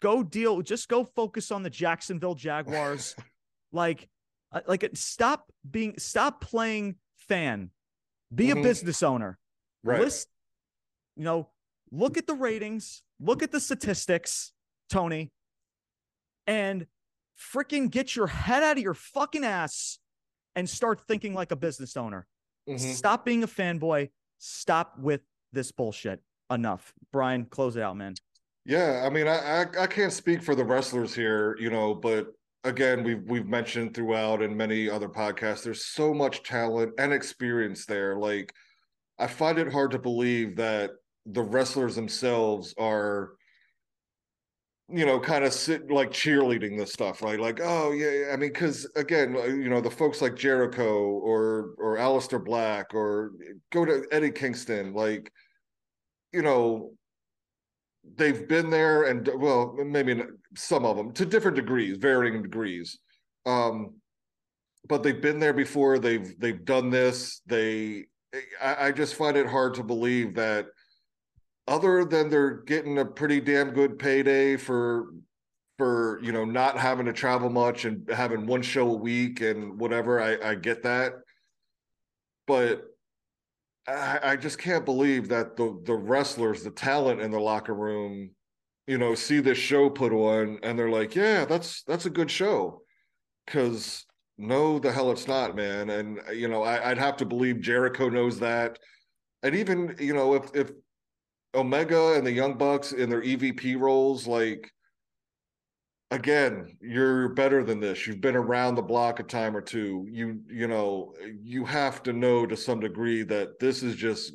[0.00, 3.14] go deal just go focus on the Jacksonville Jaguars
[3.72, 4.08] like
[4.52, 7.70] uh, like stop being stop playing fan
[8.34, 8.58] be mm-hmm.
[8.58, 9.38] a business owner
[9.82, 10.28] right List,
[11.16, 11.48] you know
[11.90, 14.52] look at the ratings look at the statistics
[14.90, 15.32] Tony
[16.46, 16.86] and
[17.38, 19.98] freaking get your head out of your fucking ass
[20.54, 22.26] and start thinking like a business owner
[22.68, 22.92] mm-hmm.
[22.92, 25.22] stop being a fanboy stop with
[25.56, 26.20] this bullshit
[26.52, 28.14] enough Brian close it out man
[28.66, 32.32] yeah, I mean, I, I, I can't speak for the wrestlers here, you know, but
[32.64, 37.86] again, we've we've mentioned throughout and many other podcasts, there's so much talent and experience
[37.86, 38.16] there.
[38.16, 38.52] Like,
[39.20, 40.90] I find it hard to believe that
[41.26, 43.34] the wrestlers themselves are,
[44.88, 47.38] you know, kind of sit like cheerleading this stuff, right?
[47.38, 51.74] Like, oh yeah, I mean, because again, uh, you know, the folks like Jericho or
[51.78, 53.30] or Aleister Black or
[53.70, 55.30] go to Eddie Kingston, like,
[56.32, 56.92] you know,
[58.14, 60.22] they've been there and well maybe
[60.54, 62.98] some of them to different degrees varying degrees.
[63.44, 63.94] Um
[64.88, 68.04] but they've been there before they've they've done this they
[68.62, 70.66] I, I just find it hard to believe that
[71.68, 75.08] other than they're getting a pretty damn good payday for
[75.78, 79.78] for you know not having to travel much and having one show a week and
[79.78, 81.12] whatever i i get that.
[82.46, 82.84] But
[83.88, 88.30] I, I just can't believe that the the wrestlers, the talent in the locker room,
[88.86, 92.30] you know, see this show put on and they're like, yeah, that's that's a good
[92.30, 92.82] show.
[93.46, 94.04] Cause
[94.38, 95.90] no, the hell it's not, man.
[95.90, 98.78] And you know, I, would have to believe Jericho knows that.
[99.42, 100.72] And even you know, if if
[101.54, 104.70] Omega and the Young Bucks in their EVP roles, like
[106.10, 108.06] again, you're better than this.
[108.06, 110.06] You've been around the block a time or two.
[110.10, 114.32] You you know, you have to know to some degree that this is just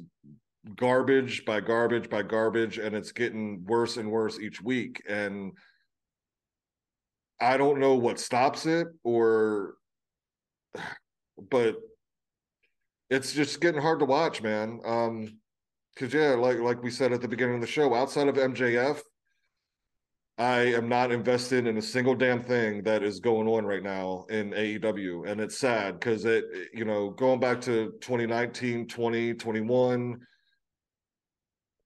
[0.75, 5.53] garbage by garbage by garbage and it's getting worse and worse each week and
[7.39, 9.73] I don't know what stops it or
[11.49, 11.77] but
[13.09, 14.79] it's just getting hard to watch, man.
[14.85, 15.39] Um
[15.95, 19.01] cuz yeah, like like we said at the beginning of the show, outside of MJF,
[20.37, 24.25] I am not invested in a single damn thing that is going on right now
[24.29, 30.19] in AEW and it's sad cuz it you know, going back to 2019, 20, 21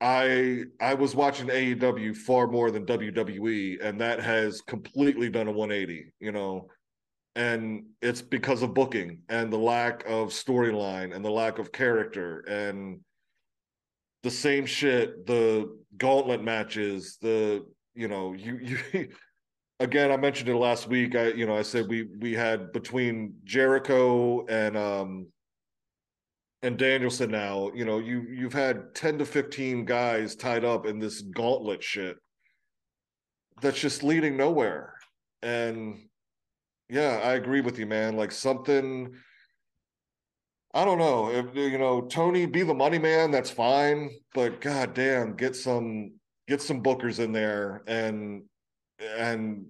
[0.01, 5.51] I I was watching AEW far more than WWE, and that has completely done a
[5.51, 6.13] 180.
[6.19, 6.69] You know,
[7.35, 12.39] and it's because of booking and the lack of storyline and the lack of character
[12.41, 12.99] and
[14.23, 15.25] the same shit.
[15.27, 17.65] The gauntlet matches, the
[17.95, 18.59] you know you
[18.93, 19.09] you.
[19.81, 21.15] Again, I mentioned it last week.
[21.15, 25.27] I, you know, I said we we had between Jericho and um
[26.65, 30.97] and Danielson now, you know, you you've had 10 to 15 guys tied up in
[30.97, 32.17] this gauntlet shit
[33.61, 34.93] that's just leading nowhere.
[35.43, 36.07] And
[36.89, 38.15] yeah, I agree with you, man.
[38.15, 39.13] Like something
[40.73, 41.31] I don't know.
[41.31, 44.09] If you know, Tony be the money man, that's fine.
[44.33, 46.13] But god damn, get some
[46.47, 48.43] get some bookers in there and
[48.99, 49.65] and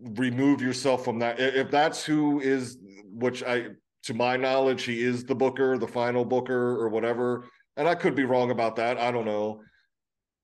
[0.00, 1.40] remove yourself from that.
[1.40, 2.78] If that's who is
[3.12, 3.68] which I
[4.04, 7.46] to my knowledge, he is the booker, the final booker, or whatever.
[7.76, 8.98] And I could be wrong about that.
[8.98, 9.62] I don't know.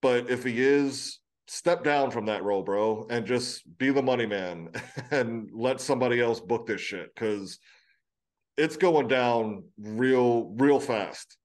[0.02, 4.24] But if he is, step down from that role, bro, and just be the money
[4.24, 4.70] man
[5.10, 7.58] and let somebody else book this shit because
[8.56, 11.36] it's going down real, real fast.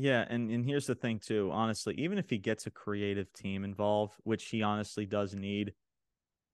[0.00, 1.50] Yeah, and and here's the thing too.
[1.52, 5.74] Honestly, even if he gets a creative team involved, which he honestly does need,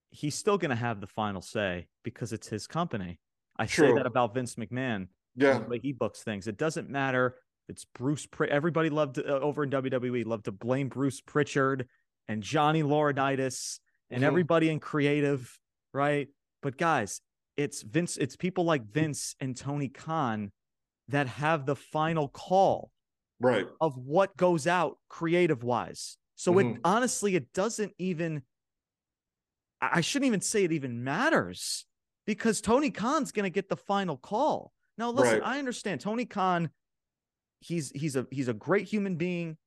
[0.09, 3.19] he's still going to have the final say because it's his company.
[3.57, 3.87] I True.
[3.87, 5.07] say that about Vince McMahon.
[5.35, 6.47] Yeah, the way he books things.
[6.47, 7.35] It doesn't matter.
[7.69, 8.25] It's Bruce.
[8.25, 11.87] Pr- Everybody loved uh, over in WWE loved to blame Bruce Pritchard
[12.27, 13.79] and Johnny Laurinaitis
[14.09, 14.27] and mm-hmm.
[14.27, 15.57] everybody in creative,
[15.93, 16.27] right?
[16.61, 17.21] But guys,
[17.55, 18.17] it's Vince.
[18.17, 20.51] It's people like Vince and Tony Khan
[21.07, 22.91] that have the final call,
[23.39, 26.17] right, of what goes out creative wise.
[26.35, 26.75] So mm-hmm.
[26.75, 28.43] it honestly, it doesn't even.
[29.79, 31.85] I shouldn't even say it even matters
[32.25, 34.71] because Tony Khan's going to get the final call.
[34.97, 35.55] Now, listen, right.
[35.55, 36.69] I understand Tony Khan.
[37.59, 39.57] He's he's a he's a great human being,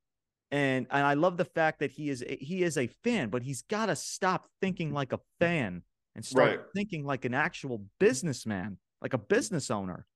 [0.51, 3.42] and and I love the fact that he is a, he is a fan, but
[3.42, 5.82] he's got to stop thinking like a fan
[6.14, 6.60] and start right.
[6.74, 10.06] thinking like an actual businessman, like a business owner.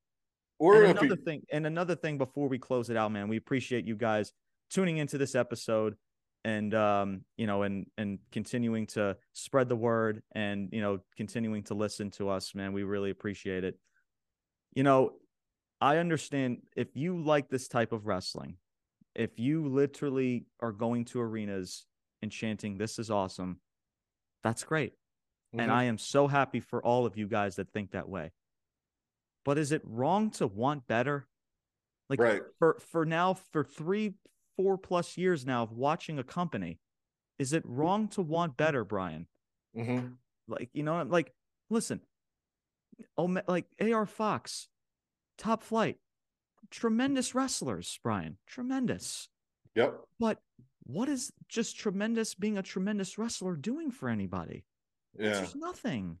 [0.59, 1.23] Or and another he...
[1.23, 4.31] thing, and another thing before we close it out, man, we appreciate you guys
[4.69, 5.95] tuning into this episode
[6.45, 11.63] and um, you know, and and continuing to spread the word and you know, continuing
[11.63, 12.71] to listen to us, man.
[12.71, 13.79] We really appreciate it.
[14.75, 15.13] You know,
[15.81, 18.57] I understand if you like this type of wrestling,
[19.15, 21.87] if you literally are going to arenas
[22.21, 23.59] and chanting, "This is awesome,"
[24.43, 25.61] that's great, mm-hmm.
[25.61, 28.31] and I am so happy for all of you guys that think that way.
[29.45, 31.27] But is it wrong to want better?
[32.09, 32.41] Like right.
[32.59, 34.15] for for now, for three,
[34.57, 36.79] four plus years now of watching a company.
[37.39, 39.27] Is it wrong to want better, Brian?
[39.75, 40.07] Mm-hmm.
[40.47, 41.33] Like, you know, like,
[41.69, 41.99] listen,
[43.17, 44.69] oh, like AR Fox,
[45.37, 45.97] top flight,
[46.69, 49.27] tremendous wrestlers, Brian, tremendous.
[49.75, 49.99] Yep.
[50.19, 50.39] But
[50.83, 54.63] what is just tremendous being a tremendous wrestler doing for anybody?
[55.17, 55.33] Yeah.
[55.33, 56.19] There's nothing.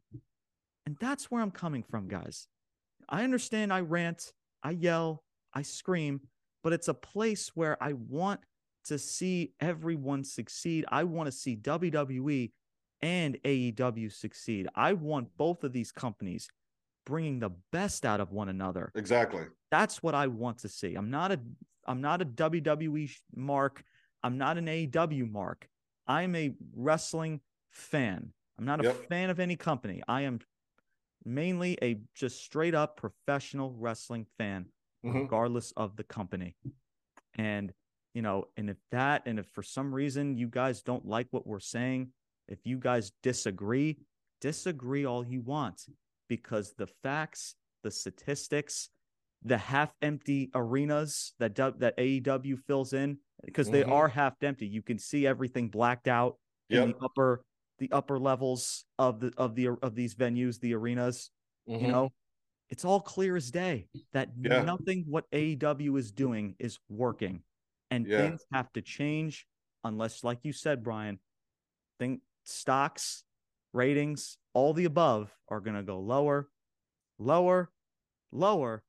[0.85, 2.47] And that's where I'm coming from, guys.
[3.09, 4.33] I understand I rant,
[4.63, 5.23] I yell,
[5.53, 6.21] I scream,
[6.63, 8.41] but it's a place where I want
[8.85, 10.85] to see everyone succeed.
[10.89, 12.51] I want to see WWE
[13.01, 14.67] and AEW succeed.
[14.75, 16.47] I want both of these companies
[17.05, 18.91] bringing the best out of one another.
[18.95, 19.43] Exactly.
[19.71, 20.95] That's what I want to see.
[20.95, 21.39] I'm not a
[21.87, 23.83] I'm not a WWE mark.
[24.23, 25.67] I'm not an AEW mark.
[26.07, 28.31] I'm a wrestling fan.
[28.57, 29.07] I'm not a yep.
[29.07, 30.01] fan of any company.
[30.07, 30.39] I am
[31.25, 34.65] mainly a just straight up professional wrestling fan
[35.05, 35.19] mm-hmm.
[35.19, 36.55] regardless of the company.
[37.37, 37.73] And,
[38.13, 41.45] you know, and if that, and if for some reason you guys don't like what
[41.45, 42.09] we're saying,
[42.47, 43.97] if you guys disagree,
[44.39, 45.81] disagree all you want
[46.29, 48.89] because the facts, the statistics,
[49.43, 53.93] the half empty arenas that that AEW fills in because they mm-hmm.
[53.93, 54.65] are half empty.
[54.65, 56.37] You can see everything blacked out
[56.69, 56.83] yep.
[56.83, 57.43] in the upper
[57.79, 61.31] the upper levels of the of the of these venues, the arenas.
[61.69, 61.85] Mm-hmm.
[61.85, 62.13] You know,
[62.69, 64.61] it's all clear as day that yeah.
[64.63, 67.41] nothing what AEW is doing is working.
[67.91, 68.17] And yeah.
[68.17, 69.45] things have to change
[69.83, 71.19] unless, like you said, Brian,
[71.99, 73.23] think stocks,
[73.73, 76.49] ratings, all the above are going to go lower,
[77.19, 77.69] lower,
[78.31, 78.83] lower,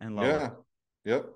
[0.00, 0.26] and lower.
[0.26, 0.50] Yeah.
[1.04, 1.26] Yep.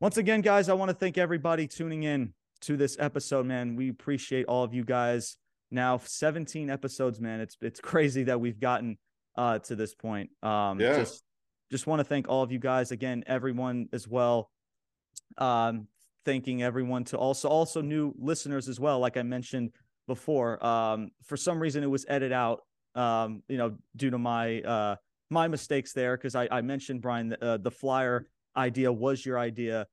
[0.00, 3.76] Once again, guys, I want to thank everybody tuning in to this episode, man.
[3.76, 5.38] We appreciate all of you guys.
[5.70, 7.40] Now, 17 episodes, man.
[7.40, 8.98] It's it's crazy that we've gotten
[9.36, 10.30] uh to this point.
[10.42, 10.96] Um yeah.
[10.98, 11.22] just
[11.70, 14.50] just want to thank all of you guys again, everyone as well.
[15.38, 15.88] Um,
[16.24, 18.98] thanking everyone to also also new listeners as well.
[19.00, 19.72] Like I mentioned
[20.06, 22.62] before, um, for some reason it was edited out.
[22.94, 24.96] Um, you know, due to my uh
[25.30, 28.26] my mistakes there because I, I mentioned Brian uh, the flyer
[28.56, 29.86] idea was your idea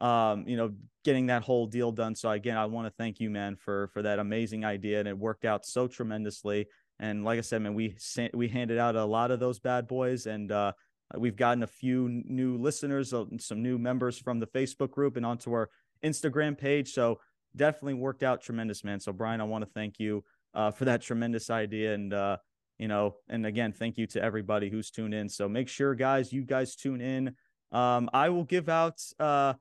[0.00, 0.72] um you know
[1.04, 2.14] getting that whole deal done.
[2.14, 5.16] So again i want to thank you man for for that amazing idea and it
[5.16, 6.66] worked out so tremendously.
[6.98, 9.86] And like i said man we sent, we handed out a lot of those bad
[9.86, 10.72] boys and uh
[11.16, 15.26] we've gotten a few new listeners uh, some new members from the facebook group and
[15.26, 15.68] onto our
[16.04, 16.92] instagram page.
[16.92, 17.20] So
[17.56, 19.00] definitely worked out tremendous man.
[19.00, 20.24] So brian i want to thank you
[20.54, 22.36] uh, for that tremendous idea and uh
[22.78, 25.28] you know and again thank you to everybody who's tuned in.
[25.28, 27.34] So make sure guys you guys tune in.
[27.72, 29.54] Um, I will give out uh,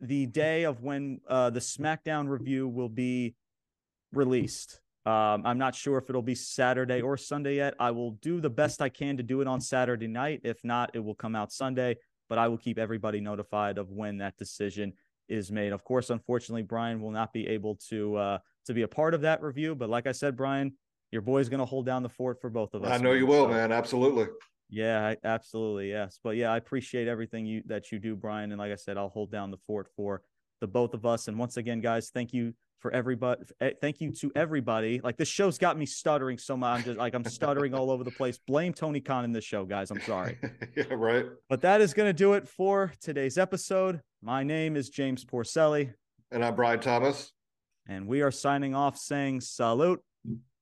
[0.00, 3.34] the day of when uh, the SmackDown review will be
[4.12, 4.80] released.
[5.06, 7.74] Um, I'm not sure if it'll be Saturday or Sunday yet.
[7.78, 10.40] I will do the best I can to do it on Saturday night.
[10.44, 11.96] If not, it will come out Sunday,
[12.28, 14.92] but I will keep everybody notified of when that decision
[15.28, 15.72] is made.
[15.72, 19.22] Of course, unfortunately, Brian will not be able to uh, to be a part of
[19.22, 19.74] that review.
[19.74, 20.74] But like I said, Brian,
[21.10, 22.90] your boy's going to hold down the fort for both of us.
[22.90, 23.72] I know you will, so, man.
[23.72, 24.26] Absolutely.
[24.70, 25.90] Yeah, absolutely.
[25.90, 26.18] Yes.
[26.22, 28.52] But yeah, I appreciate everything you that you do, Brian.
[28.52, 30.22] And like I said, I'll hold down the fort for
[30.60, 31.28] the both of us.
[31.28, 33.42] And once again, guys, thank you for everybody.
[33.60, 35.00] Eh, thank you to everybody.
[35.02, 36.78] Like this show's got me stuttering so much.
[36.78, 38.38] I'm just like I'm stuttering all over the place.
[38.46, 39.90] Blame Tony Khan in this show, guys.
[39.90, 40.38] I'm sorry.
[40.76, 41.26] yeah, right.
[41.48, 44.00] But that is gonna do it for today's episode.
[44.22, 45.92] My name is James Porcelli.
[46.30, 47.32] And I'm Brian Thomas.
[47.88, 50.00] And we are signing off saying salute.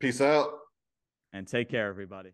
[0.00, 0.50] Peace out.
[1.32, 2.32] And take care, everybody.